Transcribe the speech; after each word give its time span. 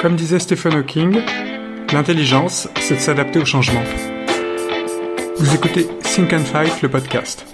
Comme 0.00 0.14
disait 0.14 0.38
Stephen 0.38 0.74
Hawking, 0.74 1.18
l'intelligence, 1.92 2.68
c'est 2.78 2.94
de 2.94 3.00
s'adapter 3.00 3.40
au 3.40 3.44
changement. 3.44 3.82
Vous 5.36 5.54
écoutez 5.54 5.88
Think 6.02 6.32
and 6.34 6.44
Fight, 6.44 6.82
le 6.82 6.88
podcast. 6.88 7.44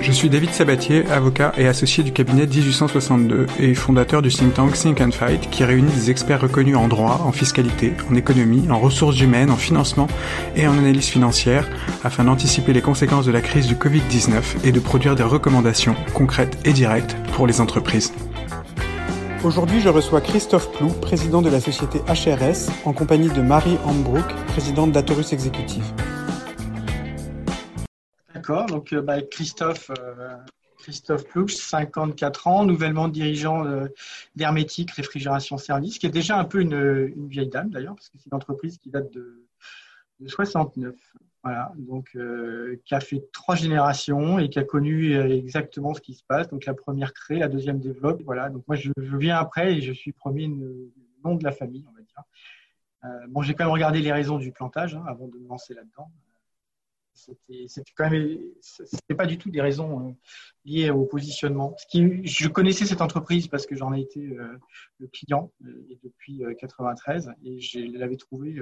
Je 0.00 0.12
suis 0.12 0.30
David 0.30 0.50
Sabatier, 0.50 1.04
avocat 1.10 1.52
et 1.58 1.66
associé 1.66 2.04
du 2.04 2.12
cabinet 2.12 2.46
1862 2.46 3.46
et 3.58 3.74
fondateur 3.74 4.22
du 4.22 4.28
think 4.28 4.54
tank 4.54 4.74
Think 4.74 5.00
and 5.00 5.10
Fight 5.10 5.50
qui 5.50 5.64
réunit 5.64 5.90
des 5.90 6.08
experts 6.12 6.42
reconnus 6.42 6.76
en 6.76 6.86
droit, 6.86 7.20
en 7.24 7.32
fiscalité, 7.32 7.92
en 8.08 8.14
économie, 8.14 8.70
en 8.70 8.78
ressources 8.78 9.20
humaines, 9.20 9.50
en 9.50 9.56
financement 9.56 10.06
et 10.54 10.68
en 10.68 10.78
analyse 10.78 11.06
financière 11.06 11.68
afin 12.04 12.24
d'anticiper 12.24 12.72
les 12.72 12.80
conséquences 12.80 13.26
de 13.26 13.32
la 13.32 13.40
crise 13.40 13.66
du 13.66 13.74
Covid-19 13.74 14.64
et 14.64 14.70
de 14.70 14.78
produire 14.78 15.16
des 15.16 15.24
recommandations 15.24 15.96
concrètes 16.14 16.58
et 16.64 16.72
directes 16.72 17.16
pour 17.32 17.48
les 17.48 17.60
entreprises. 17.60 18.12
Aujourd'hui, 19.48 19.80
je 19.80 19.88
reçois 19.88 20.20
Christophe 20.20 20.70
Plou, 20.72 20.90
président 21.00 21.40
de 21.40 21.48
la 21.48 21.58
société 21.58 22.00
HRS, 22.00 22.68
en 22.84 22.92
compagnie 22.92 23.30
de 23.30 23.40
Marie 23.40 23.78
Ambrook, 23.86 24.26
présidente 24.48 24.92
d'Atorus 24.92 25.32
Exécutif. 25.32 25.82
D'accord, 28.34 28.66
donc 28.66 28.92
euh, 28.92 29.00
bah, 29.00 29.22
Christophe, 29.22 29.90
euh, 29.98 30.36
Christophe 30.80 31.24
Ploux, 31.24 31.48
54 31.48 32.46
ans, 32.46 32.66
nouvellement 32.66 33.08
dirigeant 33.08 33.64
euh, 33.64 33.86
d'Hermétique 34.36 34.90
Réfrigération 34.90 35.56
Service, 35.56 35.98
qui 35.98 36.04
est 36.04 36.10
déjà 36.10 36.38
un 36.38 36.44
peu 36.44 36.60
une, 36.60 37.26
vieille 37.28 37.48
dame 37.48 37.70
d'ailleurs, 37.70 37.94
parce 37.94 38.10
que 38.10 38.18
c'est 38.18 38.26
une 38.26 38.36
entreprise 38.36 38.76
qui 38.76 38.90
date 38.90 39.10
de 39.14 39.46
69. 40.26 40.94
Voilà, 41.44 41.72
donc 41.76 42.10
euh, 42.16 42.80
qui 42.84 42.94
a 42.94 43.00
fait 43.00 43.22
trois 43.32 43.54
générations 43.54 44.40
et 44.40 44.50
qui 44.50 44.58
a 44.58 44.64
connu 44.64 45.14
euh, 45.14 45.28
exactement 45.28 45.94
ce 45.94 46.00
qui 46.00 46.14
se 46.14 46.24
passe. 46.24 46.48
Donc 46.48 46.64
la 46.64 46.74
première 46.74 47.14
crée, 47.14 47.38
la 47.38 47.48
deuxième 47.48 47.78
développe. 47.78 48.22
Voilà, 48.24 48.50
donc 48.50 48.66
moi 48.66 48.76
je, 48.76 48.90
viens 48.96 49.36
après 49.36 49.76
et 49.76 49.80
je 49.80 49.92
suis 49.92 50.12
premier 50.12 50.48
nom 50.48 51.36
de 51.36 51.44
la 51.44 51.52
famille, 51.52 51.84
on 51.88 51.92
va 51.92 52.02
dire. 52.02 52.22
Euh, 53.04 53.26
bon, 53.28 53.42
j'ai 53.42 53.54
quand 53.54 53.64
même 53.64 53.72
regardé 53.72 54.00
les 54.00 54.12
raisons 54.12 54.38
du 54.38 54.50
plantage 54.50 54.96
hein, 54.96 55.04
avant 55.06 55.28
de 55.28 55.38
me 55.38 55.48
lancer 55.48 55.74
là-dedans 55.74 56.10
c'était 57.18 57.66
quand 57.96 58.10
même 58.10 58.38
c'était 58.60 59.14
pas 59.14 59.26
du 59.26 59.38
tout 59.38 59.50
des 59.50 59.60
raisons 59.60 60.08
euh, 60.08 60.12
liées 60.64 60.90
au 60.90 61.04
positionnement. 61.04 61.74
Je 61.92 62.48
connaissais 62.48 62.86
cette 62.86 63.00
entreprise 63.00 63.48
parce 63.48 63.66
que 63.66 63.74
j'en 63.74 63.92
ai 63.92 64.00
été 64.00 64.20
euh, 64.20 64.58
le 64.98 65.06
client 65.08 65.52
euh, 65.64 65.86
depuis 66.02 66.42
93 66.58 67.32
et 67.44 67.60
je 67.60 67.80
l'avais 67.98 68.16
trouvé 68.16 68.60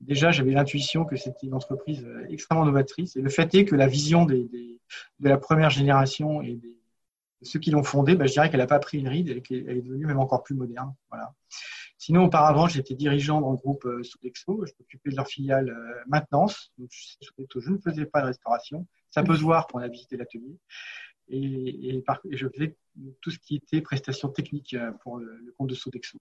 déjà 0.00 0.30
j'avais 0.30 0.52
l'intuition 0.52 1.04
que 1.04 1.16
c'était 1.16 1.46
une 1.46 1.54
entreprise 1.54 2.06
extrêmement 2.28 2.64
novatrice 2.64 3.16
et 3.16 3.20
le 3.20 3.30
fait 3.30 3.54
est 3.54 3.64
que 3.64 3.76
la 3.76 3.86
vision 3.86 4.26
de 4.26 4.48
la 5.20 5.38
première 5.38 5.70
génération 5.70 6.42
et 6.42 6.54
de 6.54 6.78
ceux 7.42 7.60
qui 7.60 7.70
l'ont 7.70 7.84
fondée, 7.84 8.16
bah, 8.16 8.26
je 8.26 8.32
dirais 8.32 8.50
qu'elle 8.50 8.60
n'a 8.60 8.66
pas 8.66 8.80
pris 8.80 8.98
une 8.98 9.08
ride 9.08 9.28
et 9.28 9.42
qu'elle 9.42 9.68
est 9.68 9.82
devenue 9.82 10.06
même 10.06 10.18
encore 10.18 10.42
plus 10.42 10.54
moderne. 10.54 10.94
Voilà. 11.08 11.32
Sinon, 12.00 12.26
auparavant, 12.26 12.68
j'étais 12.68 12.94
dirigeant 12.94 13.40
dans 13.40 13.50
le 13.50 13.56
groupe 13.56 13.84
euh, 13.84 14.04
Sodexo. 14.04 14.64
Je 14.64 14.72
m'occupais 14.78 15.10
de 15.10 15.16
leur 15.16 15.26
filiale 15.26 15.68
euh, 15.68 16.04
maintenance. 16.06 16.72
Donc, 16.78 16.90
je 16.92 17.70
ne 17.70 17.78
faisais 17.78 18.06
pas 18.06 18.20
de 18.20 18.26
restauration. 18.26 18.86
Ça 19.10 19.24
peut 19.24 19.34
se 19.34 19.42
voir 19.42 19.66
quand 19.66 19.80
on 19.80 19.82
a 19.82 19.88
visité 19.88 20.16
l'atelier. 20.16 20.56
Et, 21.28 22.02
je 22.30 22.48
faisais 22.48 22.76
tout 23.20 23.32
ce 23.32 23.38
qui 23.40 23.56
était 23.56 23.80
prestations 23.80 24.28
techniques 24.28 24.74
euh, 24.74 24.92
pour 25.02 25.18
le, 25.18 25.52
compte 25.58 25.70
de 25.70 25.74
Sodexo. 25.74 26.18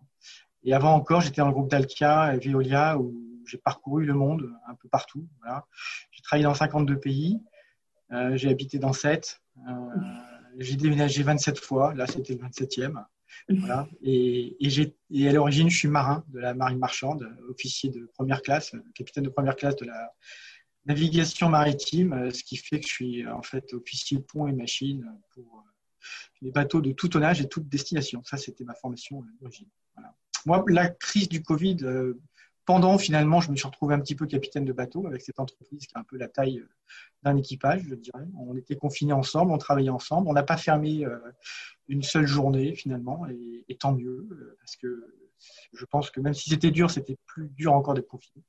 Et 0.64 0.74
avant 0.74 0.96
encore, 0.96 1.22
j'étais 1.22 1.42
dans 1.42 1.48
le 1.48 1.54
groupe 1.54 1.70
Dalkia 1.70 2.34
et 2.36 2.40
Veolia 2.40 2.98
où 2.98 3.44
j'ai 3.46 3.60
parcouru 3.60 4.04
le 4.04 4.14
monde 4.14 4.52
un 4.68 4.74
peu 4.74 4.90
partout. 4.90 5.28
Voilà. 5.42 5.68
J'ai 6.10 6.24
travaillé 6.24 6.44
dans 6.44 6.56
52 6.56 7.00
pays. 7.00 7.40
j'ai 8.34 8.50
habité 8.50 8.80
dans 8.80 8.94
7. 8.94 9.40
j'ai 10.58 10.76
déménagé 10.76 11.22
27 11.22 11.60
fois. 11.60 11.94
Là, 11.94 12.08
c'était 12.08 12.34
le 12.34 12.40
27e. 12.40 13.06
Voilà. 13.50 13.88
Et, 14.04 14.58
et, 15.10 15.28
à 15.28 15.32
l'origine, 15.32 15.70
je 15.70 15.78
suis 15.78 15.88
marin 15.88 16.24
de 16.30 16.40
la 16.40 16.54
marine 16.54 16.80
marchande, 16.80 17.28
officier 17.50 17.90
de 17.90 18.10
première 18.14 18.42
classe, 18.42 18.76
capitaine 18.94 19.24
de 19.24 19.30
première 19.30 19.56
classe 19.56 19.76
de 19.78 19.86
la 19.86 20.14
navigation 20.86 21.50
maritime, 21.50 22.32
ce 22.32 22.44
qui 22.44 22.58
fait 22.58 22.80
que 22.80 22.88
je 22.88 22.94
suis 22.94 23.28
en 23.28 23.42
fait 23.42 23.74
officier 23.74 24.20
pont 24.20 24.48
et 24.48 24.54
machine 24.54 25.06
pour 25.32 25.64
les 26.42 26.52
bateaux 26.52 26.82
de 26.82 26.92
tout 26.92 27.08
tonnage 27.08 27.42
et 27.42 27.48
toute 27.48 27.68
destination. 27.68 28.24
Ça, 28.24 28.38
c'était 28.38 28.64
ma 28.64 28.76
formation 28.76 29.24
d'origine. 29.42 29.68
Moi, 30.46 30.64
la 30.68 30.90
crise 30.90 31.28
du 31.28 31.44
Covid, 31.44 31.78
euh, 31.82 32.20
pendant, 32.68 32.98
finalement, 32.98 33.40
je 33.40 33.50
me 33.50 33.56
suis 33.56 33.66
retrouvé 33.66 33.96
un 33.96 34.00
petit 34.00 34.14
peu 34.14 34.28
capitaine 34.28 34.66
de 34.66 34.74
bateau 34.74 35.08
avec 35.08 35.22
cette 35.22 35.40
entreprise 35.40 35.88
qui 35.88 35.96
a 35.96 36.00
un 36.00 36.04
peu 36.04 36.18
la 36.18 36.28
taille 36.28 36.60
euh, 36.60 36.70
d'un 37.24 37.38
équipage, 37.38 37.84
je 37.88 37.96
dirais. 37.96 38.26
On 38.38 38.56
était 38.58 38.76
confinés 38.76 39.14
ensemble, 39.14 39.54
on 39.54 39.58
travaillait 39.58 39.90
ensemble. 39.90 40.28
On 40.28 40.34
n'a 40.34 40.44
pas 40.44 40.58
fermé 40.58 41.06
euh, 41.06 41.18
une 41.88 42.04
seule 42.04 42.28
journée, 42.28 42.76
finalement, 42.76 43.26
et, 43.30 43.76
tant 43.80 43.94
mieux, 43.94 44.28
euh, 44.30 44.58
parce 44.60 44.76
que 44.76 45.08
je 45.74 45.86
pense 45.86 46.12
que 46.12 46.20
même 46.20 46.34
si 46.34 46.50
c'était 46.50 46.72
dur, 46.72 46.92
c'était 46.92 47.18
plus 47.26 47.48
dur 47.50 47.72
encore 47.72 47.94
d'être 47.94 48.10
confiné. 48.10 48.44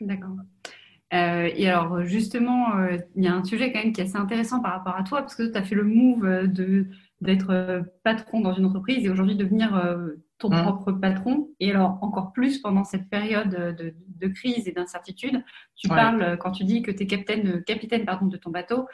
D'accord. 0.00 0.36
et 1.10 1.68
alors, 1.68 2.04
justement, 2.04 2.86
il 3.16 3.24
y 3.24 3.26
a 3.26 3.34
un 3.34 3.42
sujet 3.42 3.72
quand 3.72 3.82
même 3.82 3.92
qui 3.92 4.00
est 4.00 4.04
assez 4.04 4.16
intéressant 4.16 4.60
par 4.60 4.74
rapport 4.74 4.94
à 4.94 5.02
toi, 5.02 5.22
parce 5.22 5.34
que 5.34 5.50
tu 5.50 5.58
as 5.58 5.62
fait 5.62 5.74
le 5.74 5.84
move 5.84 6.46
d'être 7.20 7.82
patron 8.04 8.40
dans 8.40 8.52
une 8.52 8.66
entreprise 8.66 9.04
et 9.04 9.08
aujourd'hui 9.08 9.36
devenir 9.36 9.74
euh, 9.74 10.10
ton 10.38 10.50
mmh. 10.50 10.62
propre 10.62 10.92
patron. 10.92 11.50
Et 11.60 11.70
alors, 11.70 11.98
encore 12.02 12.32
plus 12.32 12.58
pendant 12.58 12.84
cette 12.84 13.08
période 13.08 13.50
de, 13.50 14.28
crise 14.28 14.66
et 14.68 14.72
d'incertitude, 14.72 15.44
tu 15.76 15.88
parles, 15.88 16.22
euh, 16.22 16.36
quand 16.36 16.52
tu 16.52 16.64
dis 16.64 16.82
que 16.82 16.90
tu 16.90 17.04
es 17.04 17.06
capitaine, 17.06 17.62
capitaine 17.64 18.04
pardon, 18.04 18.26
de 18.26 18.36
ton 18.36 18.50
bateau, 18.50 18.86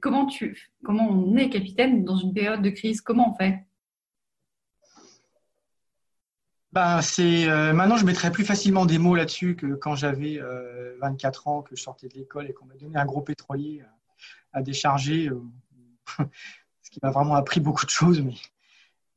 comment, 0.00 0.26
tu, 0.26 0.70
comment 0.84 1.08
on 1.08 1.36
est 1.36 1.48
capitaine 1.48 2.04
dans 2.04 2.16
une 2.16 2.32
période 2.32 2.62
de 2.62 2.70
crise? 2.70 3.00
Comment 3.00 3.32
on 3.32 3.34
fait? 3.34 3.64
Ben, 6.72 7.02
c'est 7.02 7.46
maintenant 7.74 7.98
je 7.98 8.06
mettrais 8.06 8.32
plus 8.32 8.46
facilement 8.46 8.86
des 8.86 8.96
mots 8.96 9.14
là-dessus 9.14 9.56
que 9.56 9.74
quand 9.74 9.94
j'avais 9.94 10.40
24 11.00 11.48
ans, 11.48 11.62
que 11.62 11.76
je 11.76 11.82
sortais 11.82 12.08
de 12.08 12.14
l'école 12.14 12.48
et 12.48 12.54
qu'on 12.54 12.64
m'a 12.64 12.74
donné 12.76 12.96
un 12.96 13.04
gros 13.04 13.20
pétrolier 13.20 13.82
à 14.52 14.62
décharger. 14.62 15.30
qui 16.92 17.00
m'a 17.02 17.10
vraiment 17.10 17.34
appris 17.34 17.58
beaucoup 17.58 17.86
de 17.86 17.90
choses. 17.90 18.20
Mais, 18.20 18.34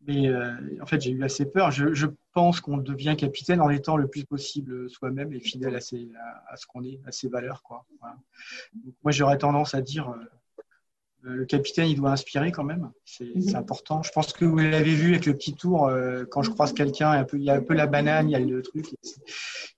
mais 0.07 0.27
euh, 0.27 0.51
en 0.81 0.85
fait, 0.85 1.01
j'ai 1.01 1.11
eu 1.11 1.23
assez 1.23 1.45
peur. 1.45 1.71
Je, 1.71 2.07
pense 2.33 2.59
qu'on 2.59 2.75
devient 2.75 3.15
capitaine 3.17 3.61
en 3.61 3.69
étant 3.69 3.95
le 3.95 4.09
plus 4.09 4.25
possible 4.25 4.89
soi-même 4.89 5.31
et 5.31 5.39
fidèle 5.39 5.73
à, 5.73 5.79
ses, 5.79 6.09
à, 6.49 6.57
ce 6.57 6.67
qu'on 6.67 6.83
est, 6.83 6.99
à 7.05 7.13
ses 7.13 7.29
valeurs. 7.29 7.63
Quoi. 7.63 7.85
moi, 8.01 9.11
j'aurais 9.13 9.37
tendance 9.37 9.73
à 9.73 9.79
dire 9.79 10.09
euh, 10.09 11.33
le 11.33 11.45
capitaine, 11.45 11.87
il 11.87 11.95
doit 11.95 12.11
inspirer 12.11 12.51
quand 12.51 12.65
même. 12.65 12.91
Mhm. 13.21 13.41
C'est 13.41 13.55
important. 13.55 14.03
Je 14.03 14.11
pense 14.11 14.33
que 14.33 14.43
vous 14.43 14.57
l'avez 14.57 14.93
vu 14.93 15.11
avec 15.11 15.25
le 15.27 15.33
petit 15.33 15.53
tour, 15.53 15.87
euh, 15.87 16.25
quand 16.29 16.41
je 16.41 16.49
croise 16.49 16.73
quelqu'un, 16.73 17.25
il 17.31 17.43
y 17.43 17.49
a 17.49 17.53
un 17.53 17.61
peu 17.61 17.73
la 17.73 17.87
banane, 17.87 18.27
il 18.29 18.33
y 18.33 18.35
a 18.35 18.39
le 18.39 18.61
truc. 18.61 18.85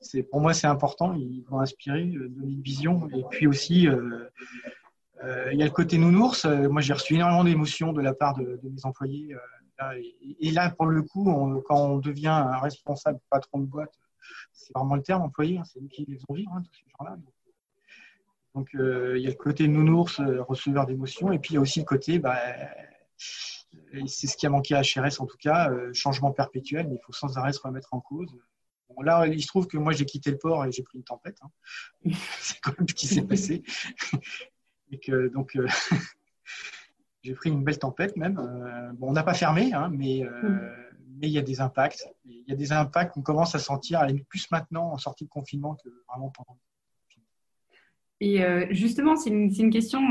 C'est, 0.02 0.24
pour 0.24 0.42
moi, 0.42 0.56
c'est 0.56 0.66
important. 0.66 1.14
Il 1.14 1.44
doit 1.44 1.62
inspirer, 1.62 2.06
donner 2.06 2.54
une 2.54 2.62
vision. 2.62 3.08
Et 3.16 3.24
puis 3.30 3.46
aussi, 3.46 3.88
euh, 5.24 5.50
il 5.52 5.60
y 5.60 5.64
a 5.64 5.66
le 5.66 5.72
côté 5.72 5.98
nounours. 5.98 6.46
Euh, 6.46 6.70
moi, 6.70 6.82
j'ai 6.82 6.94
reçu 6.94 7.16
énormément 7.16 7.44
d'émotions 7.44 7.92
de 7.92 8.02
la 8.02 8.14
part 8.14 8.36
de, 8.36 8.60
mes 8.64 8.86
employés. 8.86 9.36
Euh, 9.82 10.02
et, 10.40 10.52
là, 10.52 10.70
pour 10.72 10.88
le 10.88 11.04
coup, 11.04 11.26
quand 11.68 11.78
on 11.78 11.98
devient 11.98 12.46
responsable 12.62 13.20
patron 13.30 13.60
de 13.60 13.66
boîte, 13.66 13.94
c'est 14.52 14.74
vraiment 14.76 14.96
le 14.96 15.04
terme 15.04 15.22
employé, 15.22 15.58
hein, 15.58 15.64
c'est 15.66 15.80
nous 15.80 15.88
qui 15.88 16.06
les 16.06 16.16
faisons 16.16 16.34
vivre, 16.34 16.52
hein, 16.54 16.62
tous 16.64 16.80
ces 16.80 16.90
gens-là. 17.00 17.18
Donc, 18.56 18.70
il 18.74 19.22
y 19.22 19.28
a 19.28 19.30
le 19.30 19.36
côté 19.36 19.68
nounours, 19.68 20.20
receveur 20.20 20.88
d'émotions, 20.88 21.32
et 21.32 21.40
puis 21.40 21.52
il 21.52 21.56
y 21.56 21.58
a 21.58 21.62
aussi 21.62 21.80
le 21.80 21.86
côté, 21.86 22.18
bah, 22.18 22.40
c'est 23.18 24.28
ce 24.28 24.36
qui 24.36 24.48
a 24.48 24.50
manqué 24.50 24.74
à 24.74 24.82
HRS 24.82 25.20
en 25.22 25.28
tout 25.28 25.38
cas, 25.38 25.72
changement 25.94 26.32
perpétuel, 26.32 26.88
mais 26.88 26.96
il 26.96 27.02
faut 27.06 27.14
sans 27.14 27.38
arrêt 27.38 27.54
se 27.54 27.62
remettre 27.62 27.94
en 27.94 28.00
cause. 28.00 28.36
Bon, 28.90 29.02
là, 29.02 29.28
il 29.28 29.42
se 29.42 29.48
trouve 29.48 29.68
que 29.68 29.78
moi, 29.78 29.92
j'ai 29.94 30.06
quitté 30.06 30.32
le 30.32 30.38
port 30.38 30.66
et 30.66 30.72
j'ai 30.72 30.84
pris 30.84 30.98
une 30.98 31.04
tempête. 31.04 31.38
Hein. 31.42 31.50
c'est 32.40 32.60
quand 32.62 32.78
même 32.78 32.88
ce 32.88 32.94
qui 32.94 33.08
s'est 33.08 33.22
passé. 33.24 33.64
Et 34.90 35.00
que 35.00 35.28
donc 35.28 35.58
euh, 35.58 35.68
j'ai 37.28 37.34
pris 37.34 37.50
une 37.50 37.64
belle 37.64 37.78
tempête 37.78 38.16
même. 38.16 38.40
Euh, 38.40 38.94
bon, 38.94 39.10
on 39.10 39.14
n'a 39.14 39.24
pas 39.24 39.34
fermé, 39.34 39.74
hein, 39.74 39.92
mais 39.92 40.24
euh, 40.24 40.50
mm. 40.50 40.60
mais 41.20 41.28
il 41.28 41.34
y 41.34 41.38
a 41.38 41.42
des 41.42 41.60
impacts. 41.60 42.08
Il 42.26 42.44
y 42.48 42.54
a 42.54 42.56
des 42.56 42.72
impacts 42.72 43.14
qu'on 43.14 43.22
commence 43.22 43.54
à 43.54 43.60
sentir, 43.60 44.00
à 44.00 44.08
plus 44.30 44.50
maintenant 44.50 44.94
en 44.94 44.98
sortie 44.98 45.26
de 45.26 45.30
confinement 45.30 45.76
que 45.76 45.90
vraiment 46.08 46.30
pendant. 46.30 46.58
Et 48.20 48.42
justement, 48.72 49.16
c'est 49.16 49.30
une, 49.30 49.54
une, 49.54 49.70
question 49.70 50.02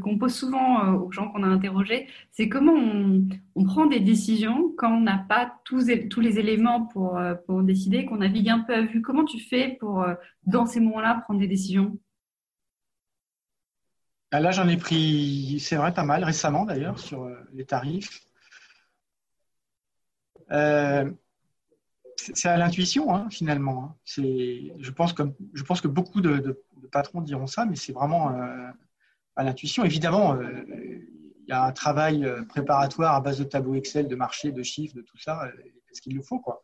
qu'on 0.00 0.18
pose 0.18 0.32
souvent 0.32 0.94
aux 0.94 1.10
gens 1.10 1.32
qu'on 1.32 1.42
a 1.42 1.48
interrogés, 1.48 2.06
c'est 2.30 2.48
comment 2.48 2.72
on, 2.72 3.26
on, 3.56 3.64
prend 3.64 3.86
des 3.86 3.98
décisions 3.98 4.72
quand 4.76 4.92
on 4.92 5.00
n'a 5.00 5.18
pas 5.28 5.52
tous, 5.64 5.90
tous, 6.08 6.20
les 6.20 6.38
éléments 6.38 6.86
pour, 6.86 7.18
pour 7.44 7.64
décider, 7.64 8.06
qu'on 8.06 8.18
navigue 8.18 8.50
un 8.50 8.60
peu 8.60 8.72
à 8.72 8.82
vue. 8.82 9.02
Comment 9.02 9.24
tu 9.24 9.40
fais 9.40 9.76
pour, 9.80 10.06
dans 10.44 10.64
ces 10.64 10.78
moments-là, 10.78 11.22
prendre 11.24 11.40
des 11.40 11.48
décisions? 11.48 11.98
Là, 14.40 14.50
j'en 14.50 14.68
ai 14.68 14.76
pris, 14.76 15.58
c'est 15.60 15.76
vrai, 15.76 15.92
pas 15.92 16.04
mal 16.04 16.24
récemment 16.24 16.64
d'ailleurs, 16.64 16.98
sur 16.98 17.24
euh, 17.24 17.36
les 17.52 17.64
tarifs. 17.64 18.22
Euh, 20.52 21.10
c'est 22.16 22.48
à 22.48 22.56
l'intuition, 22.56 23.14
hein, 23.14 23.28
finalement. 23.30 23.84
Hein. 23.84 23.96
je, 24.06 24.90
pense 24.90 25.12
que, 25.12 25.22
je 25.54 25.62
pense 25.62 25.80
que 25.80 25.88
beaucoup 25.88 26.20
de, 26.20 26.64
patrons 26.90 27.20
diront 27.20 27.46
ça, 27.46 27.66
mais 27.66 27.76
c'est 27.76 27.92
vraiment 27.92 28.32
euh, 28.32 28.70
à 29.34 29.44
l'intuition. 29.44 29.84
Évidemment, 29.84 30.38
il 30.40 31.48
y 31.48 31.52
a 31.52 31.64
un 31.64 31.72
travail 31.72 32.26
préparatoire 32.48 33.14
à 33.14 33.20
base 33.20 33.38
de 33.38 33.44
tableaux 33.44 33.74
Excel, 33.74 34.08
de 34.08 34.16
marché, 34.16 34.52
de 34.52 34.62
chiffres, 34.62 34.94
de 34.94 35.02
tout 35.02 35.18
ça. 35.18 35.50
parce 35.88 36.00
qu'il 36.00 36.14
le 36.14 36.22
faut. 36.22 36.38
quoi? 36.38 36.62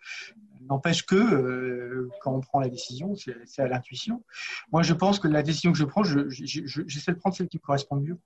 N'empêche 0.68 1.04
que 1.04 2.08
quand 2.20 2.32
on 2.32 2.40
prend 2.40 2.60
la 2.60 2.68
décision, 2.68 3.14
c'est 3.16 3.62
à 3.62 3.68
l'intuition. 3.68 4.22
Moi, 4.70 4.82
je 4.82 4.94
pense 4.94 5.18
que 5.18 5.28
la 5.28 5.42
décision 5.42 5.72
que 5.72 5.78
je 5.78 5.84
prends, 5.84 6.02
j'essaie 6.04 7.12
de 7.12 7.18
prendre 7.18 7.36
celle 7.36 7.48
qui 7.48 7.58
me 7.58 7.62
correspond 7.62 7.96
mieux. 7.96 8.18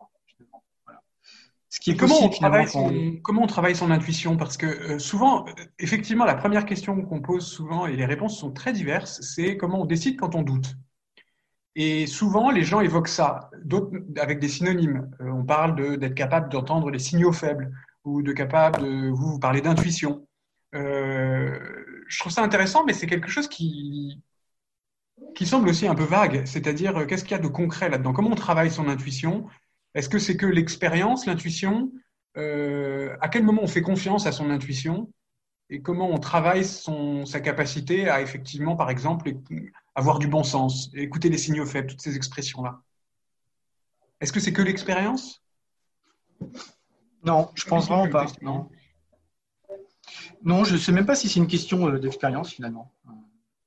Ce 1.68 1.80
qui 1.80 1.90
est 1.90 1.96
comment, 1.96 2.22
on 2.22 2.28
travaille 2.28 2.68
son, 2.68 3.16
comment 3.22 3.42
on 3.42 3.46
travaille 3.46 3.74
son 3.74 3.90
intuition? 3.90 4.36
Parce 4.36 4.56
que 4.56 4.98
souvent, 4.98 5.44
effectivement, 5.78 6.24
la 6.24 6.34
première 6.34 6.64
question 6.64 7.02
qu'on 7.02 7.20
pose 7.20 7.44
souvent, 7.44 7.86
et 7.86 7.96
les 7.96 8.06
réponses 8.06 8.38
sont 8.38 8.52
très 8.52 8.72
diverses, 8.72 9.20
c'est 9.20 9.56
comment 9.56 9.82
on 9.82 9.84
décide 9.84 10.18
quand 10.18 10.34
on 10.34 10.42
doute. 10.42 10.76
Et 11.74 12.06
souvent, 12.06 12.50
les 12.50 12.62
gens 12.62 12.80
évoquent 12.80 13.08
ça, 13.08 13.50
avec 14.18 14.38
des 14.38 14.48
synonymes. 14.48 15.10
Euh, 15.20 15.28
on 15.28 15.44
parle 15.44 15.98
d'être 15.98 16.14
capable 16.14 16.50
d'entendre 16.50 16.90
les 16.90 16.98
signaux 16.98 17.32
faibles 17.32 17.70
ou 18.04 18.22
de 18.22 18.32
capable 18.32 18.80
de 18.80 19.10
vous, 19.10 19.32
vous 19.32 19.38
parler 19.38 19.60
d'intuition. 19.60 20.26
Euh, 20.74 21.58
je 22.08 22.18
trouve 22.18 22.32
ça 22.32 22.42
intéressant, 22.42 22.84
mais 22.84 22.92
c'est 22.92 23.06
quelque 23.06 23.28
chose 23.28 23.48
qui, 23.48 24.22
qui 25.34 25.46
semble 25.46 25.68
aussi 25.68 25.86
un 25.86 25.94
peu 25.94 26.04
vague. 26.04 26.44
C'est-à-dire, 26.46 26.96
euh, 26.96 27.06
qu'est-ce 27.06 27.24
qu'il 27.24 27.32
y 27.32 27.40
a 27.40 27.42
de 27.42 27.48
concret 27.48 27.88
là-dedans? 27.88 28.12
Comment 28.12 28.30
on 28.30 28.36
travaille 28.36 28.70
son 28.70 28.88
intuition? 28.88 29.46
Est-ce 29.94 30.08
que 30.08 30.18
c'est 30.18 30.36
que 30.36 30.46
l'expérience, 30.46 31.26
l'intuition? 31.26 31.92
À 32.38 33.28
quel 33.30 33.44
moment 33.44 33.62
on 33.62 33.66
fait 33.66 33.80
confiance 33.80 34.26
à 34.26 34.32
son 34.32 34.50
intuition? 34.50 35.10
Et 35.70 35.80
comment 35.80 36.10
on 36.10 36.18
travaille 36.18 36.66
son, 36.66 37.24
sa 37.24 37.40
capacité 37.40 38.10
à 38.10 38.20
effectivement, 38.20 38.76
par 38.76 38.90
exemple, 38.90 39.32
avoir 39.94 40.18
du 40.18 40.28
bon 40.28 40.44
sens, 40.44 40.90
écouter 40.92 41.30
les 41.30 41.38
signaux 41.38 41.64
faibles, 41.64 41.88
toutes 41.88 42.02
ces 42.02 42.14
expressions-là? 42.14 42.82
Est-ce 44.20 44.34
que 44.34 44.40
c'est 44.40 44.52
que 44.52 44.60
l'expérience? 44.60 45.42
Non, 47.24 47.50
je 47.54 47.64
pense 47.64 47.88
vraiment 47.88 48.10
pas. 48.10 48.26
Non. 48.42 48.68
Non, 50.44 50.64
je 50.64 50.74
ne 50.74 50.78
sais 50.78 50.92
même 50.92 51.06
pas 51.06 51.14
si 51.14 51.28
c'est 51.28 51.40
une 51.40 51.46
question 51.46 51.88
euh, 51.88 51.98
d'expérience 51.98 52.50
finalement. 52.52 52.92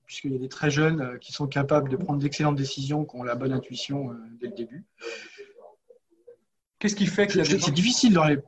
Puisqu'il 0.05 0.31
y 0.31 0.35
a 0.35 0.39
des 0.39 0.49
très 0.49 0.71
jeunes 0.71 1.01
euh, 1.01 1.17
qui 1.17 1.31
sont 1.31 1.47
capables 1.47 1.89
de 1.89 1.95
prendre 1.95 2.19
d'excellentes 2.19 2.55
décisions, 2.55 3.05
qui 3.05 3.15
ont 3.15 3.23
la 3.23 3.35
bonne 3.35 3.53
intuition 3.53 4.11
euh, 4.11 4.15
dès 4.39 4.47
le 4.47 4.53
début. 4.53 4.85
Qu'est-ce 6.79 6.95
qui 6.95 7.05
fait 7.05 7.27
que 7.27 7.43
c'est 7.43 7.71
difficile 7.71 8.13
dans 8.13 8.25
les. 8.25 8.39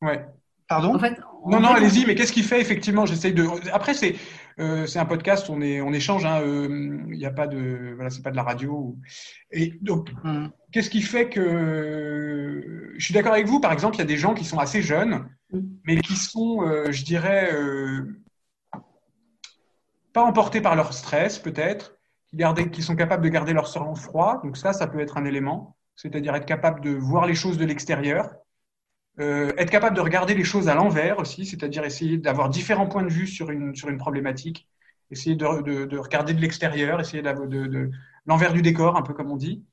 Ouais. 0.00 0.26
Pardon? 0.68 0.98
Non, 1.46 1.60
non, 1.60 1.70
allez-y, 1.70 2.06
mais 2.06 2.14
qu'est-ce 2.14 2.32
qui 2.32 2.42
fait 2.42 2.60
effectivement? 2.60 3.06
J'essaye 3.06 3.32
de. 3.32 3.46
Après, 3.72 3.94
c'est 3.94 4.16
euh, 4.60 4.86
un 4.94 5.04
podcast, 5.04 5.50
on, 5.50 5.60
est, 5.60 5.80
on 5.80 5.92
échange. 5.92 6.24
Hein, 6.24 6.40
euh, 6.42 7.00
il 7.10 7.18
n'y 7.18 7.26
a 7.26 7.32
pas 7.32 7.46
de, 7.46 7.92
voilà, 7.94 8.10
c'est 8.10 8.22
pas 8.22 8.30
de 8.30 8.36
la 8.36 8.42
radio. 8.42 8.96
Et 9.50 9.78
donc, 9.80 10.12
mm. 10.24 10.48
qu'est-ce 10.72 10.90
qui 10.90 11.02
fait 11.02 11.28
que 11.28 12.92
je 12.96 13.04
suis 13.04 13.14
d'accord 13.14 13.32
avec 13.32 13.46
vous 13.46 13.60
Par 13.60 13.72
exemple, 13.72 13.96
il 13.96 14.00
y 14.00 14.02
a 14.02 14.06
des 14.06 14.16
gens 14.16 14.34
qui 14.34 14.44
sont 14.44 14.58
assez 14.58 14.82
jeunes, 14.82 15.28
mm. 15.52 15.60
mais 15.84 15.96
qui 15.96 16.14
sont, 16.14 16.62
euh, 16.62 16.92
je 16.92 17.04
dirais, 17.04 17.50
pas 20.12 20.22
emportés 20.22 20.60
par 20.60 20.76
leur 20.76 20.92
stress, 20.92 21.38
peut-être, 21.38 21.96
qui, 22.30 22.70
qui 22.70 22.82
sont 22.82 22.96
capables 22.96 23.24
de 23.24 23.30
garder 23.30 23.52
leur 23.52 23.66
sang-froid. 23.66 24.40
Donc 24.44 24.56
ça, 24.56 24.72
ça 24.72 24.86
peut 24.86 25.00
être 25.00 25.16
un 25.16 25.24
élément. 25.24 25.76
C'est-à-dire 25.96 26.34
être 26.34 26.46
capable 26.46 26.80
de 26.80 26.90
voir 26.90 27.26
les 27.26 27.34
choses 27.34 27.58
de 27.58 27.64
l'extérieur. 27.64 28.30
Euh, 29.20 29.52
être 29.58 29.70
capable 29.70 29.94
de 29.94 30.00
regarder 30.00 30.34
les 30.34 30.44
choses 30.44 30.68
à 30.68 30.74
l'envers 30.74 31.18
aussi, 31.18 31.44
c'est-à-dire 31.44 31.84
essayer 31.84 32.16
d'avoir 32.16 32.48
différents 32.48 32.86
points 32.88 33.02
de 33.02 33.10
vue 33.10 33.26
sur 33.26 33.50
une, 33.50 33.74
sur 33.74 33.88
une 33.90 33.98
problématique, 33.98 34.68
essayer 35.10 35.36
de, 35.36 35.84
de, 35.84 35.98
regarder 35.98 36.32
de 36.32 36.40
l'extérieur, 36.40 36.98
essayer 37.00 37.22
de, 37.22 37.46
de 37.46 37.90
l'envers 38.26 38.54
du 38.54 38.62
décor, 38.62 38.96
un 38.96 39.02
peu 39.02 39.12
comme 39.12 39.30
on 39.30 39.36
dit, 39.36 39.64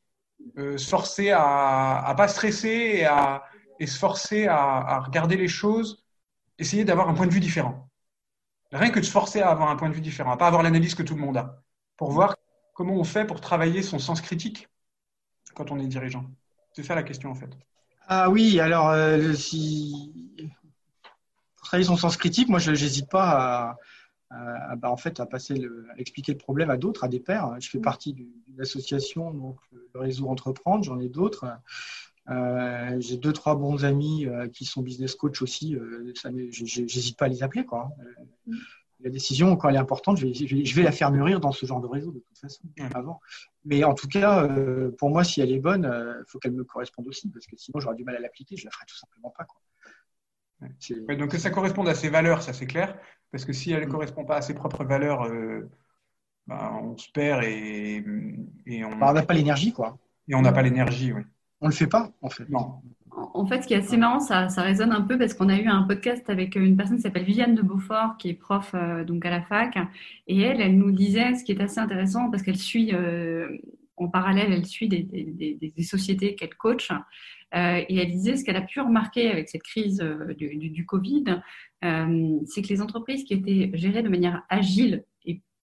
euh, 0.57 0.77
se 0.77 0.89
forcer 0.89 1.31
à 1.31 2.05
ne 2.09 2.17
pas 2.17 2.27
stresser 2.27 2.67
et, 2.67 3.05
à, 3.05 3.43
se 3.79 3.97
forcer 3.97 4.47
à, 4.47 4.57
à 4.57 4.99
regarder 4.99 5.37
les 5.37 5.47
choses, 5.47 6.05
essayer 6.57 6.83
d'avoir 6.83 7.07
un 7.09 7.13
point 7.13 7.27
de 7.27 7.33
vue 7.33 7.39
différent. 7.39 7.89
Rien 8.71 8.91
que 8.91 8.99
de 8.99 9.05
se 9.05 9.11
forcer 9.11 9.41
à 9.41 9.49
avoir 9.51 9.69
un 9.69 9.77
point 9.77 9.89
de 9.89 9.95
vue 9.95 10.01
différent, 10.01 10.31
à 10.31 10.37
pas 10.37 10.47
avoir 10.47 10.63
l'analyse 10.63 10.95
que 10.95 11.03
tout 11.03 11.15
le 11.15 11.21
monde 11.21 11.37
a, 11.37 11.63
pour 11.97 12.11
voir 12.11 12.35
comment 12.73 12.95
on 12.95 13.03
fait 13.05 13.25
pour 13.25 13.41
travailler 13.41 13.83
son 13.83 13.99
sens 13.99 14.21
critique 14.21 14.67
quand 15.55 15.71
on 15.71 15.79
est 15.79 15.87
dirigeant. 15.87 16.25
C'est 16.73 16.83
ça 16.83 16.95
la 16.95 17.03
question 17.03 17.31
en 17.31 17.35
fait. 17.35 17.49
Ah 18.11 18.27
oui, 18.31 18.59
alors 18.59 18.89
euh, 18.89 19.33
si 19.33 20.11
pour 21.55 21.67
travailler 21.67 21.85
son 21.85 21.95
sens 21.95 22.17
critique, 22.17 22.49
moi 22.49 22.57
je 22.57 22.71
n'hésite 22.71 23.07
pas 23.07 23.77
à, 24.31 24.75
bah, 24.77 24.89
en 24.89 24.97
fait 24.97 25.19
à 25.19 25.27
passer 25.27 25.53
le, 25.53 25.85
à 25.91 25.99
expliquer 25.99 26.31
le 26.31 26.39
problème 26.39 26.71
à 26.71 26.77
d'autres, 26.77 27.03
à 27.03 27.07
des 27.07 27.19
pairs. 27.19 27.55
Je 27.59 27.69
fais 27.69 27.77
partie 27.77 28.13
d'une 28.13 28.31
association, 28.59 29.31
donc 29.31 29.59
le 29.71 29.99
réseau 29.99 30.27
Entreprendre, 30.27 30.83
j'en 30.83 30.99
ai 30.99 31.07
d'autres. 31.07 31.45
Euh, 32.31 32.97
j'ai 32.99 33.17
deux 33.17 33.31
trois 33.31 33.55
bons 33.55 33.85
amis 33.85 34.25
euh, 34.25 34.47
qui 34.47 34.65
sont 34.65 34.81
business 34.81 35.13
coach 35.13 35.43
aussi. 35.43 35.77
J'hésite 36.51 37.15
pas 37.15 37.25
à 37.25 37.29
les 37.29 37.43
appeler 37.43 37.63
quoi. 37.63 37.91
Mm 38.47 38.55
la 39.01 39.09
décision, 39.09 39.55
quand 39.55 39.69
elle 39.69 39.75
est 39.75 39.79
importante, 39.79 40.17
je 40.17 40.27
vais, 40.27 40.33
je 40.33 40.75
vais, 40.75 40.83
la 40.83 40.91
faire 40.91 41.11
mûrir 41.11 41.39
dans 41.39 41.51
ce 41.51 41.65
genre 41.65 41.79
de 41.79 41.87
réseau 41.87 42.11
de 42.11 42.19
toute 42.19 42.37
façon, 42.37 42.61
avant. 42.93 43.21
Mais 43.65 43.83
en 43.83 43.93
tout 43.93 44.07
cas, 44.07 44.43
euh, 44.43 44.91
pour 44.97 45.09
moi, 45.09 45.23
si 45.23 45.41
elle 45.41 45.51
est 45.51 45.59
bonne, 45.59 45.83
il 45.83 45.89
euh, 45.89 46.23
faut 46.27 46.39
qu'elle 46.39 46.51
me 46.51 46.63
corresponde 46.63 47.07
aussi, 47.07 47.29
parce 47.29 47.45
que 47.45 47.55
sinon 47.55 47.79
j'aurais 47.79 47.95
du 47.95 48.03
mal 48.03 48.15
à 48.15 48.19
l'appliquer, 48.19 48.57
je 48.57 48.65
la 48.65 48.71
ferai 48.71 48.85
tout 48.85 48.97
simplement 48.97 49.33
pas. 49.37 49.45
Quoi. 49.45 51.15
donc 51.15 51.31
que 51.31 51.37
ça 51.37 51.49
corresponde 51.49 51.87
à 51.87 51.95
ses 51.95 52.09
valeurs, 52.09 52.41
ça 52.41 52.51
c'est 52.51 52.67
clair, 52.67 52.97
parce 53.31 53.45
que 53.45 53.53
si 53.53 53.71
elle 53.71 53.81
ne 53.81 53.85
mm. 53.87 53.91
correspond 53.91 54.25
pas 54.25 54.37
à 54.37 54.41
ses 54.41 54.53
propres 54.53 54.83
valeurs, 54.83 55.23
euh, 55.23 55.69
bah, 56.47 56.73
on 56.81 56.97
se 56.97 57.09
perd 57.11 57.43
et, 57.43 58.03
et 58.65 58.83
on 58.83 58.97
bah, 58.97 59.13
n'a 59.13 59.23
pas 59.23 59.33
l'énergie, 59.33 59.71
quoi. 59.71 59.97
Et 60.27 60.35
on 60.35 60.41
n'a 60.41 60.51
pas 60.51 60.61
l'énergie, 60.61 61.13
oui. 61.13 61.23
On 61.61 61.67
le 61.67 61.73
fait 61.73 61.87
pas, 61.87 62.11
en 62.21 62.29
fait. 62.29 62.49
Non. 62.49 62.81
En 63.33 63.45
fait, 63.45 63.61
ce 63.61 63.67
qui 63.67 63.73
est 63.73 63.77
assez 63.77 63.97
marrant, 63.97 64.19
ça, 64.19 64.47
résonne 64.61 64.91
un 64.91 65.01
peu 65.01 65.17
parce 65.17 65.33
qu'on 65.33 65.49
a 65.49 65.57
eu 65.57 65.67
un 65.67 65.83
podcast 65.83 66.29
avec 66.29 66.55
une 66.55 66.77
personne 66.77 66.97
qui 66.97 67.01
s'appelle 67.01 67.23
Viviane 67.23 67.55
de 67.55 67.61
Beaufort, 67.61 68.17
qui 68.17 68.29
est 68.29 68.33
prof 68.33 68.71
euh, 68.73 69.03
donc 69.03 69.25
à 69.25 69.29
la 69.29 69.41
fac, 69.41 69.77
et 70.27 70.39
elle, 70.39 70.61
elle 70.61 70.77
nous 70.77 70.91
disait 70.91 71.35
ce 71.35 71.43
qui 71.43 71.51
est 71.51 71.61
assez 71.61 71.79
intéressant 71.79 72.29
parce 72.29 72.43
qu'elle 72.43 72.57
suit 72.57 72.93
euh, 72.93 73.49
en 73.97 74.07
parallèle, 74.07 74.53
elle 74.53 74.65
suit 74.65 74.87
des, 74.87 75.83
sociétés 75.83 76.35
qu'elle 76.35 76.55
coach, 76.55 76.91
euh, 76.91 77.81
et 77.89 77.97
elle 77.97 78.11
disait 78.11 78.37
ce 78.37 78.45
qu'elle 78.45 78.55
a 78.55 78.61
pu 78.61 78.79
remarquer 78.79 79.29
avec 79.29 79.49
cette 79.49 79.63
crise 79.63 79.97
du, 80.37 80.69
du, 80.69 80.85
Covid, 80.85 81.41
c'est 81.81 82.61
que 82.61 82.69
les 82.69 82.81
entreprises 82.81 83.25
qui 83.25 83.33
étaient 83.33 83.71
gérées 83.73 84.03
de 84.03 84.09
manière 84.09 84.43
agile 84.49 85.03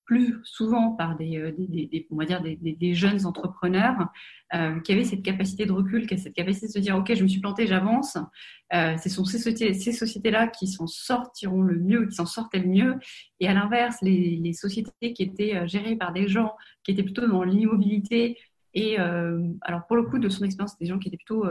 plus 0.07 0.41
souvent 0.45 0.93
par 0.93 1.17
des, 1.17 1.37
euh, 1.37 1.53
des, 1.59 2.07
on 2.11 2.17
va 2.17 2.25
dire 2.25 2.41
des, 2.41 2.95
jeunes 2.95 3.27
entrepreneurs 3.27 4.09
euh, 4.55 4.81
qui 4.81 4.93
avaient 4.93 5.05
cette 5.05 5.23
capacité 5.23 5.67
de 5.67 5.73
recul, 5.73 6.07
qui 6.07 6.15
avaient 6.15 6.23
cette 6.23 6.35
capacité 6.35 6.69
de 6.69 6.73
se 6.73 6.79
dire 6.79 6.97
ok 6.97 7.13
je 7.15 7.23
me 7.23 7.29
suis 7.29 7.41
planté, 7.41 7.67
j'avance. 7.67 8.17
Euh, 8.73 8.97
ce 8.97 9.09
sont 9.09 9.25
ces 9.25 9.39
sociétés, 9.39 9.93
sociétés-là 9.93 10.47
qui 10.47 10.69
s'en 10.69 10.87
sortiront 10.87 11.61
le 11.61 11.79
mieux, 11.79 12.07
qui 12.07 12.15
s'en 12.15 12.27
sortaient 12.27 12.61
le 12.61 12.69
mieux. 12.69 12.95
Et 13.41 13.49
à 13.49 13.55
l'inverse, 13.55 13.99
les, 14.01 14.53
sociétés 14.53 15.13
qui 15.13 15.23
étaient 15.25 15.67
gérées 15.69 15.97
par 15.97 16.13
des 16.13 16.29
gens 16.29 16.55
qui 16.85 16.93
étaient 16.93 17.03
plutôt 17.03 17.27
dans 17.27 17.43
l'immobilité 17.43 18.39
et 18.73 18.99
alors 18.99 19.87
pour 19.87 19.97
le 19.97 20.03
coup 20.03 20.19
de 20.19 20.29
son 20.29 20.45
expérience, 20.45 20.79
des 20.79 20.87
gens 20.87 20.99
qui 20.99 21.09
étaient 21.09 21.17
plutôt 21.17 21.45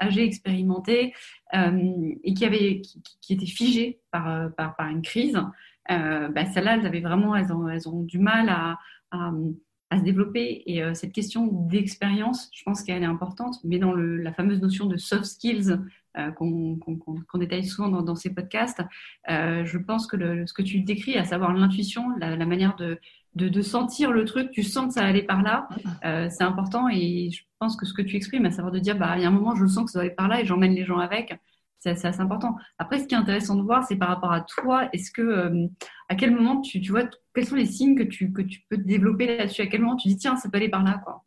âgés, 0.00 0.24
expérimentés 0.24 1.14
et 1.52 2.34
qui 2.34 2.44
avaient, 2.44 2.82
qui 3.20 3.32
étaient 3.32 3.46
figés 3.46 4.00
par, 4.10 4.52
par, 4.54 4.76
par 4.76 4.88
une 4.88 5.02
crise 5.02 5.40
euh, 5.90 6.28
bah, 6.28 6.44
celles-là, 6.46 6.76
elles 6.76 6.86
avaient 6.86 7.00
vraiment, 7.00 7.34
elles 7.36 7.52
ont, 7.52 8.02
du 8.02 8.18
mal 8.18 8.48
à, 8.48 8.78
à, 9.10 9.98
se 9.98 10.02
développer. 10.02 10.62
Et 10.66 10.82
euh, 10.82 10.94
cette 10.94 11.12
question 11.12 11.46
d'expérience, 11.46 12.50
je 12.52 12.62
pense 12.64 12.82
qu'elle 12.82 13.02
est 13.02 13.06
importante, 13.06 13.56
mais 13.64 13.78
dans 13.78 13.94
la 13.94 14.32
fameuse 14.32 14.60
notion 14.60 14.86
de 14.86 14.96
soft 14.96 15.24
skills 15.24 15.78
euh, 16.18 16.30
qu'on 16.32 16.76
qu 16.76 17.38
détaille 17.38 17.64
souvent 17.64 18.02
dans, 18.02 18.16
ces 18.16 18.34
podcasts, 18.34 18.82
euh, 19.30 19.64
je 19.64 19.78
pense 19.78 20.06
que 20.06 20.46
ce 20.46 20.52
que 20.52 20.62
tu 20.62 20.80
décris, 20.80 21.16
à 21.16 21.24
savoir 21.24 21.52
l'intuition, 21.52 22.10
la, 22.18 22.36
manière 22.46 22.74
de, 22.76 22.98
de, 23.34 23.62
sentir 23.62 24.10
le 24.10 24.24
truc, 24.24 24.50
tu 24.50 24.62
sens 24.62 24.88
que 24.88 24.94
ça 24.94 25.04
allait 25.04 25.22
par 25.22 25.42
là, 25.42 25.68
c'est 26.30 26.44
important. 26.44 26.88
Et 26.88 27.30
je 27.30 27.42
pense 27.58 27.76
que 27.76 27.86
ce 27.86 27.94
que 27.94 28.02
tu 28.02 28.16
exprimes, 28.16 28.46
à 28.46 28.50
savoir 28.50 28.72
de 28.72 28.78
dire, 28.78 28.98
bah, 28.98 29.14
il 29.16 29.22
y 29.22 29.24
a 29.24 29.28
un 29.28 29.32
moment, 29.32 29.54
je 29.54 29.66
sens 29.66 29.84
que 29.84 29.90
ça 29.90 30.00
va 30.00 30.04
aller 30.04 30.14
par 30.14 30.28
là 30.28 30.40
et 30.40 30.44
j'emmène 30.46 30.74
les 30.74 30.84
gens 30.84 30.98
avec, 30.98 31.38
c'est 31.78 32.08
assez 32.08 32.20
important. 32.20 32.56
Après, 32.78 32.98
ce 32.98 33.06
qui 33.06 33.14
est 33.14 33.18
intéressant 33.18 33.54
de 33.54 33.62
voir, 33.62 33.84
c'est 33.84 33.96
par 33.96 34.08
rapport 34.08 34.32
à 34.32 34.40
toi, 34.40 34.88
est-ce 34.92 35.10
que, 35.10 35.22
euh, 35.22 35.66
à 36.08 36.14
quel 36.14 36.34
moment 36.34 36.60
tu, 36.60 36.80
tu, 36.80 36.90
vois, 36.90 37.04
quels 37.34 37.46
sont 37.46 37.56
les 37.56 37.66
signes 37.66 37.96
que 37.96 38.02
tu, 38.02 38.32
que 38.32 38.42
tu 38.42 38.62
peux 38.68 38.76
développer 38.76 39.36
là-dessus? 39.36 39.62
À 39.62 39.66
quel 39.66 39.82
moment 39.82 39.96
tu 39.96 40.08
dis, 40.08 40.16
tiens, 40.16 40.36
ça 40.36 40.48
peut 40.48 40.56
aller 40.56 40.68
par 40.68 40.82
là, 40.82 41.00
quoi? 41.04 41.22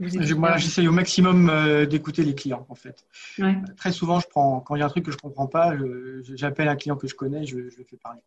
Moi, 0.00 0.56
j'essaye 0.58 0.88
au 0.88 0.92
maximum 0.92 1.48
euh, 1.48 1.86
d'écouter 1.86 2.24
les 2.24 2.34
clients, 2.34 2.66
en 2.68 2.74
fait. 2.74 3.06
Très 3.76 3.92
souvent, 3.92 4.18
je 4.18 4.26
prends, 4.26 4.60
quand 4.60 4.74
il 4.74 4.80
y 4.80 4.82
a 4.82 4.86
un 4.86 4.88
truc 4.88 5.04
que 5.04 5.12
je 5.12 5.16
ne 5.16 5.22
comprends 5.22 5.46
pas, 5.46 5.72
j'appelle 6.34 6.68
un 6.68 6.76
client 6.76 6.96
que 6.96 7.06
je 7.06 7.14
connais, 7.14 7.46
je, 7.46 7.70
je 7.70 7.78
le 7.78 7.84
fais 7.84 7.96
parler. 7.96 8.20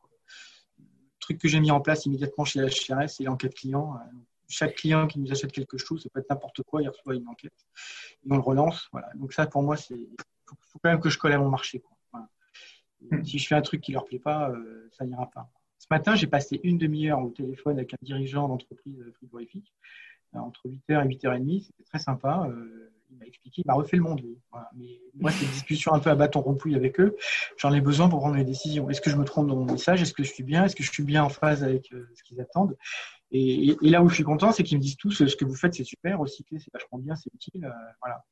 Le 0.80 0.86
truc 1.20 1.40
que 1.40 1.48
j'ai 1.50 1.60
mis 1.60 1.72
en 1.72 1.82
place 1.82 2.06
immédiatement 2.06 2.46
chez 2.46 2.62
HRS, 2.62 3.10
c'est 3.10 3.24
l'enquête 3.26 3.54
client. 3.54 3.96
Euh, 3.96 4.18
chaque 4.48 4.76
client 4.76 5.08
qui 5.08 5.20
nous 5.20 5.32
achète 5.32 5.52
quelque 5.52 5.78
chose, 5.78 6.04
ça 6.04 6.10
peut 6.10 6.20
être 6.20 6.30
n'importe 6.30 6.62
quoi, 6.64 6.82
il 6.82 6.90
reçoit 6.90 7.16
une 7.16 7.28
enquête. 7.28 7.54
Et 8.26 8.32
on 8.32 8.36
le 8.36 8.42
relance. 8.42 8.88
Voilà. 8.92 9.10
Donc 9.16 9.34
ça, 9.34 9.46
pour 9.46 9.64
moi, 9.64 9.78
c'est 9.78 10.00
faut, 10.46 10.56
faut 10.62 10.80
quand 10.82 10.90
même 10.90 11.00
que 11.00 11.10
je 11.10 11.18
colle 11.18 11.34
à 11.34 11.38
mon 11.38 11.50
marché. 11.50 11.80
Quoi. 11.80 11.98
Hmm. 13.12 13.24
Si 13.24 13.38
je 13.38 13.48
fais 13.48 13.56
un 13.56 13.62
truc 13.62 13.82
qui 13.82 13.92
leur 13.92 14.06
plaît 14.06 14.20
pas, 14.20 14.50
euh, 14.50 14.90
ça 14.92 15.06
n'ira 15.06 15.30
pas. 15.30 15.50
Ce 15.78 15.86
matin, 15.92 16.16
j'ai 16.16 16.28
passé 16.28 16.60
une 16.64 16.78
demi-heure 16.78 17.22
au 17.22 17.30
téléphone 17.30 17.78
avec 17.78 17.94
un 17.94 17.98
dirigeant 18.02 18.48
d'entreprise 18.48 19.04
frigorifique 19.16 19.72
euh, 20.36 20.40
entre 20.40 20.68
8h 20.68 21.06
et 21.06 21.16
8h30. 21.16 21.66
C'était 21.66 21.84
très 21.84 22.00
sympa. 22.00 22.48
Euh, 22.50 22.92
il 23.10 23.18
m'a 23.18 23.26
expliqué, 23.26 23.62
il 23.64 23.68
m'a 23.68 23.74
refait 23.74 23.96
le 23.96 24.04
monde. 24.04 24.22
Mais 24.76 25.00
moi, 25.14 25.32
cette 25.32 25.50
discussion 25.50 25.94
un 25.94 26.00
peu 26.00 26.10
à 26.10 26.16
bâton 26.16 26.42
rompu 26.42 26.76
avec 26.76 27.00
eux, 27.00 27.16
j'en 27.58 27.74
ai 27.74 27.80
besoin 27.80 28.10
pour 28.10 28.20
prendre 28.20 28.36
mes 28.36 28.44
décisions. 28.44 28.90
Est-ce 28.90 29.00
que 29.00 29.10
je 29.10 29.16
me 29.16 29.24
trompe 29.24 29.48
dans 29.48 29.56
mon 29.56 29.66
message? 29.66 30.02
Est-ce 30.02 30.14
que 30.14 30.24
je 30.24 30.34
suis 30.34 30.44
bien? 30.44 30.66
Est-ce 30.66 30.76
que 30.76 30.84
je 30.84 30.92
suis 30.92 31.04
bien 31.04 31.24
en 31.24 31.30
phase 31.30 31.64
avec 31.64 31.94
euh, 31.94 32.10
ce 32.16 32.24
qu'ils 32.24 32.42
attendent? 32.42 32.76
Et, 33.32 33.76
là 33.82 34.02
où 34.02 34.10
je 34.10 34.16
suis 34.16 34.24
content, 34.24 34.52
c'est 34.52 34.64
qu'ils 34.64 34.78
me 34.78 34.82
disent 34.82 34.98
tous 34.98 35.12
ce 35.12 35.36
que 35.36 35.46
vous 35.46 35.56
faites, 35.56 35.74
c'est 35.74 35.84
super, 35.84 36.20
recycler, 36.20 36.60
c'est 36.60 36.72
vachement 36.72 36.98
bien, 37.00 37.16
c'est 37.16 37.34
utile. 37.34 37.66
Euh, 37.66 37.92
voilà. 38.02 38.24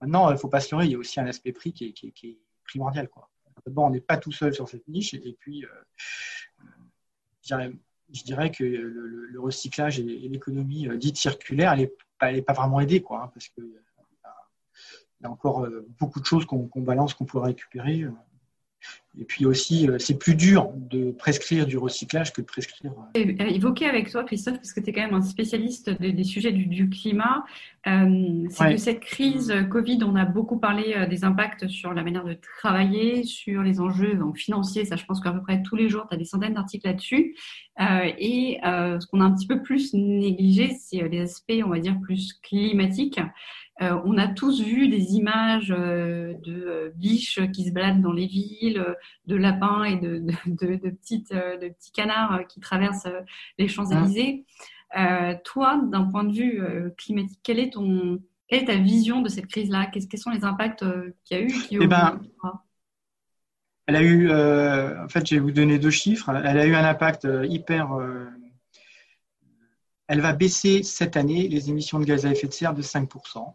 Maintenant, 0.00 0.30
il 0.30 0.34
ne 0.34 0.38
faut 0.38 0.48
pas 0.48 0.60
se 0.60 0.74
leurrer, 0.74 0.86
il 0.86 0.92
y 0.92 0.94
a 0.94 0.98
aussi 0.98 1.20
un 1.20 1.26
aspect 1.26 1.52
prix 1.52 1.72
qui 1.72 1.86
est, 1.86 2.38
primordial. 2.64 3.08
D'abord, 3.66 3.86
on 3.86 3.90
n'est 3.90 4.00
pas 4.00 4.16
tout 4.16 4.32
seul 4.32 4.54
sur 4.54 4.68
cette 4.68 4.86
niche, 4.88 5.14
et 5.14 5.36
puis, 5.40 5.64
je 7.42 8.22
dirais 8.24 8.50
que 8.50 8.64
le, 8.64 9.40
recyclage 9.40 9.98
et, 9.98 10.04
l'économie 10.04 10.88
dite 10.98 11.16
circulaire, 11.16 11.72
elle 11.72 11.80
n'est 11.80 11.92
pas, 12.18 12.42
pas, 12.42 12.52
vraiment 12.52 12.80
aidée, 12.80 13.02
quoi, 13.02 13.24
hein, 13.24 13.30
parce 13.34 13.48
que 13.48 13.62
il 15.20 15.24
y 15.24 15.26
a 15.26 15.30
encore 15.30 15.64
euh, 15.64 15.86
beaucoup 15.98 16.20
de 16.20 16.24
choses 16.24 16.46
qu'on 16.46 16.68
balance, 16.76 17.14
qu'on 17.14 17.24
pourrait 17.24 17.48
récupérer. 17.48 18.02
Euh. 18.02 18.12
Et 19.20 19.24
puis 19.24 19.46
aussi, 19.46 19.88
euh, 19.88 19.98
c'est 19.98 20.16
plus 20.16 20.36
dur 20.36 20.70
de 20.74 21.10
prescrire 21.10 21.66
du 21.66 21.76
recyclage 21.76 22.32
que 22.32 22.40
de 22.40 22.46
prescrire. 22.46 22.92
Évoquer 23.14 23.86
avec 23.86 24.10
toi, 24.10 24.22
Christophe, 24.22 24.56
parce 24.56 24.72
que 24.72 24.80
tu 24.80 24.90
es 24.90 24.92
quand 24.92 25.00
même 25.00 25.14
un 25.14 25.22
spécialiste 25.22 25.90
des, 25.90 26.24
sujets 26.24 26.52
du, 26.52 26.88
climat, 26.88 27.44
c'est 27.84 28.72
que 28.72 28.76
cette 28.76 29.00
crise 29.00 29.52
Covid, 29.70 29.98
on 30.04 30.14
a 30.14 30.24
beaucoup 30.24 30.58
parlé 30.58 31.06
des 31.08 31.24
impacts 31.24 31.66
sur 31.68 31.92
la 31.94 32.04
manière 32.04 32.24
de 32.24 32.34
travailler, 32.60 33.24
sur 33.24 33.62
les 33.62 33.80
enjeux 33.80 34.20
financiers. 34.36 34.84
Ça, 34.84 34.96
je 34.96 35.04
pense 35.04 35.20
qu'à 35.20 35.32
peu 35.32 35.40
près 35.40 35.62
tous 35.62 35.74
les 35.74 35.88
jours, 35.88 36.06
tu 36.08 36.14
as 36.14 36.18
des 36.18 36.24
centaines 36.24 36.54
d'articles 36.54 36.86
là-dessus. 36.86 37.34
et 37.80 38.58
ce 38.62 39.06
qu'on 39.06 39.20
a 39.20 39.24
un 39.24 39.34
petit 39.34 39.46
peu 39.46 39.62
plus 39.62 39.94
négligé, 39.94 40.76
c'est 40.78 41.08
les 41.08 41.20
aspects, 41.20 41.62
on 41.64 41.70
va 41.70 41.80
dire, 41.80 41.98
plus 42.00 42.34
climatiques. 42.42 43.20
Euh, 43.80 44.00
on 44.04 44.18
a 44.18 44.26
tous 44.26 44.60
vu 44.60 44.88
des 44.88 45.14
images 45.14 45.72
euh, 45.76 46.34
de 46.42 46.64
euh, 46.66 46.90
biches 46.96 47.40
qui 47.52 47.64
se 47.64 47.70
baladent 47.70 48.02
dans 48.02 48.12
les 48.12 48.26
villes, 48.26 48.84
de 49.26 49.36
lapins 49.36 49.84
et 49.84 49.96
de, 49.96 50.20
petites, 50.90 51.32
de 51.32 51.68
petits 51.68 51.92
canards 51.92 52.46
qui 52.48 52.58
traversent 52.58 53.08
les 53.56 53.68
Champs-Élysées. 53.68 54.44
toi, 55.44 55.80
d'un 55.84 56.04
point 56.04 56.24
de 56.24 56.32
vue 56.32 56.62
climatique, 56.96 57.40
quelle 57.42 57.60
est, 57.60 57.70
ton, 57.70 58.20
quelle 58.48 58.62
est 58.62 58.66
ta 58.66 58.76
vision 58.76 59.22
de 59.22 59.28
cette 59.28 59.46
crise-là? 59.46 59.86
Quels 59.86 60.18
sont 60.18 60.30
les 60.30 60.44
impacts 60.44 60.84
qu'il 61.24 61.36
y 61.36 61.40
a 61.40 61.44
eu 61.44 61.52
qui 61.52 61.78
eh 61.80 61.86
ben, 61.86 62.20
Elle 63.86 63.96
a 63.96 64.02
eu, 64.02 64.32
en 64.32 65.08
fait, 65.08 65.24
je 65.28 65.36
vais 65.36 65.40
vous 65.40 65.52
donner 65.52 65.78
deux 65.78 65.90
chiffres. 65.90 66.30
Elle 66.30 66.58
a 66.58 66.66
eu 66.66 66.74
un 66.74 66.84
impact 66.84 67.28
hyper 67.44 67.96
elle 70.08 70.22
va 70.22 70.32
baisser 70.32 70.82
cette 70.82 71.18
année 71.18 71.48
les 71.48 71.68
émissions 71.68 72.00
de 72.00 72.04
gaz 72.06 72.24
à 72.24 72.30
effet 72.30 72.46
de 72.46 72.52
serre 72.52 72.72
de 72.72 72.82
5% 72.82 73.54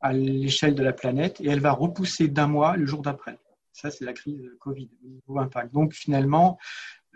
à 0.00 0.12
l'échelle 0.12 0.74
de 0.74 0.82
la 0.82 0.92
planète 0.92 1.40
et 1.40 1.48
elle 1.48 1.60
va 1.60 1.72
repousser 1.72 2.28
d'un 2.28 2.48
mois 2.48 2.76
le 2.76 2.86
jour 2.86 3.02
d'après. 3.02 3.38
Ça, 3.72 3.90
c'est 3.90 4.04
la 4.04 4.12
crise 4.12 4.50
Covid, 4.60 4.90
niveau 5.02 5.38
impact. 5.38 5.72
Donc, 5.72 5.94
finalement, 5.94 6.58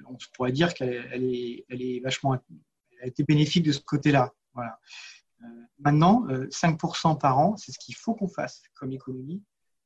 on 0.08 0.16
pourrait 0.34 0.52
dire 0.52 0.74
qu'elle 0.74 1.22
est, 1.22 2.00
vachement, 2.02 2.32
a 2.32 3.06
été 3.06 3.24
bénéfique 3.24 3.64
de 3.64 3.72
ce 3.72 3.80
côté-là. 3.80 4.32
Voilà. 4.54 4.78
Euh, 5.42 5.46
maintenant, 5.78 6.26
5% 6.26 7.12
euh, 7.12 7.14
par 7.16 7.38
an, 7.38 7.56
c'est 7.56 7.72
ce 7.72 7.78
qu'il 7.78 7.94
faut 7.94 8.14
qu'on 8.14 8.28
fasse 8.28 8.62
comme 8.74 8.92
économie 8.92 9.42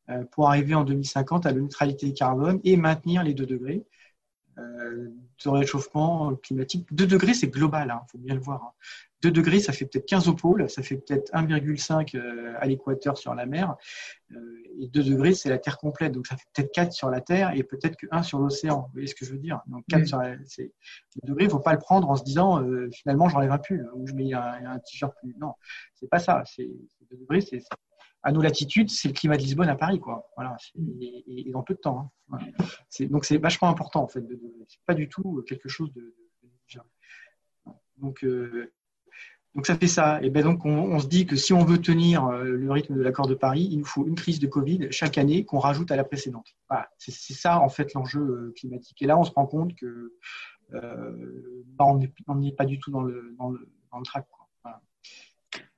euh, 0.08 0.24
pour 0.24 0.48
arriver 0.48 0.74
en 0.74 0.84
2050 0.84 1.46
à 1.46 1.52
la 1.52 1.60
neutralité 1.60 2.12
carbone 2.12 2.60
et 2.64 2.76
maintenir 2.76 3.22
les 3.22 3.34
2 3.34 3.46
degrés 3.46 3.84
de 4.56 5.48
réchauffement 5.48 6.34
climatique. 6.36 6.86
2 6.92 7.06
degrés, 7.06 7.32
c'est 7.32 7.48
global, 7.48 7.88
il 7.88 7.90
hein, 7.92 8.02
faut 8.10 8.18
bien 8.18 8.34
le 8.34 8.40
voir. 8.40 8.62
Hein. 8.62 8.72
2 9.22 9.30
degrés, 9.30 9.60
ça 9.60 9.72
fait 9.72 9.84
peut-être 9.84 10.06
15 10.06 10.28
au 10.28 10.34
pôle, 10.34 10.68
ça 10.70 10.82
fait 10.82 10.96
peut-être 10.96 11.30
1,5 11.32 12.16
euh, 12.16 12.54
à 12.58 12.66
l'équateur 12.66 13.18
sur 13.18 13.34
la 13.34 13.46
mer. 13.46 13.76
Euh, 14.32 14.36
et 14.78 14.88
2 14.88 15.02
degrés, 15.02 15.34
c'est 15.34 15.48
la 15.48 15.58
Terre 15.58 15.78
complète. 15.78 16.12
Donc 16.12 16.26
ça 16.26 16.36
fait 16.36 16.46
peut-être 16.54 16.72
4 16.72 16.92
sur 16.92 17.10
la 17.10 17.20
Terre 17.20 17.52
et 17.54 17.62
peut-être 17.62 17.96
que 17.96 18.06
1 18.10 18.22
sur 18.22 18.38
l'océan. 18.38 18.82
Vous 18.82 18.92
voyez 18.94 19.06
ce 19.06 19.14
que 19.14 19.24
je 19.24 19.32
veux 19.32 19.38
dire 19.38 19.60
Donc 19.66 19.84
4 19.88 20.06
sur 20.06 20.18
la, 20.18 20.36
2 20.36 20.44
degrés, 21.24 21.44
il 21.44 21.46
ne 21.46 21.50
faut 21.50 21.60
pas 21.60 21.72
le 21.72 21.78
prendre 21.78 22.08
en 22.08 22.16
se 22.16 22.24
disant 22.24 22.62
euh, 22.62 22.88
finalement 22.92 23.28
j'enlève 23.28 23.52
un 23.52 23.58
pull 23.58 23.90
ou 23.94 24.06
je 24.06 24.14
mets 24.14 24.32
un, 24.32 24.78
t-shirt 24.78 25.14
plus. 25.20 25.34
Non, 25.38 25.54
c'est 25.94 26.08
pas 26.08 26.18
ça. 26.18 26.42
C'est 26.46 26.70
2 27.10 27.16
degrés, 27.18 27.40
c'est 27.42 27.62
à 28.22 28.32
nos 28.32 28.42
latitudes, 28.42 28.90
c'est 28.90 29.08
le 29.08 29.14
climat 29.14 29.36
de 29.36 29.42
Lisbonne 29.42 29.70
à 29.70 29.76
Paris, 29.76 29.98
quoi. 29.98 30.28
Voilà, 30.36 30.54
et, 31.00 31.24
et, 31.26 31.50
dans 31.50 31.62
peu 31.62 31.72
de 31.72 31.78
temps. 31.78 32.12
Hein. 32.32 32.38
Donc 33.08 33.24
c'est 33.24 33.38
vachement 33.38 33.68
important 33.68 34.02
en 34.02 34.08
fait. 34.08 34.22
C'est 34.68 34.80
pas 34.86 34.94
du 34.94 35.08
tout 35.08 35.42
quelque 35.46 35.70
chose 35.70 35.90
de, 35.94 36.00
de 36.02 36.80
donc, 38.00 38.24
donc 39.54 39.66
ça 39.66 39.74
fait 39.74 39.88
ça. 39.88 40.22
Et 40.22 40.30
ben 40.30 40.44
donc 40.44 40.64
on, 40.64 40.98
se 41.00 41.06
dit 41.06 41.26
que 41.26 41.34
si 41.34 41.52
on 41.52 41.64
veut 41.64 41.78
tenir 41.78 42.26
euh, 42.26 42.44
le 42.44 42.70
rythme 42.70 42.94
de 42.94 43.02
l'accord 43.02 43.26
de 43.26 43.34
Paris, 43.34 43.68
il 43.70 43.78
nous 43.78 43.84
faut 43.84 44.06
une 44.06 44.14
crise 44.14 44.38
de 44.38 44.46
Covid 44.46 44.88
chaque 44.90 45.18
année 45.18 45.44
qu'on 45.44 45.58
rajoute 45.58 45.90
à 45.90 45.96
la 45.96 46.04
précédente. 46.04 46.54
Voilà, 46.68 46.88
c'est 46.98 47.12
ça 47.34 47.58
en 47.60 47.68
fait 47.68 47.92
l'enjeu 47.94 48.20
euh, 48.20 48.54
climatique. 48.56 49.02
Et 49.02 49.06
là 49.06 49.18
on 49.18 49.24
se 49.24 49.32
rend 49.32 49.46
compte 49.46 49.74
que 49.74 50.14
euh, 50.72 51.62
bah, 51.76 51.84
on 52.28 52.34
n'est 52.36 52.52
pas 52.52 52.64
du 52.64 52.78
tout 52.78 52.92
dans 52.92 53.02
le 53.02 53.34
dans 53.38 53.50
le, 53.50 53.68
dans 53.90 53.98
le 53.98 54.04
track. 54.04 54.26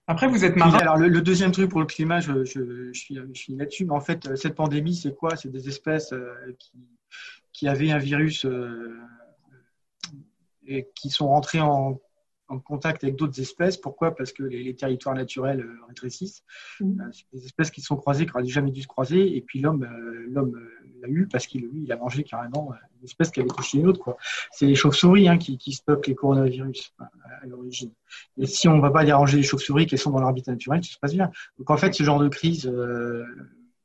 Après, 0.09 0.27
vous 0.27 0.45
êtes 0.45 0.57
marin. 0.57 0.77
Alors, 0.79 0.97
le, 0.97 1.23
deuxième 1.23 1.53
truc 1.53 1.71
pour 1.71 1.79
le 1.79 1.87
climat, 1.87 2.19
je, 2.19 2.45
je, 2.45 2.91
je 2.93 3.01
suis, 3.01 3.15
je 3.15 3.41
suis 3.41 3.55
là-dessus. 3.55 3.85
Mais 3.85 3.95
en 3.95 4.01
fait, 4.01 4.35
cette 4.37 4.57
pandémie, 4.57 4.97
c'est 4.97 5.15
quoi? 5.15 5.37
C'est 5.37 5.49
des 5.49 5.69
espèces 5.69 6.13
qui, 6.59 6.73
qui 7.53 7.69
avaient 7.69 7.93
un 7.93 7.99
virus 7.99 8.45
et 10.67 10.89
qui 10.97 11.09
sont 11.09 11.29
rentrées 11.29 11.61
en 11.61 12.01
en 12.53 12.59
contact 12.59 13.03
avec 13.05 13.17
d'autres 13.17 13.41
espèces. 13.41 13.77
Pourquoi? 13.77 14.15
Parce 14.15 14.33
que 14.33 14.43
les, 14.43 14.75
territoires 14.75 15.15
naturels 15.15 15.61
euh, 15.61 15.87
rétrécissent. 15.89 16.45
Mmh. 16.81 17.03
C'est 17.13 17.25
des 17.33 17.45
espèces 17.45 17.71
qui 17.71 17.81
sont 17.81 17.97
croisées, 17.97 18.27
qui 18.27 18.33
n'auraient 18.33 18.47
jamais 18.47 18.71
dû 18.71 18.83
se 18.83 18.87
croiser. 18.87 19.37
Et 19.37 19.41
puis 19.41 19.61
l'homme, 19.61 19.85
euh, 19.85 20.27
l'homme 20.31 20.61
l'a 21.01 21.09
eu 21.09 21.27
parce 21.27 21.47
qu'il 21.47 21.69
il 21.75 21.91
a 21.93 21.97
mangé 21.97 22.25
carrément 22.25 22.73
une 23.01 23.05
espèce 23.05 23.31
qui 23.31 23.41
avait 23.41 23.49
touché 23.49 23.79
une 23.79 23.87
autre. 23.87 24.01
Quoi. 24.01 24.17
C'est 24.51 24.67
les 24.67 24.75
chauves-souris 24.75 25.29
hein, 25.29 25.39
qui, 25.39 25.59
qui 25.59 25.73
stockent 25.73 26.07
les 26.07 26.15
coronavirus 26.15 26.95
à, 26.99 27.47
l'origine. 27.47 27.91
Et 28.39 28.47
si 28.47 28.69
on 28.69 28.77
ne 28.77 28.83
va 28.83 28.91
pas 28.91 29.05
déranger 29.05 29.39
les 29.39 29.43
chauves-souris 29.43 29.87
qui 29.87 29.99
sont 29.99 30.11
dans 30.11 30.21
l'habitat 30.21 30.53
naturel, 30.53 30.85
ça 30.85 30.93
se 30.93 30.99
passe 30.99 31.15
bien. 31.15 31.31
Donc 31.59 31.71
en 31.71 31.77
fait, 31.77 31.93
ce 31.95 32.03
genre 32.03 32.21
de 32.21 32.29
crise 32.29 32.71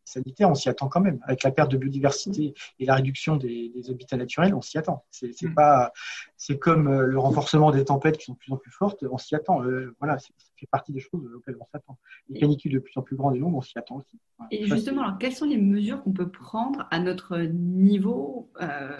sanitaire, 0.07 0.49
on 0.49 0.55
s'y 0.55 0.69
attend 0.69 0.87
quand 0.87 1.01
même. 1.01 1.19
Avec 1.23 1.43
la 1.43 1.51
perte 1.51 1.71
de 1.71 1.77
biodiversité 1.77 2.53
et 2.79 2.85
la 2.85 2.95
réduction 2.95 3.35
des, 3.35 3.71
habitats 3.89 4.17
naturels, 4.17 4.55
on 4.55 4.61
s'y 4.61 4.77
attend. 4.77 5.03
C'est 5.11 5.41
mm. 5.41 5.53
pas, 5.53 5.91
c'est 6.37 6.57
comme 6.57 6.87
euh, 6.87 7.05
le 7.05 7.19
renforcement 7.19 7.71
des 7.71 7.85
tempêtes 7.85 8.17
qui 8.17 8.25
sont 8.25 8.33
de 8.33 8.37
plus 8.37 8.53
en 8.53 8.57
plus 8.57 8.71
fortes, 8.71 9.03
on 9.09 9.17
s'y 9.17 9.35
attend. 9.35 9.63
Euh, 9.63 9.95
voilà, 9.99 10.17
ça 10.17 10.29
fait 10.55 10.67
partie 10.71 10.93
des 10.93 10.99
choses 10.99 11.29
auxquelles 11.35 11.57
on 11.59 11.65
s'attend. 11.71 11.97
Les 12.29 12.39
canicules 12.39 12.73
de 12.73 12.79
plus 12.79 12.93
en 12.95 13.01
plus 13.01 13.15
grandes 13.15 13.35
et 13.35 13.39
longues, 13.39 13.55
on 13.55 13.61
s'y 13.61 13.77
attend 13.77 13.97
aussi. 13.97 14.19
et 14.51 14.65
justement, 14.65 15.03
alors, 15.03 15.17
quelles 15.17 15.35
sont 15.35 15.45
les 15.45 15.57
mesures 15.57 16.01
qu'on 16.03 16.13
peut 16.13 16.29
prendre 16.29 16.87
à 16.89 16.99
notre 16.99 17.37
niveau 17.37 18.49
euh, 18.61 18.97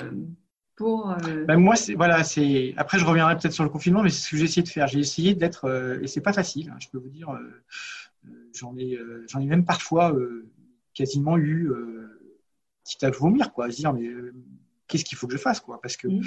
pour 0.76 1.16
ben 1.48 1.58
moi, 1.58 1.76
c'est 1.76 1.96
voilà, 1.96 2.24
c'est 2.24 2.76
après 2.78 3.00
je 3.00 3.06
reviendrai 3.06 3.36
peut-être 3.36 3.52
sur 3.52 3.64
le 3.64 3.70
confinement, 3.72 4.04
mais 4.04 4.12
c'est 4.12 4.28
ce 4.28 4.30
que 4.30 4.38
j'ai 4.38 4.44
essayé 4.44 4.62
de 4.62 4.68
faire. 4.68 4.88
J'ai 4.88 5.00
essayé 5.00 5.34
d'être 5.34 6.00
et 6.04 6.06
c'est 6.06 6.22
pas 6.22 6.34
facile. 6.34 6.70
Hein, 6.70 6.78
je 6.80 6.88
peux 6.90 7.00
vous 7.00 7.10
dire, 7.10 7.36
j'en 8.54 8.78
ai, 8.78 8.96
j'en 9.28 9.40
ai 9.40 9.48
même 9.48 9.66
parfois 9.66 10.14
quasiment 10.98 11.38
eu 11.38 11.70
euh, 11.70 12.20
petit 12.84 13.06
à 13.06 13.12
vomir, 13.12 13.54
quoi, 13.54 13.66
à 13.66 13.72
se 13.72 13.78
dire 13.78 13.94
mais 13.94 14.08
euh, 14.08 14.34
qu'est-ce 14.88 15.06
qu'il 15.06 15.18
faut 15.18 15.28
que 15.28 15.34
je 15.34 15.38
fasse, 15.38 15.60
quoi, 15.60 15.80
parce 15.80 15.96
que 15.96 16.08
mmh. 16.08 16.22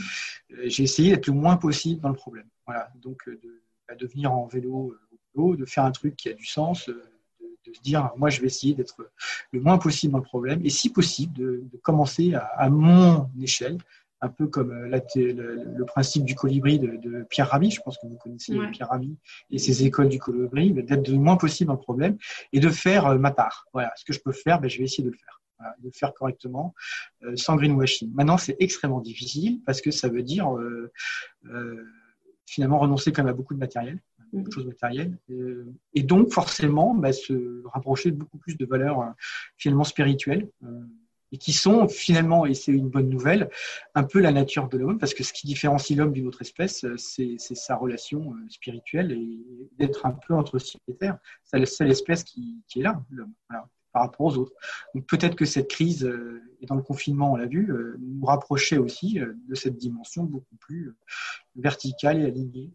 euh, 0.53 0.63
j'ai 0.67 0.85
essayé 0.85 1.11
d'être 1.11 1.27
le 1.27 1.33
moins 1.33 1.57
possible 1.57 2.01
dans 2.01 2.09
le 2.09 2.15
problème. 2.15 2.47
Voilà, 2.67 2.91
donc 2.97 3.29
de, 3.29 3.63
bah, 3.89 3.95
de 3.97 4.07
venir 4.07 4.33
en 4.33 4.47
vélo, 4.47 4.95
de 5.37 5.65
faire 5.65 5.85
un 5.85 5.91
truc 5.91 6.17
qui 6.17 6.29
a 6.29 6.35
du 6.35 6.45
sens, 6.45 6.89
de, 6.89 7.03
se 7.73 7.81
dire 7.83 8.11
moi 8.17 8.31
je 8.31 8.41
vais 8.41 8.49
essayer 8.49 8.75
d'être 8.75 9.13
le 9.53 9.61
moins 9.61 9.79
possible 9.79 10.13
dans 10.13 10.19
le 10.19 10.25
problème, 10.25 10.61
et 10.65 10.71
si 10.71 10.91
possible 10.91 11.33
de, 11.35 11.79
commencer 11.83 12.35
à, 12.35 12.69
mon 12.69 13.31
échelle, 13.41 13.79
un 14.21 14.29
peu 14.29 14.47
comme 14.47 14.73
le, 14.73 15.85
principe 15.85 16.25
du 16.25 16.35
colibri 16.35 16.79
de, 16.79 17.25
Pierre 17.29 17.49
Rabhi, 17.49 17.71
je 17.71 17.81
pense 17.81 17.99
que 17.99 18.07
vous 18.07 18.17
connaissez 18.17 18.57
Pierre 18.73 18.89
Rabhi 18.89 19.17
et 19.51 19.59
ses 19.59 19.85
écoles 19.85 20.09
du 20.09 20.19
colibri, 20.19 20.73
d'être 20.73 21.09
le 21.09 21.19
moins 21.19 21.37
possible 21.37 21.71
le 21.71 21.79
problème 21.79 22.19
et 22.53 22.61
de 22.61 22.69
faire 22.69 23.07
euh, 23.07 23.19
ma 23.19 23.31
part. 23.31 23.67
Voilà, 23.73 23.93
ce 23.97 24.05
que 24.05 24.13
je 24.13 24.21
peux 24.21 24.33
faire, 24.33 24.61
ben, 24.61 24.69
je 24.69 24.79
vais 24.79 24.85
essayer 24.85 25.05
de 25.05 25.11
le 25.11 25.17
faire. 25.17 25.41
de 25.79 25.87
le 25.87 25.93
faire 25.93 26.13
correctement, 26.15 26.75
euh, 27.23 27.37
sans 27.37 27.57
greenwashing. 27.57 28.13
Maintenant, 28.13 28.39
c'est 28.39 28.57
extrêmement 28.59 29.01
difficile 29.01 29.61
parce 29.65 29.81
que 29.81 29.91
ça 29.91 30.09
veut 30.09 30.23
dire 30.23 30.55
euh, 30.55 30.93
finalement 32.47 32.79
renoncer 32.79 33.13
quand 33.13 33.23
même 33.23 33.33
à 33.33 33.37
beaucoup 33.37 33.55
de 33.55 33.59
matériel, 33.59 34.01
beaucoup 34.33 34.49
de 34.49 34.55
choses 34.55 34.67
matérielles, 34.67 35.17
et 35.95 36.03
donc 36.03 36.33
forcément 36.33 36.95
ben, 36.95 37.13
se 37.13 37.63
rapprocher 37.69 38.11
de 38.11 38.17
beaucoup 38.17 38.39
plus 38.39 38.57
de 38.57 38.65
valeurs 38.65 39.15
finalement 39.57 39.85
spirituelles 39.85 40.49
et 41.33 41.39
qui 41.39 41.53
sont 41.53 41.89
finalement, 41.89 42.47
et 42.47 42.55
c'est 42.55 42.73
une 42.73 42.89
bonne 42.89 43.09
nouvelle, 43.09 43.51
un 43.95 44.05
peu 44.05 44.21
la 44.21 44.33
nature 44.33 44.69
de 44.69 44.79
l'homme, 44.79 44.99
parce 44.99 45.15
que 45.15 45.23
ce 45.23 45.33
qui 45.33 45.47
différencie 45.47 45.97
l'homme 45.97 46.13
d'une 46.13 46.27
autre 46.27 46.43
espèce, 46.43 46.85
euh, 46.85 46.97
c'est 46.97 47.39
sa 47.39 47.77
relation 47.77 48.35
euh, 48.35 48.49
spirituelle 48.49 49.13
et 49.13 49.69
d'être 49.79 50.07
un 50.07 50.13
peu 50.13 50.35
entre 50.35 50.59
ciel 50.59 50.81
et 50.89 50.95
terre. 50.95 51.19
C'est 51.45 51.59
la 51.59 51.67
seule 51.67 51.91
espèce 51.91 52.25
qui, 52.25 52.63
est 52.77 52.83
là, 52.83 53.03
l'homme, 53.11 53.33
par 53.93 54.03
rapport 54.03 54.27
aux 54.27 54.37
autres. 54.39 54.53
Donc 54.95 55.07
peut-être 55.07 55.37
que 55.37 55.45
cette 55.45 55.69
crise, 55.69 56.05
euh, 56.05 56.43
et 56.61 56.67
dans 56.67 56.77
le 56.77 56.83
confinement, 56.83 57.33
on 57.33 57.37
l'a 57.37 57.47
vu, 57.47 57.73
nous 57.99 58.27
rapprochait 58.27 58.79
aussi 58.79 59.19
de 59.19 59.55
cette 59.55 59.79
dimension 59.79 60.25
beaucoup 60.25 60.57
plus 60.57 60.95
verticale 61.57 62.21
et 62.21 62.27
alignée 62.27 62.71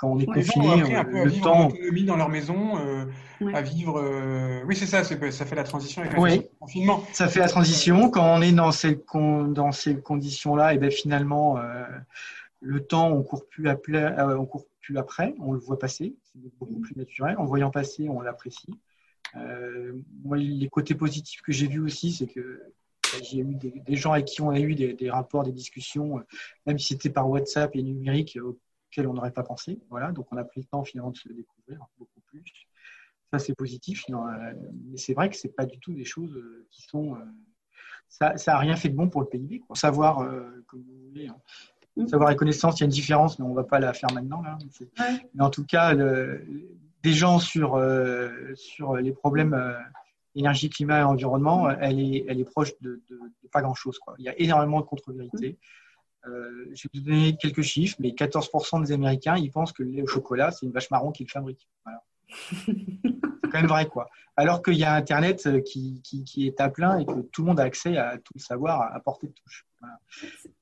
quand 0.00 0.08
on 0.12 0.18
est 0.18 0.28
ont 0.28 0.32
confiné, 0.32 0.80
appris 0.80 0.94
euh, 0.94 0.98
à 1.00 1.24
le 1.24 1.28
vivre 1.28 1.44
temps. 1.44 1.68
autonomie 1.68 2.04
dans 2.04 2.16
leur 2.16 2.30
maison, 2.30 2.78
euh, 2.78 3.04
Ouais. 3.42 3.54
à 3.54 3.60
vivre. 3.60 3.98
euh, 3.98 4.62
Oui, 4.66 4.74
c'est 4.76 4.86
ça, 4.86 5.04
c'est- 5.04 5.30
ça 5.30 5.44
fait 5.44 5.54
la 5.56 5.64
transition 5.64 6.02
avec 6.02 6.16
Oui. 6.18 6.36
le 6.38 6.48
confinement. 6.58 7.02
Ça 7.12 7.28
fait 7.28 7.40
la 7.40 7.48
transition. 7.48 8.08
Quand 8.10 8.34
on 8.36 8.40
est 8.42 8.52
dans 8.52 8.72
ces, 8.72 8.98
con- 8.98 9.48
dans 9.48 9.72
ces 9.72 10.00
conditions-là, 10.00 10.74
et 10.74 10.78
ben 10.78 10.90
finalement, 10.90 11.58
euh, 11.58 11.84
le 12.60 12.80
temps, 12.80 13.10
on 13.10 13.22
court 13.22 13.46
plus 13.46 13.66
euh, 13.68 14.36
on 14.38 14.46
court 14.46 14.64
plus 14.80 14.96
après, 14.98 15.34
on 15.38 15.52
le 15.52 15.58
voit 15.58 15.78
passer. 15.78 16.14
C'est 16.24 16.40
beaucoup 16.58 16.80
plus 16.80 16.96
naturel. 16.96 17.36
En 17.38 17.42
le 17.42 17.48
voyant 17.48 17.70
passer, 17.70 18.08
on 18.08 18.20
l'apprécie. 18.22 18.74
Euh, 19.36 19.92
moi, 20.24 20.36
les 20.38 20.68
côtés 20.68 20.94
positifs 20.94 21.40
que 21.42 21.52
j'ai 21.52 21.66
vus 21.66 21.80
aussi, 21.80 22.12
c'est 22.12 22.26
que 22.26 22.62
ben, 23.12 23.22
j'ai 23.22 23.38
eu 23.38 23.54
des, 23.54 23.82
des 23.86 23.96
gens 23.96 24.12
avec 24.12 24.26
qui 24.26 24.40
on 24.42 24.50
a 24.50 24.58
eu 24.60 24.74
des, 24.74 24.92
des 24.94 25.10
rapports, 25.10 25.44
des 25.44 25.52
discussions, 25.52 26.18
euh, 26.18 26.22
même 26.66 26.78
si 26.78 26.88
c'était 26.94 27.10
par 27.10 27.28
WhatsApp 27.28 27.74
et 27.74 27.82
numérique, 27.82 28.38
auxquels 28.90 29.06
on 29.06 29.14
n'aurait 29.14 29.30
pas 29.30 29.42
pensé. 29.44 29.78
Voilà, 29.88 30.12
donc 30.12 30.26
on 30.32 30.36
a 30.36 30.44
pris 30.44 30.60
le 30.60 30.66
temps 30.66 30.82
finalement 30.84 31.10
de 31.12 31.16
se 31.16 31.28
découvrir 31.28 31.78
beaucoup 31.98 32.20
plus. 32.26 32.42
Ça, 33.32 33.38
c'est 33.38 33.54
positif. 33.54 34.04
euh, 34.10 34.52
Mais 34.90 34.96
c'est 34.96 35.14
vrai 35.14 35.30
que 35.30 35.36
c'est 35.36 35.54
pas 35.54 35.64
du 35.64 35.78
tout 35.78 35.94
des 35.94 36.04
choses 36.04 36.34
euh, 36.36 36.66
qui 36.70 36.82
sont. 36.82 37.14
euh, 37.14 37.18
ça, 38.08 38.36
ça 38.36 38.56
a 38.56 38.58
rien 38.58 38.74
fait 38.74 38.88
de 38.88 38.96
bon 38.96 39.08
pour 39.08 39.20
le 39.20 39.28
PIB. 39.28 39.60
Quoi. 39.60 39.76
Savoir, 39.76 40.20
euh, 40.20 40.64
comme 40.66 40.82
vous 40.82 41.08
voulez, 41.08 41.28
hein. 41.28 41.36
Mm. 41.96 42.06
savoir 42.08 42.30
et 42.30 42.36
connaissance, 42.36 42.78
il 42.78 42.80
y 42.80 42.84
a 42.84 42.86
une 42.86 42.90
différence, 42.92 43.38
mais 43.38 43.44
on 43.44 43.54
va 43.54 43.64
pas 43.64 43.78
la 43.78 43.92
faire 43.92 44.12
maintenant. 44.12 44.42
Là. 44.42 44.58
Ouais. 44.98 45.28
Mais 45.34 45.42
en 45.44 45.50
tout 45.50 45.64
cas, 45.64 45.92
le- 45.94 46.44
des 47.02 47.12
gens 47.12 47.38
sur, 47.38 47.76
euh, 47.76 48.52
sur 48.56 48.96
les 48.96 49.12
problèmes 49.12 49.54
euh, 49.54 49.78
énergie, 50.34 50.68
climat 50.68 51.00
et 51.00 51.02
environnement, 51.04 51.68
euh, 51.68 51.74
elle 51.80 51.98
est, 52.00 52.24
elle 52.28 52.40
est 52.40 52.44
proche 52.44 52.72
de, 52.80 53.00
de- 53.08 53.20
de 53.42 53.48
pas 53.48 53.62
grand-chose. 53.62 53.98
Il 54.18 54.24
y 54.24 54.28
a 54.28 54.38
énormément 54.40 54.80
de 54.80 54.86
contre-vérités. 54.86 55.56
Euh, 56.26 56.66
je 56.74 56.88
vais 56.88 56.98
vous 56.98 57.04
donner 57.04 57.36
quelques 57.36 57.62
chiffres, 57.62 57.96
mais 58.00 58.10
14% 58.10 58.84
des 58.84 58.92
Américains, 58.92 59.36
ils 59.36 59.50
pensent 59.50 59.72
que 59.72 59.82
le 59.82 59.90
lait 59.90 60.02
au 60.02 60.06
chocolat, 60.06 60.50
c'est 60.50 60.66
une 60.66 60.72
vache 60.72 60.90
marron 60.90 61.12
qui 61.12 61.24
le 61.24 61.30
fabrique. 61.30 61.68
Voilà. 61.84 62.02
c'est 62.66 63.50
quand 63.50 63.60
même 63.60 63.66
vrai, 63.66 63.86
quoi. 63.86 64.08
Alors 64.36 64.62
qu'il 64.62 64.74
y 64.74 64.84
a 64.84 64.94
Internet 64.94 65.46
euh, 65.46 65.60
qui, 65.60 66.00
qui, 66.02 66.24
qui 66.24 66.46
est 66.46 66.60
à 66.60 66.68
plein 66.68 66.98
et 66.98 67.06
que 67.06 67.20
tout 67.20 67.42
le 67.42 67.48
monde 67.48 67.60
a 67.60 67.64
accès 67.64 67.96
à 67.96 68.18
tout 68.18 68.32
le 68.34 68.40
savoir 68.40 68.80
à, 68.80 68.94
à 68.94 69.00
portée 69.00 69.26
de 69.28 69.32
touche. 69.32 69.66
Voilà. 69.80 69.98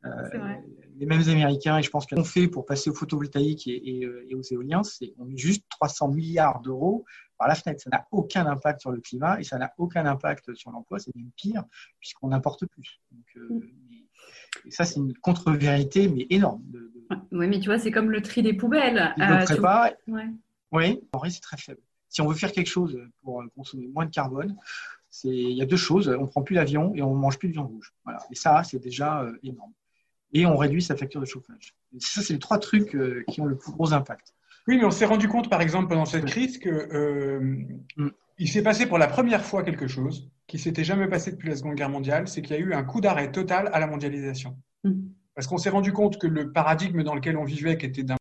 Euh, 0.04 0.38
vrai. 0.38 0.64
les 0.96 1.06
mêmes 1.06 1.28
Américains, 1.28 1.78
et 1.78 1.82
je 1.82 1.90
pense 1.90 2.06
qu'on 2.06 2.24
fait 2.24 2.48
pour 2.48 2.64
passer 2.64 2.88
au 2.88 2.94
photovoltaïque 2.94 3.66
et, 3.66 3.98
et, 3.98 4.04
euh, 4.04 4.26
et 4.28 4.34
aux 4.34 4.42
éoliens, 4.42 4.84
c'est 4.84 5.12
on 5.18 5.24
met 5.24 5.36
juste 5.36 5.64
300 5.70 6.08
milliards 6.08 6.60
d'euros 6.60 7.04
par 7.36 7.48
la 7.48 7.54
fenêtre. 7.54 7.82
Ça 7.82 7.90
n'a 7.90 8.06
aucun 8.10 8.46
impact 8.46 8.80
sur 8.80 8.90
le 8.90 9.00
climat 9.00 9.40
et 9.40 9.44
ça 9.44 9.58
n'a 9.58 9.72
aucun 9.78 10.06
impact 10.06 10.54
sur 10.54 10.70
l'emploi. 10.70 10.98
C'est 10.98 11.14
même 11.14 11.30
pire 11.36 11.64
puisqu'on 12.00 12.28
n'importe 12.28 12.66
plus. 12.66 13.00
Donc, 13.10 13.26
euh, 13.36 13.48
Mm. 13.50 13.62
Et 14.66 14.70
ça, 14.70 14.84
c'est 14.84 14.96
une 15.00 15.14
contre-vérité, 15.14 16.08
mais 16.08 16.26
énorme. 16.30 16.62
Oui, 17.32 17.46
mais 17.48 17.58
tu 17.60 17.66
vois, 17.68 17.78
c'est 17.78 17.90
comme 17.90 18.10
le 18.10 18.20
tri 18.22 18.42
des 18.42 18.52
poubelles. 18.52 19.14
ils 19.16 19.22
Euh, 19.22 19.26
ne 19.26 19.34
le 19.40 19.46
tu- 19.46 19.52
préparent. 19.54 19.90
Ouais. 20.06 20.26
Oui, 20.72 21.00
en 21.12 21.18
vrai, 21.18 21.30
c'est 21.30 21.40
très 21.40 21.56
faible. 21.56 21.80
Si 22.10 22.20
on 22.20 22.26
veut 22.26 22.34
faire 22.34 22.52
quelque 22.52 22.66
chose 22.68 22.98
pour 23.22 23.40
euh, 23.42 23.46
consommer 23.56 23.86
moins 23.86 24.04
de 24.06 24.10
carbone, 24.10 24.56
c'est 25.10 25.28
il 25.28 25.52
y 25.56 25.62
a 25.62 25.66
deux 25.66 25.76
choses. 25.76 26.14
On 26.18 26.26
prend 26.26 26.42
plus 26.42 26.54
l'avion 26.54 26.92
et 26.94 27.02
on 27.02 27.14
mange 27.14 27.38
plus 27.38 27.48
de 27.48 27.54
viande 27.54 27.68
rouge. 27.68 27.92
Voilà. 28.04 28.20
Et 28.30 28.34
ça, 28.34 28.62
c'est 28.64 28.78
déjà 28.78 29.22
euh, 29.22 29.32
énorme. 29.42 29.72
Et 30.34 30.44
on 30.44 30.56
réduit 30.56 30.82
sa 30.82 30.94
facture 30.96 31.20
de 31.20 31.26
chauffage. 31.26 31.74
Et 31.94 32.00
ça, 32.00 32.20
c'est 32.20 32.34
les 32.34 32.38
trois 32.38 32.58
trucs 32.58 32.94
euh, 32.94 33.24
qui 33.28 33.40
ont 33.40 33.46
le 33.46 33.56
plus 33.56 33.72
gros 33.72 33.92
impact. 33.94 34.34
Oui, 34.66 34.76
mais 34.76 34.84
on 34.84 34.90
s'est 34.90 35.06
rendu 35.06 35.28
compte, 35.28 35.48
par 35.48 35.62
exemple, 35.62 35.88
pendant 35.88 36.04
cette 36.04 36.26
crise, 36.26 36.58
que 36.58 36.68
euh, 36.68 37.40
Mm. 37.96 38.08
Il 38.38 38.48
s'est 38.48 38.62
passé 38.62 38.86
pour 38.86 38.98
la 38.98 39.06
première 39.06 39.44
fois 39.44 39.62
quelque 39.62 39.86
chose 39.86 40.30
qui 40.46 40.58
s'était 40.58 40.84
jamais 40.84 41.08
passé 41.08 41.32
depuis 41.32 41.48
la 41.48 41.56
Seconde 41.56 41.74
Guerre 41.74 41.90
mondiale, 41.90 42.28
c'est 42.28 42.40
qu'il 42.40 42.56
y 42.56 42.58
a 42.58 42.62
eu 42.62 42.72
un 42.72 42.82
coup 42.82 43.00
d'arrêt 43.00 43.30
total 43.30 43.68
à 43.72 43.80
la 43.80 43.86
mondialisation. 43.86 44.56
Mm. 44.84 45.08
Parce 45.34 45.46
qu'on 45.46 45.58
s'est 45.58 45.70
rendu 45.70 45.92
compte 45.92 46.18
que 46.18 46.26
le 46.26 46.52
paradigme 46.52 47.02
dans 47.02 47.14
lequel 47.14 47.36
on 47.36 47.44
vivait, 47.44 47.76
qui 47.76 47.86
était 47.86 48.02
d'un 48.02 48.16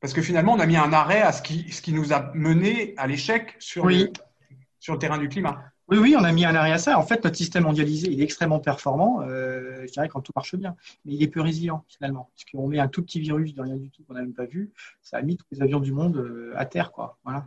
parce 0.00 0.12
que 0.12 0.22
finalement, 0.22 0.52
on 0.52 0.60
a 0.60 0.66
mis 0.66 0.76
un 0.76 0.92
arrêt 0.92 1.22
à 1.22 1.32
ce 1.32 1.42
qui, 1.42 1.70
ce 1.72 1.80
qui 1.80 1.92
nous 1.92 2.12
a 2.12 2.30
mené 2.34 2.94
à 2.96 3.06
l'échec 3.06 3.56
sur, 3.58 3.84
Oui. 3.84 4.04
le, 4.04 4.56
sur 4.78 4.92
le 4.92 4.98
terrain 4.98 5.18
du 5.18 5.28
climat. 5.28 5.64
Oui, 5.88 5.98
oui, 5.98 6.16
on 6.18 6.24
a 6.24 6.32
mis 6.32 6.44
un 6.44 6.54
arrêt 6.54 6.72
à 6.72 6.78
ça. 6.78 6.98
En 6.98 7.02
fait, 7.02 7.24
notre 7.24 7.36
système 7.36 7.62
mondialisé, 7.62 8.08
il 8.10 8.20
est 8.20 8.24
extrêmement 8.24 8.58
performant, 8.58 9.22
euh, 9.22 9.82
je 9.86 9.92
dirais 9.92 10.08
quand 10.08 10.20
tout 10.20 10.32
marche 10.34 10.56
bien, 10.56 10.74
mais 11.04 11.14
il 11.14 11.22
est 11.22 11.28
peu 11.28 11.40
résilient 11.40 11.84
finalement, 11.88 12.28
parce 12.34 12.44
qu'on 12.44 12.66
met 12.66 12.80
un 12.80 12.88
tout 12.88 13.02
petit 13.02 13.20
virus 13.20 13.54
de 13.54 13.62
rien 13.62 13.76
du 13.76 13.90
tout 13.90 14.02
qu'on 14.02 14.14
n'a 14.14 14.20
même 14.20 14.34
pas 14.34 14.46
vu, 14.46 14.72
ça 15.00 15.16
a 15.18 15.22
mis 15.22 15.36
tous 15.36 15.46
les 15.52 15.62
avions 15.62 15.78
du 15.78 15.92
monde 15.92 16.16
euh, 16.16 16.52
à 16.56 16.66
terre, 16.66 16.90
quoi. 16.90 17.18
Voilà. 17.24 17.46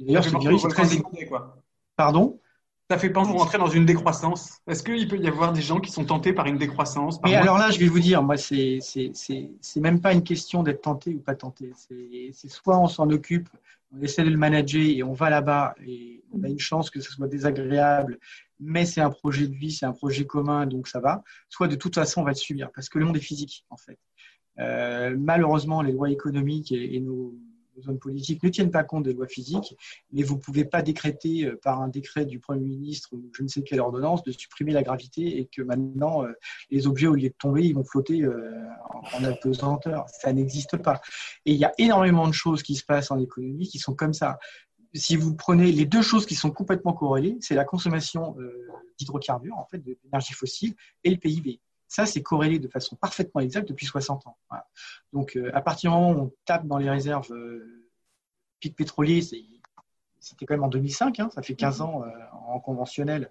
D'ailleurs, 0.00 0.24
ce 0.24 0.36
virus 0.36 0.64
est 0.64 0.68
très. 0.68 1.26
quoi. 1.26 1.62
Pardon? 1.96 2.40
Ça 2.90 2.98
fait 2.98 3.08
penser 3.08 3.32
rentrer 3.32 3.56
dans 3.56 3.68
une 3.68 3.86
décroissance. 3.86 4.58
Est-ce 4.66 4.82
qu'il 4.82 5.08
peut 5.08 5.16
y 5.16 5.26
avoir 5.26 5.54
des 5.54 5.62
gens 5.62 5.80
qui 5.80 5.90
sont 5.90 6.04
tentés 6.04 6.34
par 6.34 6.46
une 6.46 6.58
décroissance 6.58 7.18
par 7.18 7.30
Mais 7.30 7.36
moi 7.36 7.42
alors 7.42 7.58
là, 7.58 7.70
je 7.70 7.78
vais 7.78 7.86
vous 7.86 7.98
dire, 7.98 8.22
moi, 8.22 8.36
c'est 8.36 8.80
même 9.76 10.00
pas 10.00 10.12
une 10.12 10.22
question 10.22 10.62
d'être 10.62 10.82
tenté 10.82 11.14
ou 11.14 11.20
pas 11.20 11.34
tenté. 11.34 11.72
C'est 11.74 12.30
c'est 12.34 12.48
soit 12.48 12.78
on 12.78 12.86
s'en 12.86 13.08
occupe, 13.08 13.48
on 13.90 14.02
essaie 14.02 14.22
de 14.22 14.28
le 14.28 14.36
manager 14.36 14.82
et 14.82 15.02
on 15.02 15.14
va 15.14 15.30
là-bas 15.30 15.74
et 15.86 16.22
on 16.32 16.42
a 16.42 16.48
une 16.48 16.58
chance 16.58 16.90
que 16.90 17.00
ce 17.00 17.10
soit 17.10 17.26
désagréable, 17.26 18.18
mais 18.60 18.84
c'est 18.84 19.00
un 19.00 19.10
projet 19.10 19.48
de 19.48 19.54
vie, 19.54 19.72
c'est 19.72 19.86
un 19.86 19.92
projet 19.92 20.26
commun, 20.26 20.66
donc 20.66 20.86
ça 20.86 21.00
va. 21.00 21.22
Soit 21.48 21.68
de 21.68 21.76
toute 21.76 21.94
façon, 21.94 22.20
on 22.20 22.24
va 22.24 22.32
le 22.32 22.36
subir 22.36 22.70
parce 22.74 22.90
que 22.90 22.98
le 22.98 23.06
monde 23.06 23.16
est 23.16 23.20
physique 23.20 23.64
en 23.70 23.78
fait. 23.78 23.98
Euh, 24.58 25.16
malheureusement, 25.18 25.80
les 25.80 25.92
lois 25.92 26.10
économiques 26.10 26.70
et, 26.70 26.96
et 26.96 27.00
nos, 27.00 27.34
nos 27.76 27.88
hommes 27.88 27.98
politiques 27.98 28.42
ne 28.42 28.48
tiennent 28.48 28.70
pas 28.70 28.84
compte 28.84 29.04
des 29.04 29.12
lois 29.12 29.26
physiques, 29.26 29.76
mais 30.12 30.22
vous 30.22 30.34
ne 30.34 30.40
pouvez 30.40 30.64
pas 30.64 30.82
décréter 30.82 31.44
euh, 31.44 31.58
par 31.62 31.80
un 31.80 31.88
décret 31.88 32.24
du 32.26 32.38
Premier 32.38 32.66
ministre 32.66 33.10
ou 33.12 33.30
je 33.32 33.42
ne 33.42 33.48
sais 33.48 33.62
quelle 33.62 33.80
ordonnance 33.80 34.22
de 34.22 34.32
supprimer 34.32 34.72
la 34.72 34.82
gravité 34.82 35.38
et 35.38 35.46
que 35.46 35.62
maintenant 35.62 36.24
euh, 36.24 36.32
les 36.70 36.86
objets, 36.86 37.06
au 37.06 37.14
lieu 37.14 37.28
de 37.28 37.34
tomber, 37.38 37.64
ils 37.64 37.74
vont 37.74 37.84
flotter 37.84 38.22
euh, 38.22 38.50
en, 39.14 39.24
apesanteur. 39.24 40.06
Ça 40.08 40.32
n'existe 40.32 40.76
pas. 40.76 41.00
Et 41.44 41.52
il 41.52 41.58
y 41.58 41.64
a 41.64 41.72
énormément 41.78 42.26
de 42.26 42.32
choses 42.32 42.62
qui 42.62 42.74
se 42.74 42.84
passent 42.84 43.10
en 43.10 43.18
économie 43.18 43.68
qui 43.68 43.78
sont 43.78 43.94
comme 43.94 44.14
ça. 44.14 44.38
Si 44.94 45.16
vous 45.16 45.34
prenez 45.34 45.72
les 45.72 45.86
deux 45.86 46.02
choses 46.02 46.24
qui 46.24 46.36
sont 46.36 46.50
complètement 46.50 46.92
corrélées, 46.92 47.36
c'est 47.40 47.56
la 47.56 47.64
consommation 47.64 48.36
d'hydrocarbures, 48.96 49.58
en 49.58 49.64
fait, 49.64 49.78
d'énergie 49.78 50.34
fossile, 50.34 50.74
et 51.02 51.10
le 51.10 51.16
PIB. 51.16 51.60
Ça, 51.94 52.06
c'est 52.06 52.24
corrélé 52.24 52.58
de 52.58 52.66
façon 52.66 52.96
parfaitement 52.96 53.40
exacte 53.40 53.68
depuis 53.68 53.86
60 53.86 54.26
ans. 54.26 54.36
Voilà. 54.50 54.66
Donc, 55.12 55.36
euh, 55.36 55.52
à 55.54 55.62
partir 55.62 55.92
du 55.92 55.96
moment 55.96 56.10
où 56.10 56.24
on 56.24 56.32
tape 56.44 56.66
dans 56.66 56.76
les 56.76 56.90
réserves 56.90 57.32
euh, 57.32 57.88
pic 58.58 58.74
pétrolier, 58.74 59.22
c'était 59.22 60.44
quand 60.44 60.54
même 60.54 60.64
en 60.64 60.68
2005, 60.68 61.20
hein, 61.20 61.30
ça 61.32 61.40
fait 61.40 61.54
15 61.54 61.82
ans 61.82 62.02
euh, 62.02 62.08
en 62.48 62.58
conventionnel. 62.58 63.30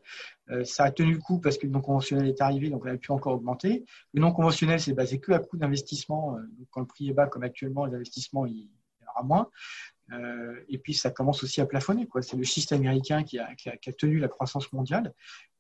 Euh, 0.50 0.64
ça 0.64 0.86
a 0.86 0.92
tenu 0.92 1.12
le 1.12 1.20
coup 1.20 1.42
parce 1.42 1.58
que 1.58 1.66
le 1.66 1.74
non 1.74 1.82
conventionnel 1.82 2.26
est 2.26 2.40
arrivé, 2.40 2.70
donc 2.70 2.86
on 2.86 2.90
a 2.90 2.96
pu 2.96 3.12
encore 3.12 3.34
augmenter. 3.34 3.84
Le 4.14 4.22
non 4.22 4.32
conventionnel, 4.32 4.80
c'est 4.80 4.94
basé 4.94 5.20
que 5.20 5.34
à 5.34 5.40
coût 5.40 5.58
d'investissement. 5.58 6.38
donc, 6.58 6.68
quand 6.72 6.80
le 6.80 6.88
prix 6.88 7.10
est 7.10 7.14
bas, 7.14 7.28
comme 7.28 7.44
actuellement, 7.44 7.84
les 7.86 7.96
investissements, 7.96 8.46
il 8.46 8.60
y 8.60 8.70
en 9.06 9.12
aura 9.12 9.24
moins. 9.24 9.50
Euh, 10.14 10.56
et 10.70 10.78
puis 10.78 10.94
ça 10.94 11.10
commence 11.12 11.44
aussi 11.44 11.62
à 11.62 11.66
plafonner. 11.66 12.08
C'est 12.22 12.38
le 12.38 12.44
schiste 12.44 12.72
américain 12.72 13.24
qui 13.24 13.40
a, 13.40 13.48
tenu 13.98 14.20
la 14.20 14.28
croissance 14.28 14.72
mondiale. 14.74 15.14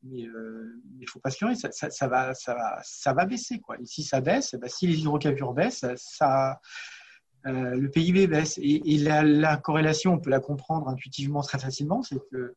Mais 0.04 0.20
il 0.20 0.30
euh, 0.30 0.82
ne 1.00 1.06
faut 1.08 1.20
pas 1.20 1.30
se 1.30 1.44
leurrer, 1.44 1.56
ça, 1.56 1.70
va, 2.08 2.34
ça, 2.34 2.54
va, 2.54 2.80
ça 2.84 3.14
va 3.14 3.26
baisser. 3.26 3.60
Quoi. 3.60 3.80
Et 3.80 3.86
si 3.86 4.04
ça 4.04 4.22
baisse, 4.22 4.56
bah, 4.56 4.68
si 4.68 4.88
les 4.88 5.00
hydrocarbures 5.00 5.54
baissent, 5.54 5.86
ça, 5.96 6.60
euh, 7.46 7.76
le 7.76 7.90
PIB 7.90 8.28
baisse. 8.28 8.58
Et, 8.58 8.94
et 8.94 8.98
la, 8.98 9.24
la, 9.24 9.58
corrélation, 9.58 10.14
on 10.14 10.20
peut 10.20 10.30
la 10.30 10.40
comprendre 10.40 10.88
intuitivement 10.88 11.42
très 11.42 11.60
facilement, 11.60 12.02
c'est 12.02 12.20
que 12.32 12.56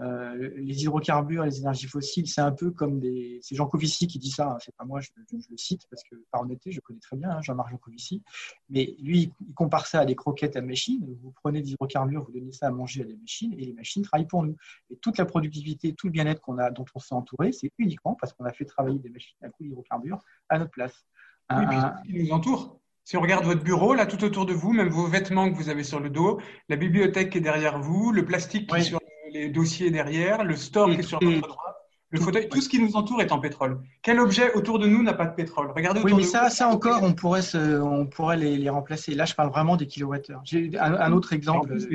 euh, 0.00 0.50
les 0.56 0.82
hydrocarbures, 0.82 1.44
les 1.44 1.60
énergies 1.60 1.86
fossiles, 1.86 2.26
c'est 2.26 2.40
un 2.40 2.50
peu 2.50 2.72
comme 2.72 2.98
des. 2.98 3.38
C'est 3.42 3.54
Jean 3.54 3.66
Covici 3.66 4.08
qui 4.08 4.18
dit 4.18 4.30
ça, 4.30 4.50
hein, 4.50 4.56
c'est 4.60 4.74
pas 4.74 4.84
moi, 4.84 5.00
je, 5.00 5.10
je, 5.30 5.38
je, 5.38 5.48
le 5.50 5.56
cite 5.56 5.82
parce 5.88 6.02
que 6.02 6.16
par 6.32 6.42
honnêteté, 6.42 6.72
je 6.72 6.80
connais 6.80 6.98
très 6.98 7.16
bien 7.16 7.30
hein, 7.30 7.42
Jean-Marc 7.42 7.70
Jancovici. 7.70 8.22
Mais 8.68 8.96
lui, 8.98 9.32
il 9.46 9.54
compare 9.54 9.86
ça 9.86 10.00
à 10.00 10.04
des 10.04 10.16
croquettes 10.16 10.56
à 10.56 10.62
machines. 10.62 11.16
Vous 11.22 11.30
prenez 11.30 11.62
des 11.62 11.70
hydrocarbures, 11.70 12.24
vous 12.24 12.32
donnez 12.32 12.52
ça 12.52 12.66
à 12.66 12.70
manger 12.70 13.02
à 13.02 13.04
des 13.04 13.16
machines 13.16 13.52
et 13.52 13.66
les 13.66 13.72
machines 13.72 14.02
travaillent 14.02 14.26
pour 14.26 14.42
nous. 14.42 14.56
Et 14.90 14.96
toute 14.96 15.16
la 15.16 15.26
productivité, 15.26 15.94
tout 15.94 16.08
le 16.08 16.12
bien-être 16.12 16.40
qu'on 16.40 16.58
a, 16.58 16.70
dont 16.72 16.86
on 16.94 16.98
s'est 16.98 17.14
entouré, 17.14 17.52
c'est 17.52 17.70
uniquement 17.78 18.16
parce 18.20 18.32
qu'on 18.32 18.44
a 18.44 18.52
fait 18.52 18.64
travailler 18.64 18.98
des 18.98 19.10
machines 19.10 19.36
à 19.42 19.48
coup 19.48 19.62
d'hydrocarbures 19.62 20.18
à 20.48 20.58
notre 20.58 20.72
place. 20.72 21.06
Un, 21.50 21.68
oui, 21.68 21.76
un... 21.76 21.94
nous 22.08 22.32
entoure. 22.32 22.80
Si 23.04 23.18
on 23.18 23.20
regarde 23.20 23.44
votre 23.44 23.62
bureau, 23.62 23.92
là, 23.92 24.06
tout 24.06 24.24
autour 24.24 24.46
de 24.46 24.54
vous, 24.54 24.72
même 24.72 24.88
vos 24.88 25.06
vêtements 25.06 25.50
que 25.50 25.54
vous 25.54 25.68
avez 25.68 25.84
sur 25.84 26.00
le 26.00 26.08
dos, 26.08 26.40
la 26.70 26.76
bibliothèque 26.76 27.30
qui 27.30 27.38
est 27.38 27.42
derrière 27.42 27.78
vous, 27.78 28.12
le 28.12 28.24
plastique 28.24 28.66
qui 28.66 28.74
oui. 28.74 28.80
est 28.80 28.84
sur 28.84 28.98
les 29.34 29.48
dossiers 29.50 29.90
derrière, 29.90 30.44
le 30.44 30.56
store 30.56 30.90
et 30.90 30.94
qui 30.94 31.00
est 31.00 31.02
sur 31.02 31.20
votre 31.20 31.48
droite, 31.48 31.76
le 32.10 32.20
fauteuil, 32.20 32.48
tout 32.48 32.60
ce 32.60 32.68
qui 32.68 32.78
nous 32.78 32.94
entoure 32.94 33.20
est 33.20 33.32
en 33.32 33.40
pétrole. 33.40 33.82
Quel 34.00 34.20
objet 34.20 34.54
autour 34.54 34.78
de 34.78 34.86
nous 34.86 35.02
n'a 35.02 35.14
pas 35.14 35.26
de 35.26 35.34
pétrole? 35.34 35.72
Regardez 35.74 36.00
Oui, 36.02 36.14
mais 36.14 36.22
ça, 36.22 36.48
ça 36.48 36.68
encore, 36.68 37.02
on 37.02 37.12
pourrait, 37.12 37.42
se, 37.42 37.80
on 37.80 38.06
pourrait 38.06 38.36
les, 38.36 38.56
les, 38.56 38.70
remplacer. 38.70 39.14
Là, 39.14 39.24
je 39.24 39.34
parle 39.34 39.50
vraiment 39.50 39.76
des 39.76 39.88
kilowattheures. 39.88 40.40
J'ai 40.44 40.70
un, 40.78 40.94
un, 40.94 41.12
autre 41.12 41.32
exemple. 41.32 41.72
En 41.72 41.76
plus. 41.76 41.88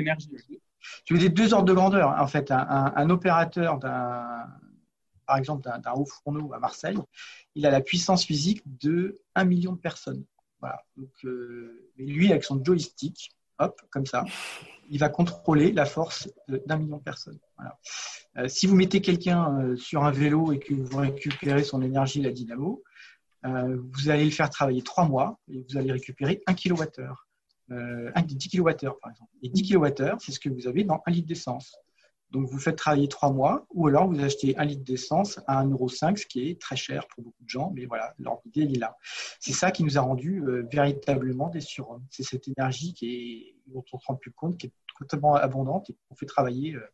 Je 1.06 1.14
vais 1.14 1.20
dire 1.20 1.30
deux 1.30 1.54
ordres 1.54 1.64
de 1.64 1.72
grandeur. 1.72 2.14
En 2.18 2.26
fait, 2.26 2.50
un, 2.50 2.92
un 2.94 3.08
opérateur 3.08 3.78
d'un, 3.78 4.46
par 5.26 5.38
exemple, 5.38 5.62
d'un 5.62 5.92
haut 5.92 6.04
fourneau 6.04 6.52
à 6.52 6.58
Marseille, 6.58 6.98
il 7.54 7.64
a 7.64 7.70
la 7.70 7.80
puissance 7.80 8.24
physique 8.24 8.62
de 8.66 9.20
1 9.36 9.44
million 9.44 9.72
de 9.72 9.78
personnes. 9.78 10.24
Voilà. 10.60 10.82
Donc, 10.96 11.12
euh, 11.24 11.88
lui, 11.96 12.30
avec 12.30 12.44
son 12.44 12.62
joystick, 12.62 13.30
hop, 13.58 13.80
comme 13.90 14.06
ça, 14.06 14.24
il 14.90 14.98
va 14.98 15.08
contrôler 15.08 15.72
la 15.72 15.86
force 15.86 16.28
d'un 16.48 16.76
million 16.76 16.98
de 16.98 17.02
personnes. 17.02 17.38
Euh, 18.36 18.48
si 18.48 18.66
vous 18.66 18.76
mettez 18.76 19.00
quelqu'un 19.00 19.58
euh, 19.60 19.76
sur 19.76 20.04
un 20.04 20.10
vélo 20.10 20.52
et 20.52 20.58
que 20.58 20.74
vous 20.74 20.98
récupérez 20.98 21.64
son 21.64 21.80
énergie, 21.80 22.20
la 22.20 22.30
dynamo, 22.30 22.82
euh, 23.46 23.78
vous 23.92 24.10
allez 24.10 24.24
le 24.24 24.30
faire 24.30 24.50
travailler 24.50 24.82
trois 24.82 25.06
mois 25.06 25.38
et 25.48 25.64
vous 25.68 25.78
allez 25.78 25.92
récupérer 25.92 26.42
un 26.46 26.54
kilowattheure. 26.54 27.26
euh, 27.70 28.10
10 28.14 28.48
kWh 28.48 28.98
par 29.00 29.10
exemple. 29.10 29.30
Et 29.42 29.48
10 29.48 29.72
kWh, 29.72 30.16
c'est 30.18 30.32
ce 30.32 30.40
que 30.40 30.48
vous 30.48 30.66
avez 30.66 30.84
dans 30.84 31.00
un 31.06 31.10
litre 31.10 31.28
d'essence. 31.28 31.76
Donc 32.30 32.48
vous 32.48 32.58
faites 32.58 32.76
travailler 32.76 33.08
trois 33.08 33.32
mois, 33.32 33.66
ou 33.70 33.88
alors 33.88 34.08
vous 34.08 34.20
achetez 34.20 34.56
un 34.56 34.64
litre 34.64 34.84
d'essence 34.84 35.40
à 35.46 35.64
1,5€, 35.64 36.16
ce 36.16 36.26
qui 36.26 36.48
est 36.48 36.60
très 36.60 36.76
cher 36.76 37.06
pour 37.08 37.24
beaucoup 37.24 37.42
de 37.42 37.48
gens, 37.48 37.72
mais 37.74 37.86
voilà, 37.86 38.14
leur 38.18 38.40
idée 38.46 38.62
est 38.62 38.78
là. 38.78 38.96
C'est 39.40 39.52
ça 39.52 39.70
qui 39.70 39.82
nous 39.82 39.98
a 39.98 40.00
rendu 40.00 40.42
euh, 40.42 40.66
véritablement 40.70 41.48
des 41.48 41.60
surhommes. 41.60 42.04
C'est 42.10 42.22
cette 42.22 42.46
énergie 42.46 42.94
qui 42.94 43.14
est, 43.14 43.56
dont 43.66 43.84
on 43.92 43.96
ne 43.96 44.00
se 44.00 44.06
rend 44.06 44.14
plus 44.14 44.30
compte, 44.30 44.56
qui 44.58 44.68
est 44.68 44.72
totalement 44.98 45.34
abondante 45.34 45.90
et 45.90 45.96
qu'on 46.08 46.14
fait 46.14 46.26
travailler 46.26 46.74
euh, 46.74 46.86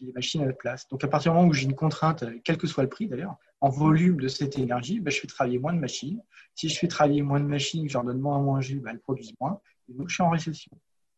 les 0.00 0.12
machines 0.12 0.42
à 0.42 0.46
la 0.46 0.52
place. 0.52 0.86
Donc 0.88 1.02
à 1.02 1.08
partir 1.08 1.32
du 1.32 1.36
moment 1.36 1.48
où 1.48 1.52
j'ai 1.52 1.64
une 1.64 1.74
contrainte, 1.74 2.24
quel 2.44 2.56
que 2.56 2.66
soit 2.66 2.82
le 2.82 2.88
prix 2.88 3.08
d'ailleurs, 3.08 3.36
en 3.60 3.70
volume 3.70 4.20
de 4.20 4.28
cette 4.28 4.58
énergie, 4.58 5.00
ben, 5.00 5.10
je 5.10 5.20
fais 5.20 5.26
travailler 5.26 5.58
moins 5.58 5.72
de 5.72 5.78
machines. 5.78 6.22
Si 6.54 6.68
je 6.68 6.78
fais 6.78 6.88
travailler 6.88 7.22
moins 7.22 7.40
de 7.40 7.46
machines, 7.46 7.88
je 7.88 7.94
leur 7.94 8.04
donne 8.04 8.20
moins 8.20 8.36
à 8.36 8.40
manger, 8.40 8.76
ben, 8.76 8.90
elles 8.90 9.00
produisent 9.00 9.34
moins. 9.40 9.60
Et 9.88 9.94
donc 9.94 10.08
je 10.08 10.14
suis 10.14 10.22
en 10.22 10.30
récession. 10.30 10.70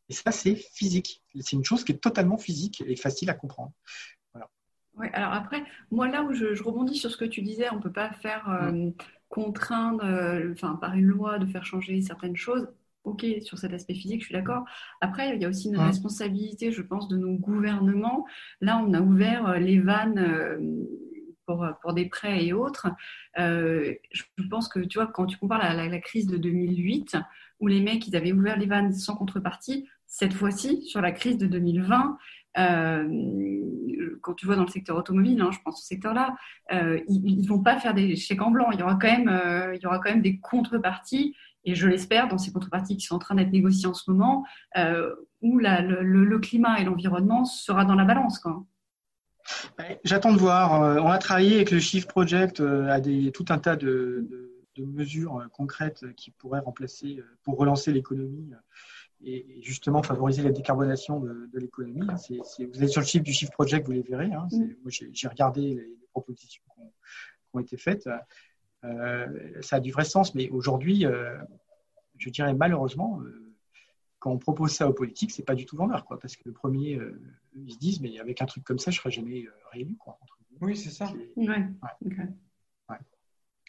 Et 0.08 0.14
ça, 0.14 0.32
c'est 0.32 0.54
physique. 0.54 1.22
C'est 1.40 1.56
une 1.56 1.64
chose 1.64 1.84
qui 1.84 1.92
est 1.92 1.98
totalement 1.98 2.38
physique 2.38 2.82
et 2.86 2.96
facile 2.96 3.28
à 3.30 3.34
comprendre. 3.34 3.72
Voilà. 4.32 4.48
alors 5.12 5.32
après, 5.32 5.62
moi 5.90 6.08
là 6.08 6.22
où 6.22 6.32
je, 6.32 6.62
rebondis 6.62 6.96
sur 6.96 7.10
ce 7.10 7.16
que 7.16 7.24
tu 7.24 7.42
disais, 7.42 7.70
on 7.70 7.76
ne 7.76 7.82
peut 7.82 7.92
pas 7.92 8.10
faire 8.12 8.48
euh, 8.50 8.90
contraindre, 9.28 10.04
euh, 10.04 10.52
enfin 10.52 10.76
par 10.76 10.94
une 10.94 11.06
loi, 11.06 11.38
de 11.38 11.46
faire 11.46 11.64
changer 11.64 12.00
certaines 12.00 12.36
choses. 12.36 12.68
Ok, 13.04 13.24
sur 13.40 13.56
cet 13.56 13.72
aspect 13.72 13.94
physique, 13.94 14.20
je 14.20 14.26
suis 14.26 14.34
d'accord. 14.34 14.64
Après, 15.00 15.34
il 15.34 15.40
y 15.40 15.44
a 15.44 15.48
aussi 15.48 15.68
une 15.68 15.78
responsabilité, 15.78 16.72
je 16.72 16.82
pense, 16.82 17.08
de 17.08 17.16
nos 17.16 17.32
gouvernements. 17.36 18.26
Là, 18.60 18.82
on 18.84 18.92
a 18.92 19.00
ouvert 19.00 19.46
euh, 19.46 19.58
les 19.58 19.78
vannes 19.78 20.76
pour, 21.46 21.66
pour, 21.80 21.94
des 21.94 22.06
prêts 22.06 22.44
et 22.44 22.52
autres. 22.52 22.88
je 23.36 24.48
pense 24.50 24.68
que, 24.68 24.80
tu 24.80 24.98
vois, 24.98 25.06
quand 25.06 25.24
tu 25.24 25.38
compares 25.38 25.60
la, 25.60 25.72
la, 25.72 25.88
la, 25.88 26.00
crise 26.00 26.26
de 26.26 26.36
2008, 26.36 27.16
où 27.60 27.66
les 27.66 27.80
mecs, 27.80 28.06
ils 28.06 28.16
avaient 28.16 28.32
ouvert 28.32 28.58
les 28.58 28.66
vannes 28.66 28.92
sans 28.92 29.16
contrepartie, 29.16 29.88
cette 30.08 30.32
fois-ci, 30.32 30.82
sur 30.82 31.00
la 31.00 31.12
crise 31.12 31.36
de 31.36 31.46
2020, 31.46 32.18
euh, 32.58 34.18
quand 34.22 34.34
tu 34.34 34.46
vois 34.46 34.56
dans 34.56 34.64
le 34.64 34.70
secteur 34.70 34.96
automobile, 34.96 35.40
hein, 35.40 35.50
je 35.52 35.58
pense 35.64 35.80
au 35.80 35.84
secteur-là, 35.84 36.34
euh, 36.72 36.98
ils 37.08 37.42
ne 37.42 37.46
vont 37.46 37.62
pas 37.62 37.78
faire 37.78 37.94
des 37.94 38.16
chèques 38.16 38.42
en 38.42 38.50
blanc. 38.50 38.70
Il 38.72 38.80
y 38.80 38.82
aura 38.82 38.94
quand 38.94 39.06
même, 39.06 39.28
euh, 39.28 39.76
il 39.76 39.82
y 39.82 39.86
aura 39.86 39.98
quand 39.98 40.10
même 40.10 40.22
des 40.22 40.38
contreparties, 40.40 41.36
et 41.64 41.74
je 41.74 41.86
l'espère, 41.86 42.26
dans 42.26 42.38
ces 42.38 42.50
contreparties 42.52 42.96
qui 42.96 43.04
sont 43.04 43.16
en 43.16 43.20
train 43.20 43.34
d'être 43.34 43.52
négociées 43.52 43.86
en 43.86 43.94
ce 43.94 44.10
moment, 44.10 44.44
où 45.42 45.58
le, 45.58 46.38
climat 46.38 46.80
et 46.80 46.84
l'environnement 46.84 47.44
sera 47.44 47.84
dans 47.84 47.94
la 47.94 48.04
balance. 48.04 48.42
J'attends 50.04 50.32
de 50.32 50.38
voir. 50.38 50.80
On 51.04 51.10
a 51.10 51.18
travaillé 51.18 51.56
avec 51.56 51.70
le 51.70 51.80
Shift 51.80 52.08
Project 52.08 52.60
à 52.60 53.00
tout 53.00 53.44
un 53.50 53.58
tas 53.58 53.76
de, 53.76 54.54
de 54.76 54.84
mesures 54.84 55.46
concrètes 55.52 56.06
qui 56.14 56.30
pourraient 56.30 56.60
remplacer, 56.60 57.22
pour 57.42 57.58
relancer 57.58 57.92
l'économie 57.92 58.50
et 59.24 59.60
justement 59.62 60.02
favoriser 60.02 60.42
la 60.42 60.52
décarbonation 60.52 61.20
de, 61.20 61.58
l'économie. 61.58 62.06
vous 62.06 62.82
êtes 62.82 62.88
sur 62.88 63.00
le 63.00 63.06
chiffre 63.06 63.24
du 63.24 63.32
Chiffre 63.32 63.52
Project, 63.52 63.86
vous 63.86 63.92
les 63.92 64.02
verrez. 64.02 64.32
Hein. 64.32 64.48
Mm. 64.52 64.74
moi, 64.82 64.90
j'ai 64.90 65.28
regardé 65.28 65.74
les, 65.74 65.98
propositions 66.12 66.62
qui 66.74 66.80
ont, 67.52 67.60
été 67.60 67.76
faites. 67.76 68.08
Euh, 68.84 69.60
ça 69.60 69.76
a 69.76 69.80
du 69.80 69.92
vrai 69.92 70.04
sens, 70.04 70.34
mais 70.34 70.48
aujourd'hui, 70.50 71.04
euh, 71.06 71.36
je 72.16 72.30
dirais 72.30 72.54
malheureusement, 72.54 73.20
euh, 73.22 73.54
quand 74.18 74.32
on 74.32 74.38
propose 74.38 74.72
ça 74.72 74.88
aux 74.88 74.92
politiques, 74.92 75.30
c'est 75.30 75.44
pas 75.44 75.54
du 75.54 75.66
tout 75.66 75.76
vendeur, 75.76 76.04
quoi, 76.04 76.18
parce 76.18 76.36
que 76.36 76.42
le 76.46 76.52
premier, 76.52 76.98
ils 77.54 77.72
se 77.72 77.78
disent, 77.78 78.00
mais 78.00 78.18
avec 78.18 78.42
un 78.42 78.46
truc 78.46 78.64
comme 78.64 78.78
ça, 78.78 78.90
je 78.90 78.98
serai 78.98 79.10
jamais 79.10 79.46
réélu, 79.72 79.96
quoi. 79.96 80.18
Oui, 80.60 80.76
c'est 80.76 80.90
ça. 80.90 81.12
Ouais. 81.36 81.62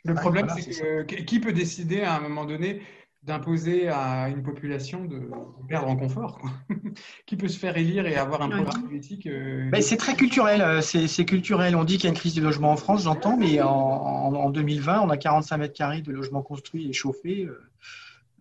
Le 0.06 0.14
problème, 0.16 0.48
c'est 0.50 1.06
que 1.06 1.22
qui 1.22 1.40
peut 1.40 1.54
décider 1.54 2.02
à 2.02 2.16
un 2.16 2.20
moment 2.20 2.46
donné 2.46 2.82
d'imposer 3.24 3.90
à 3.90 4.30
une 4.30 4.44
population 4.44 5.04
de 5.04 5.30
perdre 5.68 5.90
en 5.90 5.98
confort. 5.98 6.42
Qui 7.26 7.36
peut 7.36 7.48
se 7.48 7.60
faire 7.60 7.78
élire 7.78 8.06
et 8.06 8.16
avoir 8.16 8.42
un 8.42 8.50
programme 8.50 8.84
politique 8.84 9.28
euh, 9.28 9.70
C'est 9.82 9.98
très 9.98 10.16
culturel. 10.16 10.62
Euh, 10.62 10.82
c'est 10.82 11.26
culturel. 11.26 11.76
On 11.76 11.84
dit 11.84 11.98
qu'il 11.98 12.06
y 12.06 12.08
a 12.08 12.10
une 12.10 12.18
crise 12.18 12.34
du 12.34 12.42
logement 12.42 12.72
en 12.72 12.78
France, 12.78 13.04
j'entends, 13.04 13.38
mais 13.38 13.62
en, 13.62 14.50
2020, 14.50 15.02
on 15.02 15.10
a 15.10 15.18
45 15.18 15.58
mètres 15.58 15.74
carrés 15.74 16.02
de 16.02 16.12
logements 16.12 16.42
construits 16.42 16.90
et 16.90 16.94
chauffés 16.94 17.48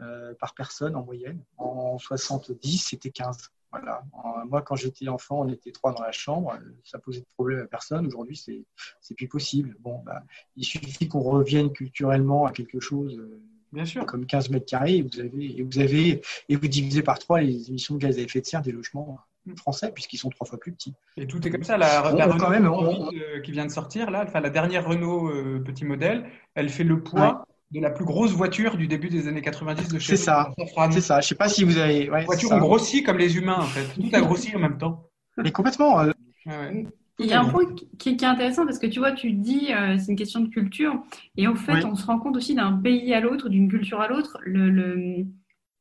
euh, 0.00 0.34
par 0.40 0.54
personne 0.54 0.94
en 0.94 1.04
moyenne. 1.04 1.42
En 1.56 1.98
70, 1.98 2.78
c'était 2.78 3.10
15. 3.10 3.50
Voilà. 3.70 4.02
Moi, 4.46 4.62
quand 4.62 4.76
j'étais 4.76 5.08
enfant, 5.08 5.40
on 5.40 5.48
était 5.48 5.72
trois 5.72 5.92
dans 5.92 6.02
la 6.02 6.12
chambre. 6.12 6.56
Ça 6.84 6.98
posait 6.98 7.20
de 7.20 7.26
problème 7.34 7.60
à 7.60 7.66
personne. 7.66 8.06
Aujourd'hui, 8.06 8.40
c'est 9.00 9.14
plus 9.14 9.28
possible. 9.28 9.76
Bon, 9.80 10.00
bah, 10.06 10.22
il 10.56 10.64
suffit 10.64 11.08
qu'on 11.08 11.20
revienne 11.20 11.70
culturellement 11.72 12.46
à 12.46 12.52
quelque 12.52 12.80
chose 12.80 13.20
Bien 13.72 13.85
sûr. 13.85 14.07
Comme 14.07 14.26
15 14.26 14.50
mètres 14.50 14.66
carrés, 14.66 14.96
et 14.96 15.02
vous 15.02 15.20
avez, 15.20 15.59
et 15.59 15.62
vous 15.62 15.78
avez, 15.78 16.22
et 16.48 16.57
vous 16.57 16.68
divisez 16.68 17.02
par 17.02 17.18
trois 17.18 17.40
les 17.40 17.68
émissions 17.68 17.94
de 17.94 18.00
gaz 18.00 18.18
à 18.18 18.22
effet 18.22 18.40
de 18.40 18.46
serre 18.46 18.62
des 18.62 18.72
logements 18.72 19.18
français, 19.57 19.92
puisqu'ils 19.94 20.18
sont 20.18 20.31
trois 20.31 20.46
fois 20.46 20.59
plus 20.59 20.72
petits. 20.72 20.94
Et 21.16 21.26
tout 21.26 21.46
est 21.46 21.50
comme 21.50 21.64
ça. 21.64 21.76
La, 21.76 22.02
Renault 22.02 22.37
quand 22.38 22.50
même, 22.50 22.66
euh, 22.66 23.40
qui 23.40 23.52
vient 23.52 23.66
de 23.66 23.70
sortir, 23.70 24.11
là, 24.11 24.24
enfin, 24.26 24.40
la 24.40 24.50
dernière 24.50 24.87
Renault 24.87 25.28
euh, 25.28 25.62
petit 25.64 25.85
modèle, 25.85 26.26
elle 26.54 26.68
fait 26.68 26.85
le 26.85 27.02
poids 27.02 27.44
de 27.70 27.81
la 27.81 27.90
plus 27.90 28.04
grosse 28.04 28.33
voiture 28.33 28.76
du 28.76 28.88
début 28.88 29.09
des 29.09 29.28
années 29.28 29.42
90 29.42 29.88
de 29.88 29.98
chez 29.98 30.16
C'est 30.16 30.24
ça. 30.24 30.50
C'est 30.90 31.00
ça. 31.00 31.20
Je 31.20 31.28
sais 31.28 31.35
pas 31.35 31.48
si 31.48 31.64
vous 31.64 31.78
avez. 31.78 32.11
Ouais, 32.11 32.20
les 32.20 32.26
voitures 32.26 32.52
ont 32.52 32.59
grossi 32.59 33.02
comme 33.02 33.18
les 33.18 33.37
humains, 33.37 33.59
en 33.59 33.66
fait. 33.66 33.87
Tout 33.94 34.11
a 34.12 34.20
grossi 34.20 34.54
en 34.57 34.59
même 34.59 34.78
temps. 34.78 35.09
Mais 35.37 35.52
complètement. 35.52 36.00
Euh, 36.00 36.83
il 37.18 37.26
y 37.26 37.33
a 37.33 37.40
un 37.40 37.48
point 37.48 37.64
qui, 37.98 38.11
est 38.11 38.24
intéressant 38.24 38.64
parce 38.64 38.78
que 38.78 38.87
tu 38.87 39.00
vois, 39.00 39.12
tu 39.12 39.33
dis 39.33 39.72
euh, 39.72 39.96
c'est 39.98 40.12
une 40.12 40.16
question 40.16 40.40
de 40.40 40.48
culture 40.48 41.02
et 41.37 41.46
en 41.46 41.54
fait, 41.54 41.85
on 41.85 41.94
se 41.94 42.07
rend 42.07 42.18
compte 42.18 42.37
aussi 42.37 42.54
d'un 42.54 42.72
pays 42.72 43.12
à 43.12 43.20
l'autre, 43.20 43.48
d'une 43.48 43.68
culture 43.68 44.00
à 44.00 44.09
l'autre. 44.09 44.38
Le, 44.44 45.24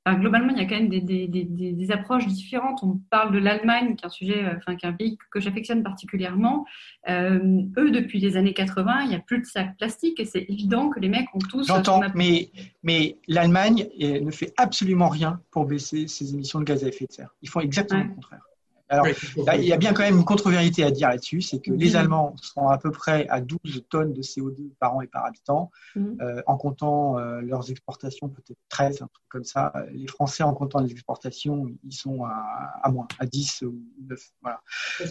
globalement, 0.07 0.49
il 0.51 0.57
y 0.57 0.61
a 0.61 0.65
quand 0.65 0.79
même 0.79 0.89
des, 0.89 1.91
approches 1.91 2.27
différentes. 2.27 2.81
On 2.81 2.99
parle 3.11 3.33
de 3.33 3.39
l'Allemagne, 3.39 3.95
qui 3.95 4.03
est 4.03 4.07
un 4.07 4.09
sujet, 4.09 4.45
euh, 4.45 4.55
enfin, 4.57 4.75
qui 4.75 4.85
est 4.85 4.89
un 4.89 4.93
pays 4.93 5.17
que 5.31 5.39
j'affectionne 5.39 5.83
particulièrement. 5.83 6.65
Euh, 7.09 7.61
eux, 7.77 7.91
depuis 7.91 8.19
les 8.19 8.35
années 8.35 8.53
80, 8.53 9.01
il 9.03 9.09
n'y 9.09 9.15
a 9.15 9.19
plus 9.19 9.39
de 9.39 9.45
sacs 9.45 9.77
plastiques 9.77 10.19
et 10.19 10.25
c'est 10.25 10.45
évident 10.49 10.89
que 10.89 10.99
les 10.99 11.09
mecs 11.09 11.27
ont 11.35 11.39
tous. 11.39 11.67
J'entends, 11.67 12.01
mais, 12.15 12.49
mais 12.83 13.17
l'Allemagne 13.27 13.87
ne 13.99 14.31
fait 14.31 14.53
absolument 14.57 15.09
rien 15.09 15.39
pour 15.51 15.65
baisser 15.65 16.07
ses 16.07 16.33
émissions 16.33 16.59
de 16.59 16.65
gaz 16.65 16.83
à 16.83 16.87
effet 16.87 17.05
de 17.05 17.11
serre. 17.11 17.35
Ils 17.41 17.49
font 17.49 17.59
exactement 17.59 18.03
le 18.03 18.13
contraire. 18.15 18.41
Alors, 18.89 19.07
il 19.55 19.65
y 19.65 19.73
a 19.73 19.77
bien 19.77 19.93
quand 19.93 20.03
même 20.03 20.17
une 20.17 20.25
contre-vérité 20.25 20.83
à 20.83 20.91
dire 20.91 21.09
là-dessus, 21.09 21.41
c'est 21.41 21.59
que 21.59 21.71
les 21.71 21.95
Allemands 21.95 22.35
sont 22.41 22.67
à 22.67 22.77
peu 22.77 22.91
près 22.91 23.27
à 23.29 23.41
12 23.41 23.83
tonnes 23.89 24.13
de 24.13 24.21
CO2 24.21 24.69
par 24.79 24.95
an 24.95 25.01
et 25.01 25.07
par 25.07 25.25
habitant, 25.25 25.71
mhm. 25.95 26.17
euh, 26.21 26.41
en 26.47 26.57
comptant 26.57 27.17
euh, 27.17 27.41
leurs 27.41 27.69
exportations, 27.69 28.29
peut-être 28.29 28.59
13, 28.69 29.01
un 29.01 29.07
truc 29.07 29.25
comme 29.29 29.43
ça. 29.43 29.73
Les 29.91 30.07
Français, 30.07 30.43
en 30.43 30.53
comptant 30.53 30.79
les 30.79 30.91
exportations, 30.91 31.67
ils 31.83 31.93
sont 31.93 32.23
à, 32.23 32.89
moins, 32.89 33.07
à 33.19 33.25
10 33.25 33.63
ou 33.63 33.75
9. 34.07 34.19
Voilà. 34.41 34.61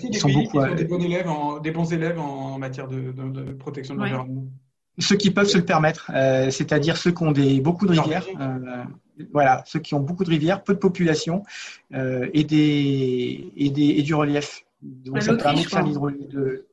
Ils 0.03 0.17
sont, 0.17 0.31
beaucoup, 0.31 0.75
des, 0.75 0.85
bons 0.85 1.03
élèves 1.03 1.29
en, 1.29 1.59
des 1.59 1.71
bons 1.71 1.93
élèves 1.93 2.19
en 2.19 2.59
matière 2.59 2.89
de, 2.89 3.53
protection 3.53 3.95
de 3.95 4.01
l'environnement? 4.01 4.47
Ceux 4.99 5.17
qui 5.17 5.31
peuvent 5.31 5.49
se 5.49 5.59
le 5.59 5.65
permettre, 5.67 6.11
euh, 6.15 6.51
c'est-à-dire 6.51 6.97
ceux 6.97 7.13
qui 7.13 7.23
ont 7.23 7.33
des, 7.33 7.61
beaucoup 7.61 7.87
de 7.87 7.93
rivières, 7.93 8.25
voilà, 9.33 9.63
ceux 9.67 9.81
qui 9.81 9.95
ont 9.95 10.01
beaucoup 10.01 10.25
de 10.25 10.31
rivières, 10.31 10.63
peu 10.63 10.75
de 10.75 10.79
population 10.79 11.43
euh, 11.95 12.29
et, 12.33 12.45
des, 12.45 13.53
et, 13.57 13.71
des, 13.71 13.89
et 13.89 14.03
du 14.03 14.15
relief. 14.15 14.65
Donc, 14.83 15.23
ça 15.23 15.35
permet 15.35 15.63
de 15.63 15.69
faire 15.69 15.85
de, 15.85 16.67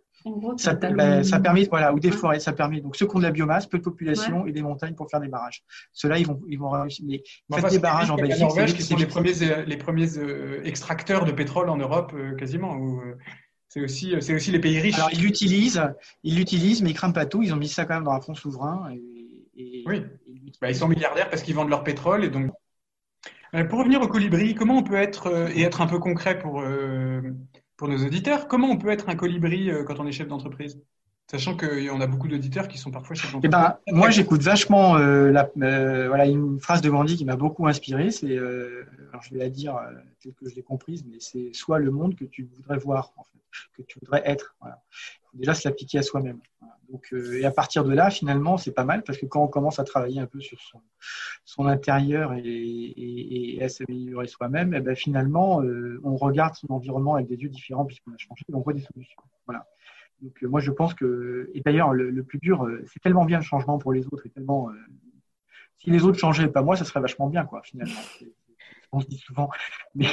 ça, 0.57 0.73
ben, 0.73 1.23
ça, 1.23 1.39
permet, 1.39 1.65
voilà, 1.65 1.93
ou 1.93 1.99
des 1.99 2.11
forêts, 2.11 2.39
ça 2.39 2.53
permet. 2.53 2.79
Donc, 2.79 2.95
ceux 2.95 3.07
qui 3.07 3.15
ont 3.15 3.19
de 3.19 3.25
la 3.25 3.31
biomasse, 3.31 3.67
peu 3.67 3.77
de 3.77 3.83
population 3.83 4.45
et 4.45 4.51
des 4.51 4.61
montagnes 4.61 4.93
pour 4.93 5.09
faire 5.09 5.19
des 5.19 5.27
barrages. 5.27 5.63
Ceux-là, 5.91 6.17
ils 6.17 6.25
vont, 6.25 6.39
ils 6.47 6.57
vont 6.57 6.69
réussir. 6.69 7.03
Mais 7.07 7.21
faites 7.51 7.71
des 7.71 7.79
barrages 7.79 8.09
en 8.09 8.15
Belgique. 8.15 8.39
Norvège, 8.39 8.73
qui 8.73 8.83
sont 8.83 8.95
les 8.95 9.05
premiers, 9.05 9.33
les 9.65 9.77
premiers 9.77 10.17
euh, 10.17 10.61
extracteurs 10.63 11.25
de 11.25 11.31
pétrole 11.31 11.69
en 11.69 11.77
Europe, 11.77 12.13
euh, 12.15 12.35
quasiment. 12.35 12.77
c'est 13.67 13.81
aussi, 13.81 14.13
c'est 14.21 14.33
aussi 14.33 14.51
les 14.51 14.59
pays 14.59 14.79
riches. 14.79 14.95
Alors, 14.95 15.09
ils 15.11 15.21
l'utilisent, 15.21 15.83
ils 16.23 16.37
l'utilisent, 16.37 16.81
mais 16.81 16.91
ils 16.91 16.95
crament 16.95 17.13
pas 17.13 17.25
tout. 17.25 17.43
Ils 17.43 17.53
ont 17.53 17.57
mis 17.57 17.67
ça 17.67 17.85
quand 17.85 17.95
même 17.95 18.03
dans 18.03 18.13
un 18.13 18.21
fonds 18.21 18.35
souverain. 18.35 18.91
Et, 19.57 19.83
oui. 19.85 20.03
Bah, 20.61 20.69
ils 20.69 20.75
sont 20.75 20.87
milliardaires 20.87 21.29
parce 21.29 21.41
qu'ils 21.41 21.55
vendent 21.55 21.69
leur 21.69 21.83
pétrole 21.83 22.23
et 22.23 22.29
donc. 22.29 22.51
Euh, 23.55 23.63
pour 23.65 23.79
revenir 23.79 24.01
au 24.01 24.07
colibri, 24.07 24.55
comment 24.55 24.77
on 24.77 24.83
peut 24.83 24.95
être 24.95 25.27
euh, 25.27 25.49
et 25.53 25.61
être 25.61 25.81
un 25.81 25.87
peu 25.87 25.99
concret 25.99 26.39
pour 26.39 26.61
euh, 26.61 27.21
pour 27.77 27.87
nos 27.87 28.03
auditeurs, 28.03 28.47
comment 28.47 28.69
on 28.69 28.77
peut 28.77 28.89
être 28.89 29.09
un 29.09 29.15
colibri 29.15 29.69
quand 29.85 29.99
on 29.99 30.07
est 30.07 30.11
chef 30.11 30.27
d'entreprise? 30.27 30.79
Sachant 31.29 31.55
qu'on 31.55 32.01
a 32.01 32.07
beaucoup 32.07 32.27
d'auditeurs 32.27 32.67
qui 32.67 32.77
sont 32.77 32.91
parfois 32.91 33.15
chefs 33.15 33.33
eh 33.43 33.47
ben, 33.47 33.59
d'entreprise. 33.59 33.93
moi, 33.95 34.09
j'écoute 34.09 34.41
vachement 34.41 34.95
la, 34.95 35.49
voilà, 35.55 36.25
une 36.27 36.59
phrase 36.59 36.81
de 36.81 36.89
Gandhi 36.89 37.17
qui 37.17 37.25
m'a 37.25 37.35
beaucoup 37.35 37.67
inspiré. 37.67 38.11
C'est, 38.11 38.37
alors 38.37 39.21
je 39.23 39.33
vais 39.33 39.39
la 39.39 39.49
dire 39.49 39.79
telle 40.21 40.33
que 40.33 40.47
je 40.49 40.55
l'ai 40.55 40.61
comprise, 40.61 41.03
mais 41.09 41.17
c'est 41.19 41.51
soit 41.53 41.79
le 41.79 41.91
monde 41.91 42.15
que 42.15 42.25
tu 42.25 42.43
voudrais 42.43 42.77
voir, 42.77 43.11
en 43.17 43.23
fait, 43.23 43.39
que 43.75 43.81
tu 43.81 43.99
voudrais 43.99 44.21
être. 44.25 44.55
Voilà. 44.59 44.81
Il 44.93 45.25
faut 45.31 45.37
déjà 45.37 45.53
se 45.53 45.67
l'appliquer 45.67 45.97
à 45.97 46.03
soi-même. 46.03 46.39
Euh, 47.13 47.39
et 47.39 47.45
à 47.45 47.51
partir 47.51 47.83
de 47.83 47.93
là, 47.93 48.09
finalement, 48.09 48.57
c'est 48.57 48.71
pas 48.71 48.83
mal 48.83 49.03
parce 49.03 49.17
que 49.17 49.25
quand 49.25 49.43
on 49.43 49.47
commence 49.47 49.79
à 49.79 49.83
travailler 49.83 50.19
un 50.19 50.25
peu 50.25 50.39
sur 50.39 50.59
son, 51.45 51.65
intérieur 51.65 52.33
et, 52.35 53.59
à 53.61 53.69
s'améliorer 53.69 54.27
soi-même, 54.27 54.73
eh 54.73 54.81
ben 54.81 54.95
finalement, 54.95 55.61
euh, 55.61 55.99
on 56.03 56.15
regarde 56.15 56.55
son 56.55 56.71
environnement 56.71 57.15
avec 57.15 57.27
des 57.27 57.35
yeux 57.35 57.49
différents 57.49 57.85
puisqu'on 57.85 58.11
a 58.11 58.17
changé 58.17 58.43
et 58.49 58.55
on 58.55 58.61
voit 58.61 58.73
des 58.73 58.81
solutions. 58.81 59.21
Voilà. 59.45 59.67
Donc, 60.21 60.43
euh, 60.43 60.47
moi, 60.47 60.59
je 60.59 60.71
pense 60.71 60.93
que, 60.93 61.49
et 61.53 61.61
d'ailleurs, 61.61 61.93
le, 61.93 62.23
plus 62.23 62.39
dur, 62.39 62.67
c'est 62.87 62.99
tellement 62.99 63.25
bien 63.25 63.39
le 63.39 63.43
changement 63.43 63.77
pour 63.77 63.93
les 63.93 64.05
autres 64.07 64.25
et 64.25 64.29
tellement, 64.29 64.69
si 65.79 65.89
les 65.89 66.03
autres 66.03 66.19
changeaient, 66.19 66.47
pas 66.47 66.61
moi, 66.61 66.75
ça 66.75 66.85
serait 66.85 67.01
vachement 67.01 67.27
bien, 67.27 67.45
quoi, 67.45 67.61
finalement. 67.63 67.99
on 68.91 68.99
se 68.99 69.07
dit 69.07 69.17
souvent, 69.17 69.49
mais, 69.95 70.07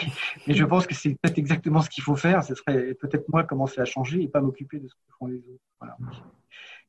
je 0.48 0.64
pense 0.64 0.86
que 0.86 0.94
c'est 0.94 1.10
peut-être 1.10 1.38
exactement 1.38 1.82
ce 1.82 1.90
qu'il 1.90 2.02
faut 2.02 2.16
faire. 2.16 2.42
Ce 2.42 2.54
serait 2.54 2.94
peut-être 2.94 3.28
moi 3.28 3.44
commencer 3.44 3.80
à 3.80 3.84
changer 3.84 4.22
et 4.22 4.28
pas 4.28 4.40
m'occuper 4.40 4.78
de 4.78 4.88
ce 4.88 4.94
que 4.94 5.00
font 5.18 5.26
les 5.26 5.38
autres. 5.38 5.62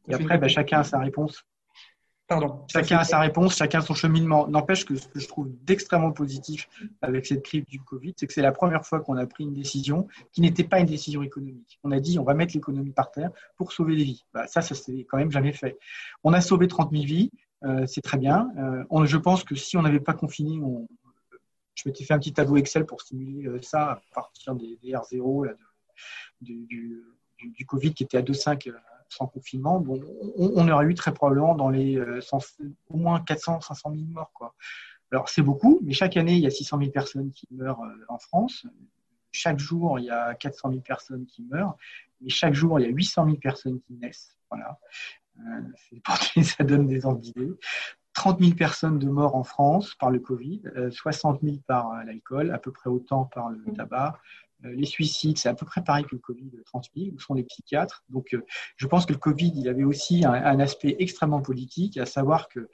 Et 0.07 0.13
après, 0.13 0.37
bah, 0.37 0.47
chacun 0.47 0.79
a 0.79 0.83
sa 0.83 0.99
réponse. 0.99 1.43
Pardon. 2.31 2.65
Chacun 2.71 2.97
a 2.97 3.03
sa 3.03 3.19
réponse, 3.19 3.57
chacun 3.57 3.81
son 3.81 3.93
cheminement. 3.93 4.47
N'empêche 4.47 4.85
que 4.85 4.95
ce 4.95 5.05
que 5.05 5.19
je 5.19 5.27
trouve 5.27 5.49
d'extrêmement 5.63 6.13
positif 6.13 6.69
avec 7.01 7.25
cette 7.25 7.43
crise 7.43 7.65
du 7.65 7.81
Covid, 7.81 8.13
c'est 8.15 8.25
que 8.25 8.31
c'est 8.31 8.41
la 8.41 8.53
première 8.53 8.85
fois 8.85 9.01
qu'on 9.01 9.17
a 9.17 9.25
pris 9.25 9.43
une 9.43 9.53
décision 9.53 10.07
qui 10.31 10.39
n'était 10.39 10.63
pas 10.63 10.79
une 10.79 10.85
décision 10.85 11.23
économique. 11.23 11.77
On 11.83 11.91
a 11.91 11.99
dit 11.99 12.19
on 12.19 12.23
va 12.23 12.33
mettre 12.33 12.53
l'économie 12.53 12.93
par 12.93 13.11
terre 13.11 13.31
pour 13.57 13.73
sauver 13.73 13.97
des 13.97 14.05
vies. 14.05 14.23
Bah, 14.33 14.47
ça, 14.47 14.61
ça 14.61 14.75
s'est 14.75 15.05
quand 15.09 15.17
même 15.17 15.29
jamais 15.29 15.51
fait. 15.51 15.77
On 16.23 16.31
a 16.31 16.39
sauvé 16.39 16.69
30 16.69 16.91
000 16.91 17.03
vies, 17.03 17.31
euh, 17.65 17.85
c'est 17.85 18.01
très 18.01 18.17
bien. 18.17 18.49
Euh, 18.57 19.05
je 19.05 19.17
pense 19.17 19.43
que 19.43 19.55
si 19.55 19.75
on 19.75 19.81
n'avait 19.81 19.99
pas 19.99 20.13
confiné, 20.13 20.57
on, 20.61 20.87
je 21.75 21.89
m'étais 21.89 22.05
fait 22.05 22.13
un 22.13 22.19
petit 22.19 22.31
tableau 22.31 22.55
Excel 22.55 22.85
pour 22.85 23.01
stimuler 23.01 23.47
euh, 23.47 23.61
ça 23.61 23.91
à 23.91 24.01
partir 24.13 24.55
des, 24.55 24.77
R0 24.83 25.53
du, 26.39 26.65
du, 27.39 27.65
Covid 27.65 27.93
qui 27.93 28.03
était 28.03 28.17
à 28.17 28.21
2,5 28.21 28.73
sans 29.11 29.27
confinement, 29.27 29.79
bon, 29.79 30.01
on, 30.37 30.67
aurait 30.67 30.85
eu 30.85 30.95
très 30.95 31.13
probablement 31.13 31.55
dans 31.55 31.69
les 31.69 32.01
au 32.89 32.97
moins 32.97 33.19
400, 33.19 33.61
500 33.61 33.91
000 33.93 34.03
morts. 34.09 34.31
Quoi. 34.33 34.55
Alors 35.11 35.29
c'est 35.29 35.41
beaucoup, 35.41 35.79
mais 35.83 35.93
chaque 35.93 36.17
année, 36.17 36.33
il 36.33 36.41
y 36.41 36.47
a 36.47 36.51
600 36.51 36.79
000 36.79 36.91
personnes 36.91 37.31
qui 37.31 37.47
meurent 37.51 37.81
en 38.07 38.17
France. 38.17 38.65
Chaque 39.31 39.59
jour, 39.59 39.99
il 39.99 40.05
y 40.05 40.09
a 40.09 40.33
400 40.35 40.69
000 40.69 40.81
personnes 40.81 41.25
qui 41.25 41.43
meurent. 41.43 41.77
Mais 42.21 42.29
chaque 42.29 42.53
jour, 42.53 42.79
il 42.79 42.83
y 42.83 42.85
a 42.85 42.89
800 42.89 43.25
000 43.25 43.37
personnes 43.37 43.79
qui 43.81 43.93
naissent. 43.93 44.37
Voilà. 44.49 44.79
Euh, 45.39 46.43
ça 46.43 46.63
donne 46.63 46.87
des 46.87 47.05
ordres 47.05 47.19
d'idées. 47.19 47.51
30 48.13 48.39
000 48.39 48.55
personnes 48.55 48.99
de 48.99 49.07
morts 49.07 49.35
en 49.35 49.43
France 49.43 49.95
par 49.95 50.11
le 50.11 50.19
Covid, 50.19 50.63
60 50.91 51.37
euh, 51.43 51.47
000 51.47 51.57
par 51.65 51.91
euh, 51.91 52.03
l'alcool, 52.03 52.51
à 52.51 52.57
peu 52.57 52.71
près 52.71 52.89
autant 52.89 53.25
par 53.25 53.49
le 53.49 53.59
mmh. 53.59 53.73
tabac. 53.73 54.19
Les 54.63 54.85
suicides, 54.85 55.37
c'est 55.37 55.49
à 55.49 55.53
peu 55.53 55.65
près 55.65 55.83
pareil 55.83 56.03
que 56.05 56.15
le 56.15 56.19
Covid, 56.19 56.51
30 56.65 56.89
000, 56.95 57.15
où 57.15 57.19
sont 57.19 57.33
les 57.33 57.43
psychiatres. 57.43 58.03
Donc, 58.09 58.35
je 58.77 58.87
pense 58.87 59.05
que 59.05 59.13
le 59.13 59.19
Covid, 59.19 59.51
il 59.55 59.67
avait 59.67 59.83
aussi 59.83 60.23
un, 60.25 60.59
aspect 60.59 60.95
extrêmement 60.99 61.41
politique, 61.41 61.97
à 61.97 62.05
savoir 62.05 62.47
que 62.47 62.69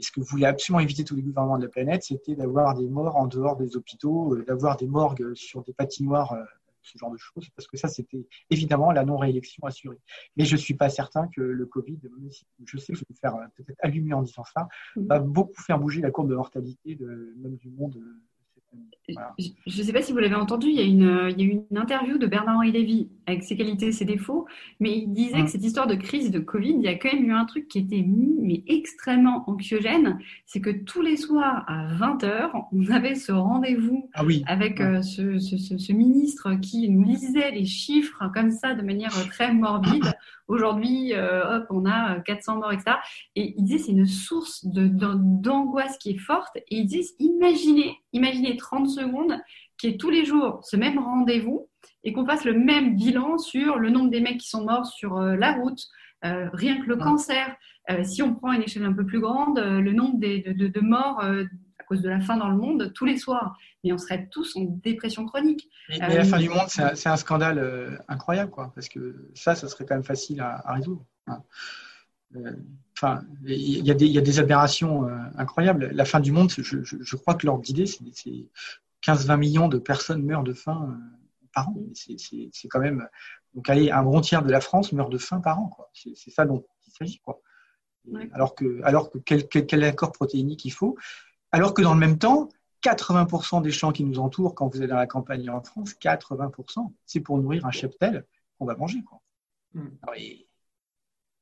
ce 0.00 0.10
que 0.10 0.20
voulait 0.20 0.46
absolument 0.46 0.80
éviter 0.80 1.04
tous 1.04 1.14
les 1.14 1.22
gouvernements 1.22 1.58
de 1.58 1.64
la 1.64 1.68
planète, 1.68 2.04
c'était 2.04 2.34
d'avoir 2.34 2.74
des 2.74 2.88
morts 2.88 3.16
en 3.16 3.26
dehors 3.26 3.56
des 3.56 3.76
hôpitaux, 3.76 4.36
d'avoir 4.46 4.76
des 4.76 4.86
morgues 4.86 5.34
sur 5.34 5.62
des 5.62 5.74
patinoires 5.74 6.34
ce 6.82 6.98
genre 6.98 7.10
de 7.10 7.16
choses, 7.16 7.48
parce 7.56 7.66
que 7.66 7.76
ça, 7.76 7.88
c'était 7.88 8.26
évidemment 8.48 8.92
la 8.92 9.04
non-réélection 9.04 9.64
assurée. 9.66 9.98
Mais 10.36 10.44
je 10.44 10.54
ne 10.54 10.60
suis 10.60 10.74
pas 10.74 10.88
certain 10.88 11.28
que 11.28 11.40
le 11.40 11.66
Covid, 11.66 11.98
je 12.64 12.78
sais 12.78 12.92
que 12.92 12.98
je 12.98 13.04
vais 13.04 13.06
me 13.10 13.16
faire 13.16 13.34
euh, 13.36 13.46
peut-être 13.56 13.78
allumer 13.80 14.12
en 14.12 14.22
disant 14.22 14.44
ça, 14.44 14.68
mm. 14.96 15.06
va 15.06 15.18
beaucoup 15.18 15.60
faire 15.60 15.78
bouger 15.78 16.00
la 16.00 16.10
courbe 16.10 16.30
de 16.30 16.36
mortalité 16.36 16.94
de, 16.94 17.34
même 17.38 17.56
du 17.56 17.70
monde 17.70 18.00
je 19.08 19.78
ne 19.78 19.82
sais 19.82 19.92
pas 19.92 20.02
si 20.02 20.12
vous 20.12 20.18
l'avez 20.18 20.34
entendu, 20.34 20.68
il 20.68 20.76
y, 20.76 20.80
a 20.80 20.84
une, 20.84 21.30
il 21.30 21.40
y 21.40 21.48
a 21.48 21.52
une 21.52 21.78
interview 21.78 22.18
de 22.18 22.26
Bernard-Henri 22.26 22.72
Lévy 22.72 23.08
avec 23.26 23.42
ses 23.42 23.56
qualités 23.56 23.86
et 23.86 23.92
ses 23.92 24.04
défauts, 24.04 24.46
mais 24.78 24.96
il 24.96 25.12
disait 25.12 25.34
que 25.34 25.40
hum. 25.40 25.48
cette 25.48 25.64
histoire 25.64 25.86
de 25.86 25.94
crise 25.94 26.30
de 26.30 26.38
Covid, 26.38 26.74
il 26.74 26.82
y 26.82 26.88
a 26.88 26.94
quand 26.94 27.12
même 27.12 27.24
eu 27.24 27.32
un 27.32 27.44
truc 27.44 27.68
qui 27.68 27.78
était 27.78 28.04
mais 28.06 28.62
extrêmement 28.66 29.48
anxiogène, 29.48 30.18
c'est 30.46 30.60
que 30.60 30.70
tous 30.70 31.02
les 31.02 31.16
soirs 31.16 31.64
à 31.68 31.94
20h, 31.94 32.50
on 32.72 32.90
avait 32.90 33.14
ce 33.14 33.32
rendez-vous 33.32 34.08
ah 34.14 34.24
oui. 34.24 34.42
avec 34.46 34.80
euh, 34.80 35.02
ce, 35.02 35.38
ce, 35.38 35.56
ce, 35.56 35.92
ministre 35.92 36.54
qui 36.60 36.88
nous 36.88 37.04
lisait 37.04 37.50
les 37.50 37.64
chiffres 37.64 38.30
comme 38.34 38.50
ça 38.50 38.74
de 38.74 38.82
manière 38.82 39.12
très 39.28 39.52
morbide. 39.52 40.12
Aujourd'hui, 40.48 41.14
euh, 41.14 41.58
hop, 41.58 41.66
on 41.70 41.86
a 41.86 42.18
400 42.20 42.56
morts, 42.56 42.72
etc. 42.72 42.96
Et 43.36 43.54
il 43.56 43.62
disait 43.62 43.78
c'est 43.78 43.92
une 43.92 44.06
source 44.06 44.64
d'angoisse 44.64 45.96
qui 45.98 46.10
est 46.10 46.18
forte. 46.18 46.56
Et 46.56 46.78
il 46.78 46.86
disait 46.86 47.14
imaginez, 47.20 47.96
imaginez 48.12 48.56
30 48.56 48.88
secondes 48.88 49.38
qui 49.76 49.88
est 49.88 50.00
tous 50.00 50.10
les 50.10 50.24
jours 50.24 50.60
ce 50.64 50.76
même 50.76 50.98
rendez-vous 50.98 51.68
et 52.04 52.12
qu'on 52.12 52.26
fasse 52.26 52.44
le 52.44 52.54
même 52.54 52.96
bilan 52.96 53.38
sur 53.38 53.78
le 53.78 53.90
nombre 53.90 54.10
des 54.10 54.20
mecs 54.20 54.38
qui 54.38 54.48
sont 54.48 54.64
morts 54.64 54.86
sur 54.86 55.18
euh, 55.18 55.36
la 55.36 55.52
route, 55.52 55.80
euh, 56.24 56.48
rien 56.52 56.80
que 56.80 56.86
le 56.86 56.96
cancer. 56.96 57.56
si 58.02 58.22
on 58.22 58.34
prend 58.34 58.52
une 58.52 58.62
échelle 58.62 58.84
un 58.84 58.92
peu 58.92 59.04
plus 59.04 59.20
grande, 59.20 59.58
le 59.58 59.92
nombre 59.92 60.18
de, 60.18 60.80
morts 60.80 61.20
à 61.20 61.84
cause 61.88 62.02
de 62.02 62.08
la 62.08 62.20
faim 62.20 62.36
dans 62.36 62.48
le 62.48 62.56
monde 62.56 62.92
tous 62.94 63.04
les 63.04 63.16
soirs. 63.16 63.56
Mais 63.82 63.92
on 63.92 63.98
serait 63.98 64.28
tous 64.30 64.54
en 64.56 64.64
dépression 64.64 65.24
chronique. 65.26 65.68
Mais, 65.88 65.98
la 65.98 66.24
fin 66.24 66.38
du 66.38 66.48
monde, 66.48 66.68
c'est 66.68 67.08
un, 67.08 67.16
scandale 67.16 67.98
incroyable, 68.06 68.50
quoi, 68.50 68.70
parce 68.74 68.88
que 68.88 69.30
ça, 69.34 69.54
ça 69.54 69.66
serait 69.66 69.86
quand 69.86 69.96
même 69.96 70.04
facile 70.04 70.40
à, 70.40 70.74
résoudre. 70.74 71.04
Hein. 71.26 71.42
Enfin, 73.02 73.22
il 73.46 73.86
y, 73.86 73.90
a 73.90 73.94
des 73.94 74.38
aberrations 74.40 75.08
incroyables. 75.36 75.90
La 75.94 76.04
fin 76.04 76.20
du 76.20 76.32
monde, 76.32 76.50
je, 76.50 76.82
je 76.82 77.16
crois 77.16 77.34
que 77.34 77.46
l'ordre 77.46 77.62
d'idée, 77.62 77.86
c'est 77.86 78.50
15-20 79.02 79.38
millions 79.38 79.68
de 79.68 79.78
personnes 79.78 80.22
meurent 80.22 80.42
de 80.42 80.52
faim 80.52 80.88
euh, 80.90 81.46
par 81.52 81.68
an. 81.68 81.76
C'est 81.94 82.68
quand 82.68 82.80
même. 82.80 83.08
Donc, 83.54 83.68
allez, 83.68 83.90
un 83.90 84.02
bon 84.02 84.20
tiers 84.20 84.42
de 84.42 84.50
la 84.50 84.60
France 84.60 84.92
meurt 84.92 85.10
de 85.10 85.18
faim 85.18 85.40
par 85.40 85.58
an. 85.58 85.76
C'est 85.92 86.30
ça 86.30 86.44
dont 86.44 86.64
il 86.86 86.92
s'agit. 86.92 87.20
Alors 88.32 88.54
que, 88.54 88.80
alors 88.84 89.10
que 89.10 89.18
quel, 89.18 89.46
quel, 89.48 89.84
accord 89.84 90.12
protéinique 90.12 90.64
il 90.64 90.70
faut 90.70 90.96
Alors 91.52 91.74
que 91.74 91.82
dans 91.82 91.94
le 91.94 92.00
même 92.00 92.18
temps, 92.18 92.48
80% 92.82 93.62
des 93.62 93.72
champs 93.72 93.92
qui 93.92 94.04
nous 94.04 94.18
entourent, 94.18 94.54
quand 94.54 94.68
vous 94.68 94.82
êtes 94.82 94.88
dans 94.88 94.96
la 94.96 95.06
campagne 95.06 95.50
en 95.50 95.62
France, 95.62 95.94
80%, 95.94 96.92
c'est 97.04 97.20
pour 97.20 97.38
nourrir 97.38 97.66
un 97.66 97.70
cheptel 97.70 98.24
qu'on 98.58 98.64
va 98.64 98.76
manger. 98.76 99.02
Quoi. 99.02 99.20
Hmm. 99.74 99.90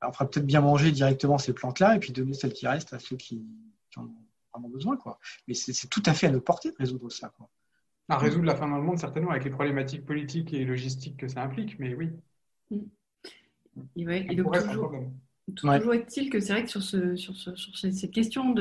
On 0.02 0.12
fera 0.12 0.28
peut-être 0.28 0.46
bien 0.46 0.60
manger 0.60 0.92
directement 0.92 1.38
ces 1.38 1.52
plantes-là 1.52 1.96
et 1.96 1.98
puis 1.98 2.12
donner 2.12 2.34
celles 2.34 2.52
qui 2.52 2.66
restent 2.66 2.92
à 2.92 2.98
ceux 2.98 3.16
qui, 3.16 3.44
qui 3.90 3.98
en 3.98 4.08
ont 4.64 4.68
besoin. 4.68 4.96
Quoi. 4.96 5.18
Mais 5.46 5.54
c'est 5.54 5.88
tout 5.88 6.02
à 6.06 6.14
fait 6.14 6.26
à 6.26 6.30
notre 6.30 6.44
portée 6.44 6.70
de 6.70 6.76
résoudre 6.76 7.10
ça. 7.10 7.32
Quoi. 7.36 7.48
À 8.08 8.16
résoudre 8.16 8.46
la 8.46 8.56
fin 8.56 8.68
dans 8.68 8.78
le 8.78 8.82
monde, 8.82 8.98
certainement, 8.98 9.30
avec 9.30 9.44
les 9.44 9.50
problématiques 9.50 10.06
politiques 10.06 10.54
et 10.54 10.64
logistiques 10.64 11.18
que 11.18 11.28
ça 11.28 11.42
implique, 11.42 11.78
mais 11.78 11.94
oui. 11.94 12.10
Mm. 12.70 12.78
Et, 13.96 14.34
donc, 14.34 14.58
toujours, 14.58 14.92
toujours 15.54 15.94
est-il 15.94 16.30
que 16.30 16.40
c'est 16.40 16.52
vrai 16.52 16.64
que 16.64 16.70
sur, 16.70 16.82
ce, 16.82 17.16
sur, 17.16 17.36
ce, 17.36 17.54
sur 17.54 17.76
cette 17.76 18.10
question 18.10 18.54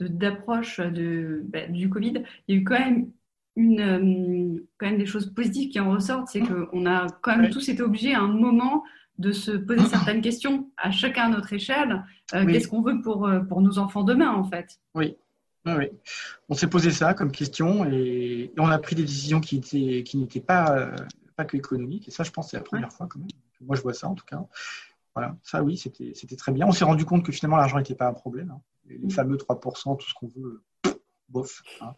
d'approche 0.00 0.80
de, 0.80 1.42
bah, 1.44 1.66
du 1.66 1.90
Covid, 1.90 2.22
il 2.46 2.54
y 2.54 2.58
a 2.58 2.60
eu 2.60 2.64
quand 2.64 2.78
même 2.78 3.10
une, 3.56 3.80
euh, 3.80 4.66
quand 4.78 4.86
même 4.86 4.98
des 4.98 5.06
choses 5.06 5.32
positives 5.34 5.70
qui 5.70 5.80
en 5.80 5.90
ressortent, 5.90 6.28
c'est 6.28 6.40
mm. 6.40 6.66
qu'on 6.66 6.86
a 6.86 7.08
quand 7.20 7.36
même 7.36 7.50
tous 7.50 7.68
été 7.68 7.82
obligés 7.82 8.14
à 8.14 8.20
un 8.20 8.32
moment 8.32 8.84
de 9.18 9.32
se 9.32 9.52
poser 9.52 9.84
certaines 9.90 10.20
questions 10.20 10.70
à 10.76 10.90
chacun 10.90 11.24
à 11.24 11.28
notre 11.28 11.52
échelle. 11.52 12.04
Euh, 12.34 12.46
qu'est-ce 12.46 12.68
qu'on 12.68 12.82
veut 12.82 13.00
pour, 13.02 13.26
euh, 13.26 13.40
pour 13.40 13.60
nos 13.60 13.78
enfants 13.78 14.02
demain, 14.02 14.30
en 14.30 14.44
fait? 14.44 14.80
Oui. 14.94 15.16
Oui, 15.64 15.90
On 16.48 16.54
s'est 16.54 16.66
posé 16.66 16.90
ça 16.90 17.14
comme 17.14 17.30
question 17.30 17.84
et, 17.84 18.52
on 18.58 18.68
a 18.68 18.78
pris 18.80 18.96
des 18.96 19.04
décisions 19.04 19.40
qui 19.40 19.60
n'étaient 19.60 20.02
qui 20.02 20.40
pas, 20.40 20.76
euh, 20.76 20.96
pas 21.36 21.44
que 21.44 21.56
économiques. 21.56 22.08
Et 22.08 22.10
ça, 22.10 22.24
je 22.24 22.32
pense, 22.32 22.50
c'est 22.50 22.56
la 22.56 22.64
première 22.64 22.92
fois 22.92 23.06
quand 23.08 23.20
même. 23.20 23.28
Moi, 23.60 23.76
je 23.76 23.82
vois 23.82 23.94
ça 23.94 24.08
en 24.08 24.14
tout 24.14 24.24
cas. 24.24 24.44
Voilà, 25.14 25.36
ça 25.44 25.62
oui, 25.62 25.76
c'était 25.76 26.36
très 26.36 26.50
bien. 26.50 26.66
On 26.66 26.72
s'est 26.72 26.84
rendu 26.84 27.04
compte 27.04 27.24
que 27.24 27.30
finalement, 27.30 27.58
l'argent 27.58 27.78
n'était 27.78 27.94
pas 27.94 28.08
un 28.08 28.12
problème. 28.12 28.50
Hein. 28.50 28.60
Les, 28.86 28.98
mm. 28.98 29.10
fameux 29.10 29.36
3%, 29.36 29.96
tout 29.96 30.08
ce 30.08 30.14
qu'on 30.14 30.26
veut, 30.26 30.64
bof. 31.28 31.62
Hein 31.80 31.94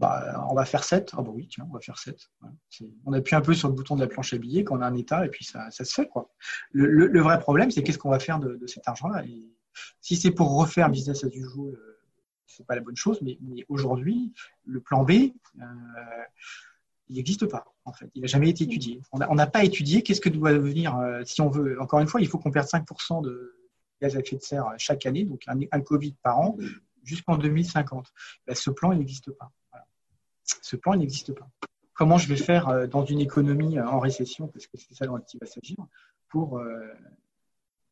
bah, 0.00 0.46
on 0.50 0.54
va 0.54 0.64
faire 0.64 0.82
7. 0.82 1.12
Ah 1.12 1.20
bah 1.20 1.30
oui, 1.32 1.46
tiens, 1.46 1.66
on 1.68 1.74
va 1.74 1.80
faire 1.80 1.98
7. 1.98 2.30
On 3.04 3.12
appuie 3.12 3.36
un 3.36 3.42
peu 3.42 3.52
sur 3.52 3.68
le 3.68 3.74
bouton 3.74 3.96
de 3.96 4.00
la 4.00 4.06
planche 4.06 4.32
à 4.32 4.38
billets 4.38 4.64
quand 4.64 4.78
on 4.78 4.80
a 4.80 4.86
un 4.86 4.96
état 4.96 5.26
et 5.26 5.28
puis 5.28 5.44
ça, 5.44 5.70
se 5.70 5.84
fait. 5.84 6.08
Quoi. 6.08 6.32
Le, 6.72 7.20
vrai 7.20 7.38
problème, 7.38 7.70
c'est 7.70 7.82
qu'est-ce 7.82 7.98
qu'on 7.98 8.08
va 8.08 8.18
faire 8.18 8.38
de, 8.38 8.66
cet 8.66 8.88
argent-là? 8.88 9.22
Si 10.00 10.16
c'est 10.16 10.30
pour 10.30 10.56
refaire 10.56 10.88
business 10.88 11.22
as 11.22 11.28
usual, 11.28 11.74
euh, 11.74 11.98
c'est 12.46 12.66
pas 12.66 12.74
la 12.74 12.80
bonne 12.80 12.96
chose, 12.96 13.20
mais, 13.20 13.38
aujourd'hui, 13.68 14.32
le 14.64 14.80
plan 14.80 15.04
B, 15.04 15.10
euh, 15.10 15.64
il 17.10 17.16
n'existe 17.16 17.44
pas, 17.46 17.66
en 17.84 17.92
fait. 17.92 18.10
Il 18.14 18.22
n'a 18.22 18.26
jamais 18.26 18.48
été 18.48 18.64
étudié. 18.64 19.02
On 19.12 19.34
n'a 19.34 19.46
pas 19.46 19.64
étudié 19.64 20.02
qu'est-ce 20.02 20.22
que 20.22 20.30
doit 20.30 20.54
devenir, 20.54 20.96
euh, 20.96 21.22
si 21.26 21.42
on 21.42 21.50
veut, 21.50 21.78
encore 21.78 22.00
une 22.00 22.08
fois, 22.08 22.22
il 22.22 22.26
faut 22.26 22.38
qu'on 22.38 22.50
perde 22.50 22.66
5% 22.66 23.22
de 23.22 23.54
gaz 24.00 24.16
à 24.16 24.20
effet 24.20 24.36
de 24.36 24.42
serre 24.42 24.72
chaque 24.78 25.04
année, 25.04 25.24
donc 25.24 25.42
un, 25.46 25.60
un 25.70 25.80
Covid 25.82 26.14
par 26.22 26.40
an, 26.40 26.56
jusqu'en 27.04 27.36
2050. 27.36 28.10
Ben, 28.46 28.54
ce 28.56 28.70
plan, 28.70 28.92
il 28.92 28.98
n'existe 28.98 29.30
pas 29.32 29.52
ce 30.62 30.76
plan 30.76 30.94
n'existe 30.94 31.32
pas. 31.32 31.48
Comment 32.00 32.16
je 32.16 32.28
vais 32.28 32.36
faire 32.36 32.68
euh, 32.70 32.86
dans 32.86 33.04
une 33.04 33.20
économie 33.20 33.78
euh, 33.78 33.86
en 33.86 33.98
récession, 33.98 34.48
parce 34.48 34.66
que 34.66 34.78
c'est 34.78 34.94
ça 34.94 35.04
dont 35.04 35.18
il 35.18 35.38
va 35.38 35.46
s'agir, 35.46 35.76
pour 36.30 36.58
euh, 36.58 36.80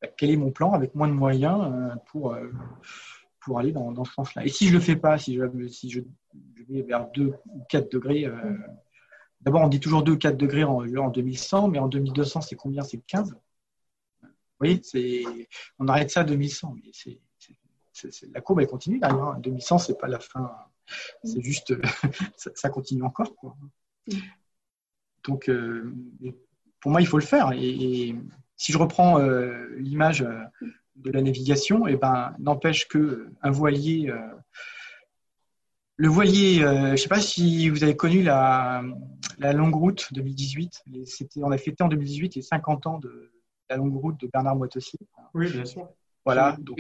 bah, 0.01 0.09
quel 0.17 0.31
est 0.31 0.37
mon 0.39 0.51
plan 0.51 0.73
avec 0.73 0.95
moins 0.95 1.09
de 1.09 1.13
moyens 1.13 1.95
pour, 2.07 2.35
pour 3.41 3.59
aller 3.59 3.73
dans, 3.73 4.05
ce 4.05 4.13
sens-là? 4.15 4.47
Et 4.47 4.49
si 4.49 4.67
je 4.67 4.73
ne 4.73 4.79
le 4.79 4.83
fais 4.83 4.97
pas, 4.97 5.19
si 5.19 5.35
je, 5.35 6.01
vais 6.71 6.83
vers 6.83 7.07
2 7.11 7.35
ou 7.51 7.65
4 7.69 7.93
degrés, 7.93 8.27
d'abord 9.43 9.61
on 9.61 9.69
dit 9.69 9.79
toujours 9.79 10.03
2 10.03 10.13
ou 10.13 10.17
4 10.17 10.39
degrés 10.39 10.65
en, 10.65 10.79
en 10.97 11.11
2100, 11.11 11.69
mais 11.69 11.79
en 11.79 11.89
2200 11.89 12.41
c'est 12.41 12.57
combien? 12.57 12.83
C'est 12.85 12.99
15 12.99 13.35
Vous 14.23 14.29
voyez, 14.59 14.81
on 15.79 15.87
arrête 15.87 16.11
ça 16.11 16.21
à 16.21 16.25
2100, 16.25 16.77
mais 16.77 17.15
la 18.33 18.41
courbe 18.41 18.61
elle 18.61 18.69
continue 18.69 19.01
derrière. 19.01 19.37
2100 19.39 19.79
c'est 19.79 19.99
pas 19.99 20.09
la 20.09 20.19
fin 20.19 20.51
c'est 21.25 21.43
juste, 21.43 21.75
ça, 22.55 22.69
continue 22.71 23.03
encore. 23.03 23.35
Mm. 24.07 24.13
Donc, 25.25 25.49
euh, 25.49 25.93
pour 26.81 26.91
moi, 26.91 27.01
il 27.01 27.07
faut 27.07 27.19
le 27.19 27.25
faire. 27.25 27.53
Et, 27.53 28.15
si 28.57 28.73
je 28.73 28.79
reprends 28.79 29.21
euh, 29.21 29.69
l'image 29.77 30.23
euh, 30.23 30.41
mm. 30.61 30.71
de 30.97 31.11
la 31.11 31.23
navigation, 31.23 31.87
et 31.87 31.93
eh 31.93 31.97
ben, 31.97 32.35
n'empêche 32.39 32.89
qu'un 32.89 33.51
voilier 33.51 34.13
Le 35.97 36.09
voilier, 36.09 36.61
je 36.61 36.93
ne 36.93 36.97
sais 36.97 37.09
pas 37.09 37.21
si 37.21 37.69
vous 37.69 37.85
avez 37.85 37.97
connu 37.97 38.23
la, 38.23 38.83
la 39.39 39.53
longue 39.53 39.75
route 39.75 40.09
2018. 40.13 40.85
C'était, 41.05 41.43
on 41.43 41.51
a 41.51 41.59
fêté 41.59 41.83
en 41.83 41.89
2018 41.89 42.37
les 42.37 42.43
50 42.43 42.87
ans 42.87 42.99
de 42.99 43.33
la 43.69 43.77
longue 43.77 43.97
route 43.97 44.21
de 44.21 44.29
Bernard 44.33 44.57
Moitossier. 44.57 44.99
Oui, 45.35 45.51
bien 45.51 45.65
sûr. 45.65 45.89
Voilà. 46.25 46.57
Donc, 46.61 46.79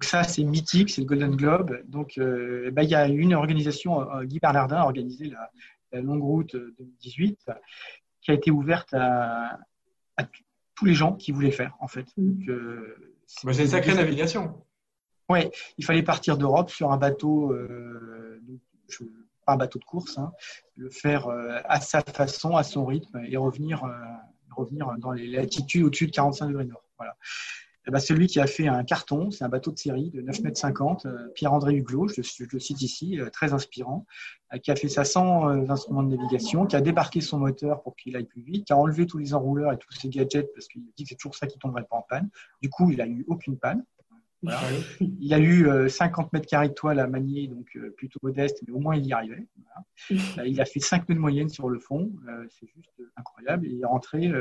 donc 0.00 0.08
ça, 0.08 0.22
c'est 0.22 0.44
mythique, 0.44 0.88
c'est 0.88 1.02
le 1.02 1.06
Golden 1.06 1.36
Globe. 1.36 1.78
Donc, 1.84 2.16
euh, 2.16 2.70
bah, 2.70 2.84
il 2.84 2.88
y 2.88 2.94
a 2.94 3.06
une 3.06 3.34
organisation, 3.34 4.00
euh, 4.00 4.24
Guy 4.24 4.38
Bernardin 4.38 4.76
a 4.76 4.84
organisé 4.84 5.30
la, 5.92 6.00
longue 6.00 6.22
route 6.22 6.56
2018, 6.56 7.50
qui 8.22 8.30
a 8.30 8.34
été 8.34 8.50
ouverte 8.50 8.94
à, 8.94 9.58
tous 10.74 10.86
les 10.86 10.94
gens 10.94 11.12
qui 11.12 11.32
voulaient 11.32 11.48
le 11.48 11.54
faire, 11.54 11.76
en 11.80 11.86
fait. 11.86 12.06
Mmh. 12.16 12.48
Euh, 12.48 12.96
bah, 13.44 13.52
c'est 13.52 13.64
une 13.64 13.68
sacrée 13.68 13.92
navigation. 13.92 14.64
Oui, 15.28 15.40
il 15.76 15.84
fallait 15.84 16.02
partir 16.02 16.38
d'Europe 16.38 16.70
sur 16.70 16.92
un 16.92 16.96
bateau, 16.96 17.54
pas 19.44 19.52
un 19.52 19.56
bateau 19.56 19.78
de 19.78 19.84
course, 19.84 20.16
hein, 20.16 20.32
le 20.76 20.88
faire 20.88 21.28
à 21.28 21.78
sa 21.82 22.00
façon, 22.00 22.56
à 22.56 22.62
son 22.62 22.86
rythme 22.86 23.20
et 23.28 23.36
revenir, 23.36 23.84
revenir 24.56 24.94
dans 24.96 25.12
les 25.12 25.26
latitudes 25.26 25.82
au-dessus 25.84 26.06
de 26.06 26.12
45 26.12 26.48
degrés 26.48 26.64
nord. 26.64 26.82
Voilà. 26.96 27.16
Eh 27.90 27.92
ben, 27.92 27.98
celui 27.98 28.28
qui 28.28 28.38
a 28.38 28.46
fait 28.46 28.68
un 28.68 28.84
carton, 28.84 29.32
c'est 29.32 29.42
un 29.42 29.48
bateau 29.48 29.72
de 29.72 29.78
série 29.78 30.10
de 30.10 30.20
9 30.20 30.42
mètres 30.42 30.60
50, 30.60 31.06
euh, 31.06 31.26
Pierre-André 31.34 31.74
Huglot, 31.74 32.06
je, 32.06 32.44
le 32.52 32.60
cite 32.60 32.80
ici, 32.82 33.18
euh, 33.18 33.30
très 33.30 33.52
inspirant, 33.52 34.06
euh, 34.54 34.58
qui 34.58 34.70
a 34.70 34.76
fait 34.76 34.88
ça 34.88 35.02
sans 35.02 35.48
instruments 35.68 36.04
de 36.04 36.16
navigation, 36.16 36.66
qui 36.66 36.76
a 36.76 36.80
débarqué 36.80 37.20
son 37.20 37.40
moteur 37.40 37.82
pour 37.82 37.96
qu'il 37.96 38.14
aille 38.14 38.26
plus 38.26 38.42
vite, 38.42 38.64
qui 38.64 38.72
a 38.72 38.76
enlevé 38.76 39.06
tous 39.06 39.18
les 39.18 39.34
enrouleurs 39.34 39.72
et 39.72 39.76
tous 39.76 39.92
ses 39.92 40.08
gadgets 40.08 40.52
parce 40.54 40.68
qu'il 40.68 40.82
a 40.82 40.84
dit 40.96 41.02
que 41.02 41.08
c'est 41.08 41.16
toujours 41.16 41.34
ça 41.34 41.48
qui 41.48 41.58
tomberait 41.58 41.82
pas 41.82 41.96
en 41.96 42.06
panne. 42.08 42.30
Du 42.62 42.70
coup, 42.70 42.92
il 42.92 42.98
n'a 42.98 43.08
eu 43.08 43.24
aucune 43.26 43.58
panne. 43.58 43.84
Il 45.00 45.34
a 45.34 45.38
eu 45.38 45.90
50 45.90 46.32
mètres 46.32 46.46
carrés 46.46 46.68
de 46.68 46.74
toile 46.74 46.98
à 46.98 47.06
manier, 47.06 47.46
donc 47.46 47.76
plutôt 47.98 48.20
modeste, 48.22 48.62
mais 48.66 48.72
au 48.72 48.78
moins 48.78 48.96
il 48.96 49.04
y 49.04 49.12
arrivait. 49.12 49.46
Il 50.46 50.58
a 50.62 50.64
fait 50.64 50.80
5 50.80 51.10
nœuds 51.10 51.14
de 51.16 51.20
moyenne 51.20 51.50
sur 51.50 51.68
le 51.68 51.78
fond, 51.78 52.10
c'est 52.48 52.66
juste 52.68 53.02
incroyable. 53.16 53.66
il 53.66 53.82
est 53.82 53.84
rentré 53.84 54.32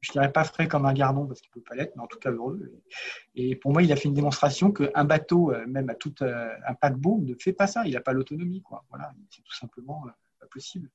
je 0.00 0.12
dirais 0.12 0.32
pas 0.32 0.44
frais 0.44 0.68
comme 0.68 0.86
un 0.86 0.92
gardon 0.92 1.26
parce 1.26 1.40
qu'il 1.40 1.50
peut 1.50 1.60
pas 1.60 1.74
l'être, 1.74 1.96
mais 1.96 2.02
en 2.02 2.06
tout 2.06 2.18
cas 2.18 2.30
heureux. 2.30 2.72
Et 3.34 3.56
pour 3.56 3.72
moi, 3.72 3.82
il 3.82 3.92
a 3.92 3.96
fait 3.96 4.08
une 4.08 4.14
démonstration 4.14 4.72
qu'un 4.72 5.04
bateau, 5.04 5.52
euh, 5.52 5.66
même 5.66 5.90
à 5.90 5.94
tout 5.94 6.14
euh, 6.22 6.50
un 6.66 6.74
paquebot, 6.74 7.20
ne 7.22 7.34
fait 7.34 7.52
pas 7.52 7.66
ça. 7.66 7.84
Il 7.84 7.94
n'a 7.94 8.00
pas 8.00 8.12
l'autonomie. 8.12 8.62
Voilà, 8.90 9.12
c'est 9.30 9.42
tout 9.42 9.54
simplement 9.54 10.04
euh, 10.06 10.10
pas 10.40 10.46
possible. 10.46 10.90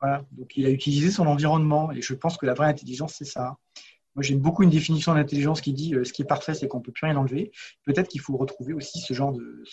Voilà. 0.00 0.24
Donc, 0.32 0.56
il 0.56 0.66
a 0.66 0.70
utilisé 0.70 1.10
son 1.10 1.26
environnement, 1.26 1.90
et 1.90 2.00
je 2.00 2.14
pense 2.14 2.36
que 2.36 2.46
la 2.46 2.54
vraie 2.54 2.68
intelligence, 2.68 3.14
c'est 3.14 3.24
ça. 3.24 3.56
Moi, 4.14 4.22
j'aime 4.22 4.38
beaucoup 4.38 4.62
une 4.62 4.70
définition 4.70 5.14
d'intelligence 5.14 5.60
qui 5.60 5.72
dit 5.72 5.94
ce 6.04 6.12
qui 6.12 6.22
est 6.22 6.26
parfait, 6.26 6.54
c'est 6.54 6.68
qu'on 6.68 6.80
peut 6.80 6.92
plus 6.92 7.06
rien 7.06 7.16
enlever. 7.16 7.50
Peut-être 7.84 8.08
qu'il 8.08 8.20
faut 8.20 8.36
retrouver 8.36 8.72
aussi 8.72 9.00
ce 9.00 9.12
genre 9.12 9.32
de, 9.32 9.64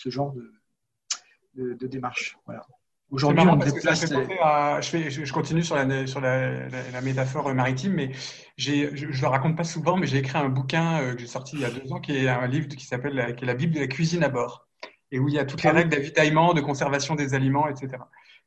de 1.54 1.86
démarche. 1.86 2.36
Voilà. 2.44 2.66
Aujourd'hui, 3.14 3.46
on 3.48 3.56
déplace. 3.56 4.06
je, 4.10 5.24
je, 5.24 5.32
continue 5.32 5.62
sur 5.62 5.76
la, 5.76 6.06
sur 6.06 6.20
la, 6.20 6.68
la, 6.68 7.00
métaphore 7.00 7.54
maritime, 7.54 7.92
mais 7.92 8.10
je 8.56 8.72
ne 8.72 9.20
le 9.20 9.26
raconte 9.28 9.56
pas 9.56 9.62
souvent, 9.62 9.96
mais 9.96 10.08
j'ai 10.08 10.18
écrit 10.18 10.36
un 10.36 10.48
bouquin 10.48 11.00
euh, 11.00 11.14
que 11.14 11.20
j'ai 11.20 11.28
sorti 11.28 11.54
il 11.54 11.62
y 11.62 11.64
a 11.64 11.70
deux 11.70 11.92
ans, 11.92 12.00
qui 12.00 12.16
est 12.16 12.28
un 12.28 12.46
livre 12.48 12.66
qui 12.66 12.84
s'appelle 12.84 13.14
la, 13.14 13.32
qui 13.32 13.44
est 13.44 13.46
la 13.46 13.54
Bible 13.54 13.72
de 13.72 13.80
la 13.80 13.86
cuisine 13.86 14.24
à 14.24 14.28
bord, 14.28 14.66
et 15.12 15.20
où 15.20 15.28
il 15.28 15.34
y 15.34 15.38
a 15.38 15.44
toutes 15.44 15.62
les 15.62 15.70
ah 15.70 15.74
règles 15.74 15.90
d'avitaillement, 15.90 16.54
de 16.54 16.60
conservation 16.60 17.14
des 17.14 17.34
aliments, 17.34 17.68
etc. 17.68 18.02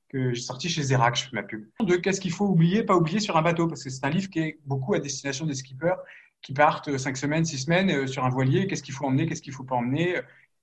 Que 0.09 0.33
j'ai 0.33 0.41
sorti 0.41 0.67
chez 0.67 0.83
Zerac, 0.83 1.15
je 1.15 1.23
fais 1.23 1.29
ma 1.33 1.43
pub. 1.43 1.65
De 1.79 1.95
qu'est-ce 1.95 2.19
qu'il 2.19 2.33
faut 2.33 2.47
oublier, 2.47 2.83
pas 2.83 2.95
oublier 2.95 3.21
sur 3.21 3.37
un 3.37 3.41
bateau, 3.41 3.67
parce 3.67 3.85
que 3.85 3.89
c'est 3.89 4.05
un 4.05 4.09
livre 4.09 4.29
qui 4.29 4.39
est 4.39 4.59
beaucoup 4.65 4.93
à 4.95 4.99
destination 4.99 5.45
des 5.45 5.55
skippers 5.55 5.95
qui 6.41 6.53
partent 6.53 6.97
cinq 6.97 7.15
semaines, 7.15 7.45
six 7.45 7.59
semaines 7.59 7.89
euh, 7.89 8.05
sur 8.05 8.25
un 8.25 8.29
voilier. 8.29 8.67
Qu'est-ce 8.67 8.83
qu'il 8.83 8.93
faut 8.93 9.05
emmener, 9.05 9.27
qu'est-ce 9.27 9.41
qu'il 9.41 9.53
faut 9.53 9.63
pas 9.63 9.75
emmener. 9.75 10.19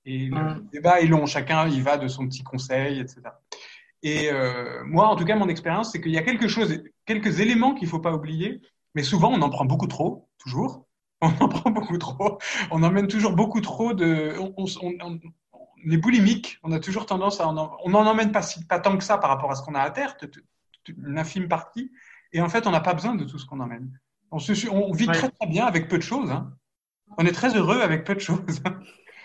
Et 0.07 0.27
le 0.27 0.37
mmh. 0.37 0.69
débat 0.73 1.01
est 1.01 1.07
long. 1.07 1.25
Chacun 1.25 1.67
y 1.69 1.81
va 1.81 1.97
de 1.97 2.09
son 2.09 2.29
petit 2.29 2.43
conseil, 2.43 3.01
etc. 3.01 3.23
Et 4.05 4.31
euh, 4.31 4.85
moi, 4.85 5.09
en 5.09 5.17
tout 5.17 5.25
cas, 5.25 5.35
mon 5.35 5.49
expérience, 5.49 5.91
c'est 5.91 6.01
qu'il 6.01 6.13
y 6.13 6.19
a 6.19 6.23
quelque 6.23 6.47
chose, 6.47 6.79
quelques 7.07 7.41
éléments 7.41 7.75
qu'il 7.75 7.87
ne 7.87 7.91
faut 7.91 8.01
pas 8.01 8.13
oublier, 8.13 8.61
mais 8.95 9.03
souvent, 9.03 9.33
on 9.33 9.41
en 9.41 9.49
prend 9.49 9.65
beaucoup 9.65 9.87
trop, 9.87 10.29
toujours. 10.39 10.87
On 11.23 11.29
en 11.29 11.49
prend 11.49 11.71
beaucoup 11.71 11.97
trop. 11.97 12.39
On 12.71 12.83
emmène 12.83 13.07
toujours 13.07 13.33
beaucoup 13.33 13.63
trop 13.63 13.95
de. 13.95 14.35
On, 14.39 14.67
est 15.91 15.97
boulimique. 15.97 16.59
On 16.63 16.71
a 16.71 16.79
toujours 16.79 17.07
tendance 17.07 17.41
à. 17.41 17.49
En, 17.49 17.79
on 17.83 17.91
n'en 17.91 18.05
emmène 18.05 18.31
pas, 18.31 18.43
pas 18.69 18.79
tant 18.79 18.99
que 18.99 19.05
ça 19.05 19.17
par 19.17 19.31
rapport 19.31 19.51
à 19.51 19.55
ce 19.55 19.63
qu'on 19.63 19.75
a 19.75 19.81
à 19.81 19.91
terre, 19.91 20.17
une 20.89 21.19
infime 21.19 21.49
partie. 21.49 21.91
Et 22.35 22.43
en 22.43 22.51
fait, 22.51 22.67
on 22.67 22.73
n'a 22.73 22.81
pas 22.81 22.93
besoin 22.93 23.15
de 23.15 23.25
tout 23.25 23.39
ce 23.39 23.47
qu'on 23.47 23.61
emmène. 23.61 23.99
On, 24.31 24.39
se, 24.39 24.69
on 24.69 24.93
vit 24.93 25.07
très 25.07 25.31
très 25.31 25.47
bien 25.47 25.65
avec 25.65 25.89
peu 25.89 25.97
de 25.97 26.03
choses. 26.03 26.31
Hein. 26.31 26.53
On 27.17 27.25
est 27.25 27.33
très 27.33 27.57
heureux 27.57 27.81
avec 27.81 28.05
peu 28.05 28.15
de 28.15 28.21
choses. 28.21 28.61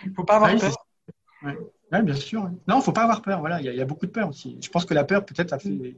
Il 0.04 0.10
ne 0.12 0.14
faut 0.14 0.24
pas 0.24 0.38
avoir 0.38 0.56
peur. 0.56 0.89
Oui, 1.44 1.54
bien 2.04 2.16
sûr. 2.16 2.44
Non, 2.44 2.76
il 2.76 2.78
ne 2.78 2.82
faut 2.82 2.92
pas 2.92 3.04
avoir 3.04 3.22
peur. 3.22 3.40
Voilà, 3.40 3.62
il 3.62 3.74
y, 3.74 3.82
a 3.82 3.86
beaucoup 3.86 4.06
de 4.06 4.12
peur 4.12 4.30
aussi. 4.30 4.58
Je 4.62 4.70
pense 4.70 4.86
que 4.86 4.94
la 4.94 5.04
peur, 5.04 5.26
peut-être, 5.26 5.54
a 5.54 5.60
fait 5.60 5.96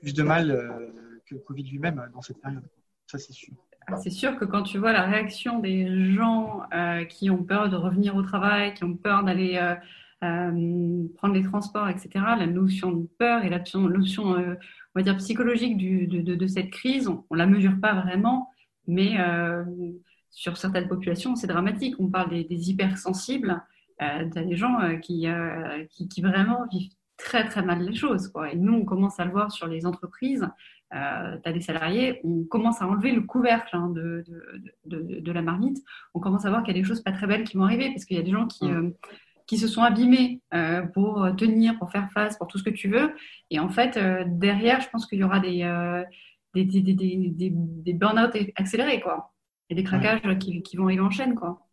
plus 0.00 0.14
de 0.14 0.22
mal 0.22 0.50
euh, 0.50 0.92
que 1.26 1.34
le 1.34 1.40
Covid 1.40 1.64
lui-même 1.64 2.08
dans 2.12 2.22
cette 2.22 2.40
période. 2.40 2.64
Ça, 3.06 3.18
c'est 3.18 3.32
sûr. 3.32 3.54
Ah, 3.86 3.96
c'est 3.96 4.10
sûr 4.10 4.36
que 4.36 4.44
quand 4.44 4.62
tu 4.62 4.78
vois 4.78 4.92
la 4.92 5.02
réaction 5.02 5.60
des 5.60 6.12
gens 6.12 6.62
euh, 6.74 7.04
qui 7.04 7.30
ont 7.30 7.42
peur 7.42 7.68
de 7.68 7.76
revenir 7.76 8.16
au 8.16 8.22
travail, 8.22 8.74
qui 8.74 8.84
ont 8.84 8.96
peur 8.96 9.22
d'aller 9.22 9.56
euh, 9.56 11.06
prendre 11.16 11.34
les 11.34 11.42
transports, 11.42 11.88
etc., 11.88 12.08
la 12.14 12.46
notion 12.46 12.90
de 12.90 13.06
peur 13.18 13.44
et 13.44 13.48
la 13.48 13.62
notion, 13.74 14.24
on 14.24 14.56
va 14.94 15.02
dire, 15.02 15.16
psychologique 15.18 15.76
de, 15.78 16.46
cette 16.46 16.70
crise, 16.70 17.08
on 17.08 17.24
ne 17.30 17.38
la 17.38 17.46
mesure 17.46 17.78
pas 17.80 17.94
vraiment, 17.94 18.50
mais 18.88 19.16
sur 20.30 20.56
certaines 20.56 20.88
populations, 20.88 21.36
c'est 21.36 21.46
dramatique. 21.46 21.94
On 22.00 22.08
parle 22.08 22.30
des 22.30 22.70
hypersensibles. 22.70 23.62
Euh, 24.02 24.28
tu 24.30 24.38
as 24.38 24.42
des 24.42 24.56
gens 24.56 24.80
euh, 24.80 24.96
qui, 24.96 25.26
euh, 25.26 25.84
qui, 25.90 26.08
qui, 26.08 26.20
vraiment 26.20 26.66
vivent 26.70 26.92
très 27.16 27.44
très 27.44 27.62
mal 27.62 27.82
les 27.82 27.94
choses. 27.94 28.28
Quoi. 28.28 28.52
Et 28.52 28.56
nous, 28.56 28.74
on 28.74 28.84
commence 28.84 29.18
à 29.18 29.24
le 29.24 29.30
voir 29.30 29.50
sur 29.50 29.66
les 29.66 29.86
entreprises. 29.86 30.46
Euh, 30.94 31.36
tu 31.42 31.48
as 31.48 31.52
des 31.52 31.60
salariés, 31.60 32.20
on 32.22 32.44
commence 32.44 32.80
à 32.80 32.86
enlever 32.86 33.12
le 33.12 33.22
couvercle 33.22 33.74
hein, 33.74 33.88
de, 33.88 34.24
de, 34.84 35.00
de, 35.00 35.20
de, 35.20 35.32
la 35.32 35.42
marmite. 35.42 35.78
On 36.14 36.20
commence 36.20 36.44
à 36.44 36.50
voir 36.50 36.62
qu'il 36.62 36.76
y 36.76 36.78
a 36.78 36.82
des 36.82 36.86
choses 36.86 37.00
pas 37.00 37.12
très 37.12 37.26
belles 37.26 37.44
qui 37.44 37.56
vont 37.56 37.64
arriver 37.64 37.88
parce 37.88 38.04
qu'il 38.04 38.16
y 38.16 38.20
a 38.20 38.22
des 38.22 38.30
gens 38.30 38.46
qui, 38.46 38.66
mm. 38.66 38.92
qui 39.46 39.58
se 39.58 39.66
sont 39.66 39.82
abîmés 39.82 40.42
pour 40.94 41.26
tenir, 41.36 41.76
pour 41.78 41.90
faire 41.90 42.10
face, 42.12 42.38
pour 42.38 42.46
tout 42.46 42.58
ce 42.58 42.62
que 42.62 42.70
tu 42.70 42.88
veux. 42.88 43.12
Et 43.50 43.58
en 43.58 43.68
fait, 43.68 43.98
derrière, 44.26 44.80
je 44.80 44.88
pense 44.90 45.06
qu'il 45.06 45.18
y 45.18 45.24
aura 45.24 45.40
des, 45.40 45.64
des, 46.54 46.64
des, 46.64 46.82
des, 46.82 46.94
des, 46.94 47.50
des 47.52 47.92
burn-out 47.92 48.36
accélérés 48.54 49.00
quoi. 49.00 49.34
et 49.70 49.74
des 49.74 49.82
craquages 49.82 50.20
qui, 50.38 50.62
qui 50.62 50.76
vont 50.76 50.84
arriver 50.84 51.02
en 51.02 51.10
chaîne. 51.10 51.34
Quoi. 51.34 51.65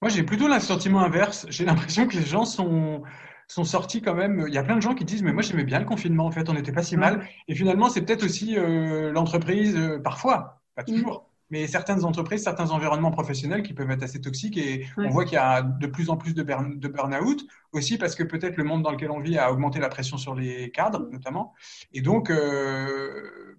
Moi, 0.00 0.10
j'ai 0.10 0.22
plutôt 0.22 0.48
le 0.48 0.60
sentiment 0.60 1.00
inverse. 1.00 1.46
J'ai 1.48 1.64
l'impression 1.64 2.06
que 2.06 2.16
les 2.16 2.24
gens 2.24 2.44
sont, 2.44 3.02
sont 3.48 3.64
sortis 3.64 4.02
quand 4.02 4.14
même. 4.14 4.44
Il 4.48 4.54
y 4.54 4.58
a 4.58 4.62
plein 4.62 4.76
de 4.76 4.82
gens 4.82 4.94
qui 4.94 5.04
disent, 5.04 5.22
mais 5.22 5.32
moi, 5.32 5.42
j'aimais 5.42 5.64
bien 5.64 5.78
le 5.78 5.84
confinement, 5.84 6.26
en 6.26 6.30
fait, 6.30 6.48
on 6.48 6.54
n'était 6.54 6.72
pas 6.72 6.82
si 6.82 6.96
mal. 6.96 7.26
Et 7.48 7.54
finalement, 7.54 7.88
c'est 7.88 8.02
peut-être 8.02 8.24
aussi 8.24 8.56
euh, 8.56 9.12
l'entreprise, 9.12 9.76
euh, 9.76 9.98
parfois, 9.98 10.62
pas 10.74 10.84
toujours, 10.84 11.28
mais 11.50 11.66
certaines 11.66 12.04
entreprises, 12.04 12.42
certains 12.42 12.70
environnements 12.70 13.10
professionnels 13.10 13.62
qui 13.62 13.74
peuvent 13.74 13.90
être 13.90 14.02
assez 14.02 14.20
toxiques. 14.20 14.56
Et 14.56 14.86
on 14.96 15.10
voit 15.10 15.24
qu'il 15.24 15.34
y 15.34 15.38
a 15.38 15.62
de 15.62 15.86
plus 15.86 16.08
en 16.08 16.16
plus 16.16 16.34
de, 16.34 16.42
burn, 16.42 16.78
de 16.78 16.88
burn-out, 16.88 17.44
aussi 17.72 17.98
parce 17.98 18.14
que 18.14 18.22
peut-être 18.22 18.56
le 18.56 18.64
monde 18.64 18.82
dans 18.82 18.90
lequel 18.90 19.10
on 19.10 19.20
vit 19.20 19.38
a 19.38 19.52
augmenté 19.52 19.78
la 19.78 19.88
pression 19.88 20.16
sur 20.16 20.34
les 20.34 20.70
cadres, 20.70 21.08
notamment. 21.12 21.52
Et 21.92 22.00
donc, 22.00 22.30
euh, 22.30 23.56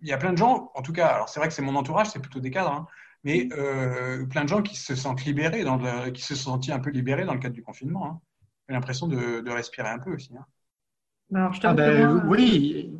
il 0.00 0.08
y 0.08 0.12
a 0.12 0.16
plein 0.16 0.32
de 0.32 0.38
gens, 0.38 0.70
en 0.74 0.82
tout 0.82 0.92
cas, 0.92 1.08
alors 1.08 1.28
c'est 1.28 1.40
vrai 1.40 1.48
que 1.48 1.54
c'est 1.54 1.62
mon 1.62 1.74
entourage, 1.74 2.08
c'est 2.08 2.20
plutôt 2.20 2.40
des 2.40 2.50
cadres, 2.50 2.72
hein, 2.72 2.86
mais 3.24 3.48
euh, 3.52 4.24
plein 4.26 4.44
de 4.44 4.48
gens 4.48 4.62
qui 4.62 4.76
se 4.76 4.94
sentent 4.94 5.24
libérés, 5.24 5.64
dans 5.64 5.78
qui 6.12 6.22
se 6.22 6.34
sont 6.34 6.52
sentis 6.52 6.72
un 6.72 6.78
peu 6.78 6.90
libérés 6.90 7.24
dans 7.24 7.34
le 7.34 7.40
cadre 7.40 7.54
du 7.54 7.62
confinement. 7.62 8.06
Hein. 8.06 8.20
J'ai 8.68 8.74
l'impression 8.74 9.06
de, 9.06 9.50
respirer 9.50 9.88
un 9.88 9.98
peu 9.98 10.14
aussi. 10.14 10.30
Hein. 10.36 10.46
Alors, 11.34 11.52
je 11.52 11.60
ah 11.64 11.74
ben, 11.74 12.24
oui, 12.26 12.92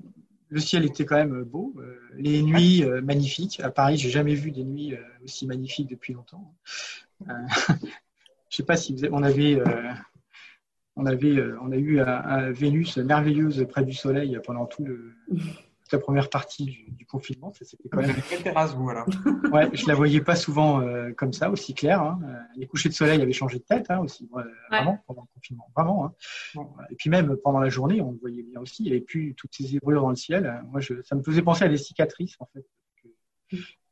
le 0.48 0.60
ciel 0.60 0.84
était 0.84 1.04
quand 1.04 1.16
même 1.16 1.42
beau. 1.44 1.74
Euh, 1.78 1.98
les 2.14 2.42
nuits 2.42 2.84
euh, 2.84 3.00
magnifiques. 3.00 3.60
À 3.60 3.70
Paris, 3.70 3.96
j'ai 3.96 4.10
jamais 4.10 4.34
vu 4.34 4.50
des 4.50 4.64
nuits 4.64 4.94
aussi 5.24 5.46
magnifiques 5.46 5.88
depuis 5.88 6.14
longtemps. 6.14 6.54
je 7.26 8.56
sais 8.56 8.62
pas 8.64 8.76
si 8.76 8.94
vous 8.94 9.04
on 9.10 9.22
avait, 9.22 9.60
on 10.94 11.06
avait, 11.06 11.36
on 11.60 11.72
a 11.72 11.76
eu 11.76 12.00
un 12.00 12.50
Vénus 12.52 12.96
merveilleuse 12.98 13.66
près 13.68 13.84
du 13.84 13.92
soleil 13.92 14.38
pendant 14.44 14.66
tout 14.66 14.84
le 14.84 15.14
la 15.92 15.98
première 15.98 16.30
partie 16.30 16.86
du, 16.88 17.06
confinement. 17.06 17.52
Ça, 17.52 17.64
c'était 17.64 17.88
quand 17.88 18.00
même. 18.00 18.14
Quelle 18.28 18.42
terrasse, 18.42 18.74
vous, 18.74 18.88
alors 18.90 19.06
Ouais, 19.52 19.70
je 19.72 19.86
la 19.86 19.94
voyais 19.94 20.20
pas 20.20 20.36
souvent 20.36 20.80
euh, 20.80 21.12
comme 21.12 21.32
ça, 21.32 21.50
aussi 21.50 21.74
claire. 21.74 22.02
Hein. 22.02 22.20
Euh, 22.24 22.34
les 22.56 22.66
couchers 22.66 22.88
de 22.88 22.94
soleil 22.94 23.20
avaient 23.22 23.32
changé 23.32 23.58
de 23.58 23.64
tête 23.64 23.86
hein, 23.90 24.00
aussi, 24.00 24.28
vraiment, 24.70 25.02
pendant 25.06 25.22
le 25.22 25.34
confinement. 25.34 25.70
Vraiment. 25.74 26.06
Hein. 26.06 26.62
Et 26.90 26.96
puis 26.96 27.10
même 27.10 27.36
pendant 27.42 27.60
la 27.60 27.68
journée, 27.68 28.00
on 28.00 28.12
le 28.12 28.18
voyait 28.18 28.42
bien 28.42 28.60
aussi. 28.60 28.82
Il 28.82 28.86
n'y 28.86 28.92
avait 28.92 29.00
plus 29.00 29.34
toutes 29.34 29.54
ces 29.54 29.74
ébrouilles 29.74 29.94
dans 29.94 30.10
le 30.10 30.16
ciel. 30.16 30.62
Moi, 30.70 30.80
je, 30.80 31.00
ça 31.02 31.14
me 31.14 31.22
faisait 31.22 31.42
penser 31.42 31.64
à 31.64 31.68
des 31.68 31.78
cicatrices, 31.78 32.36
en 32.40 32.46
fait. 32.46 32.66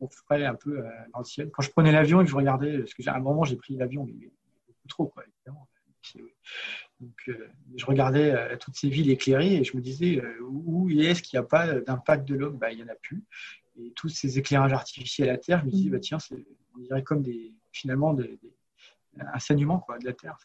On 0.01 0.09
ferait 0.09 0.45
un 0.45 0.55
peu 0.55 0.79
euh, 0.79 0.91
dans 1.13 1.21
le 1.21 1.25
ciel. 1.25 1.51
Quand 1.51 1.63
je 1.63 1.71
prenais 1.71 1.93
l'avion 1.93 2.21
et 2.21 2.25
que 2.25 2.31
je 2.31 2.37
regardais, 2.37 2.79
parce 2.79 2.95
que 2.95 3.09
à 3.09 3.17
un 3.17 3.21
moment, 3.21 3.45
j'ai 3.45 3.57
pris 3.57 3.77
l'avion, 3.77 4.05
mais, 4.05 4.31
beaucoup 4.67 4.89
trop, 4.89 5.07
quoi, 5.07 5.25
évidemment. 5.25 5.69
Donc, 7.01 7.29
euh, 7.29 7.51
je 7.77 7.85
regardais 7.85 8.31
euh, 8.31 8.57
toutes 8.57 8.77
ces 8.77 8.89
villes 8.89 9.11
éclairées 9.11 9.57
et 9.57 9.65
je 9.65 9.77
me 9.77 9.83
disais, 9.83 10.19
euh, 10.19 10.39
où 10.41 10.89
est-ce 10.89 11.23
qu'il 11.23 11.39
n'y 11.39 11.45
a 11.45 11.49
pas 11.49 11.81
d'impact 11.81 12.27
de 12.27 12.35
l'homme? 12.35 12.57
Bah, 12.57 12.73
Il 12.73 12.79
n'y 12.79 12.85
en 12.85 12.89
a 12.89 12.95
plus. 12.95 13.23
Et 13.79 13.93
tous 13.95 14.09
ces 14.09 14.39
éclairages 14.39 14.73
artificiels 14.73 15.29
à 15.29 15.37
terre, 15.37 15.61
je 15.61 15.67
me 15.67 15.71
disais, 15.71 15.91
bah, 15.91 15.99
tiens, 16.01 16.19
on 16.75 16.79
dirait 16.79 17.03
comme 17.03 17.23
des, 17.23 17.53
finalement 17.73 18.15
des, 18.15 18.39
un 19.19 19.39
saignement 19.39 19.81
quoi, 19.81 19.99
de 19.99 20.07
la 20.07 20.15
terre. 20.15 20.39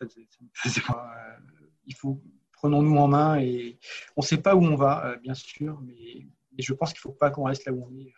il 1.86 1.96
faut 1.96 2.22
prenons-nous 2.52 2.98
en 2.98 3.08
main 3.08 3.40
et 3.40 3.80
on 4.16 4.22
ne 4.22 4.26
sait 4.26 4.38
pas 4.38 4.56
où 4.56 4.64
on 4.64 4.76
va, 4.76 5.16
bien 5.24 5.34
sûr, 5.34 5.82
mais, 5.82 6.28
je 6.60 6.74
pense 6.74 6.92
qu'il 6.92 7.00
ne 7.00 7.02
faut 7.14 7.18
pas 7.18 7.32
qu'on 7.32 7.46
reste 7.46 7.66
là 7.66 7.72
où 7.72 7.88
on 7.90 7.96
est 7.98 8.14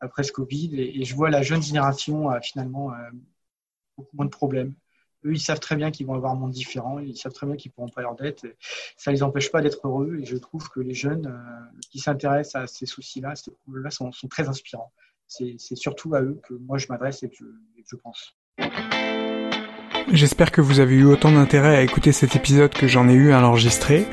après 0.00 0.22
ce 0.22 0.32
Covid. 0.32 0.80
Et, 0.80 1.04
je 1.04 1.14
vois 1.14 1.28
la 1.28 1.42
jeune 1.42 1.62
génération 1.62 2.30
finalement 2.40 2.92
beaucoup 3.96 4.16
moins 4.16 4.26
de 4.26 4.30
problèmes. 4.30 4.74
Eux, 5.24 5.32
ils 5.32 5.40
savent 5.40 5.60
très 5.60 5.76
bien 5.76 5.90
qu'ils 5.90 6.06
vont 6.06 6.14
avoir 6.14 6.32
un 6.32 6.36
monde 6.36 6.50
différent, 6.50 6.98
ils 6.98 7.16
savent 7.16 7.32
très 7.32 7.46
bien 7.46 7.56
qu'ils 7.56 7.70
ne 7.70 7.74
pourront 7.74 7.88
pas 7.88 8.02
leur 8.02 8.14
dette. 8.14 8.46
Ça 8.96 9.10
ne 9.10 9.16
les 9.16 9.22
empêche 9.22 9.50
pas 9.50 9.62
d'être 9.62 9.86
heureux. 9.86 10.18
Et 10.20 10.24
je 10.24 10.36
trouve 10.36 10.68
que 10.68 10.80
les 10.80 10.94
jeunes 10.94 11.32
qui 11.90 11.98
s'intéressent 11.98 12.62
à 12.62 12.66
ces 12.66 12.86
soucis-là, 12.86 13.34
ces 13.34 13.50
problèmes-là, 13.50 13.90
sont, 13.90 14.10
très 14.28 14.48
inspirants. 14.48 14.92
C'est 15.26 15.76
surtout 15.76 16.14
à 16.14 16.22
eux 16.22 16.40
que 16.46 16.54
moi 16.54 16.78
je 16.78 16.86
m'adresse 16.88 17.22
et 17.22 17.30
que 17.30 17.44
je 17.86 17.96
pense. 17.96 18.36
J'espère 20.12 20.52
que 20.52 20.60
vous 20.60 20.80
avez 20.80 20.94
eu 20.94 21.04
autant 21.04 21.32
d'intérêt 21.32 21.76
à 21.76 21.82
écouter 21.82 22.12
cet 22.12 22.36
épisode 22.36 22.72
que 22.72 22.86
j'en 22.86 23.08
ai 23.08 23.14
eu 23.14 23.32
à 23.32 23.40
l'enregistrer. 23.40 24.06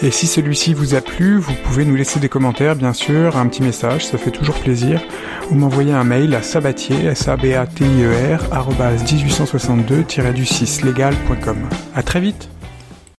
Et 0.00 0.12
si 0.12 0.28
celui-ci 0.28 0.74
vous 0.74 0.94
a 0.94 1.00
plu, 1.00 1.38
vous 1.38 1.54
pouvez 1.64 1.84
nous 1.84 1.96
laisser 1.96 2.20
des 2.20 2.28
commentaires, 2.28 2.76
bien 2.76 2.92
sûr, 2.92 3.36
un 3.36 3.48
petit 3.48 3.62
message, 3.62 4.06
ça 4.06 4.16
fait 4.16 4.30
toujours 4.30 4.54
plaisir, 4.54 5.02
ou 5.50 5.56
m'envoyer 5.56 5.92
un 5.92 6.04
mail 6.04 6.36
à 6.36 6.42
sabatier, 6.42 7.06
s 7.06 7.26
a 7.26 7.36
b 7.36 7.46
a 7.54 7.66
t 7.66 7.84
i 7.84 8.04
e 8.04 8.36
r 8.36 8.44
1862-du6legal.com. 8.78 11.56
À 11.96 12.04
très 12.04 12.20
vite! 12.20 12.48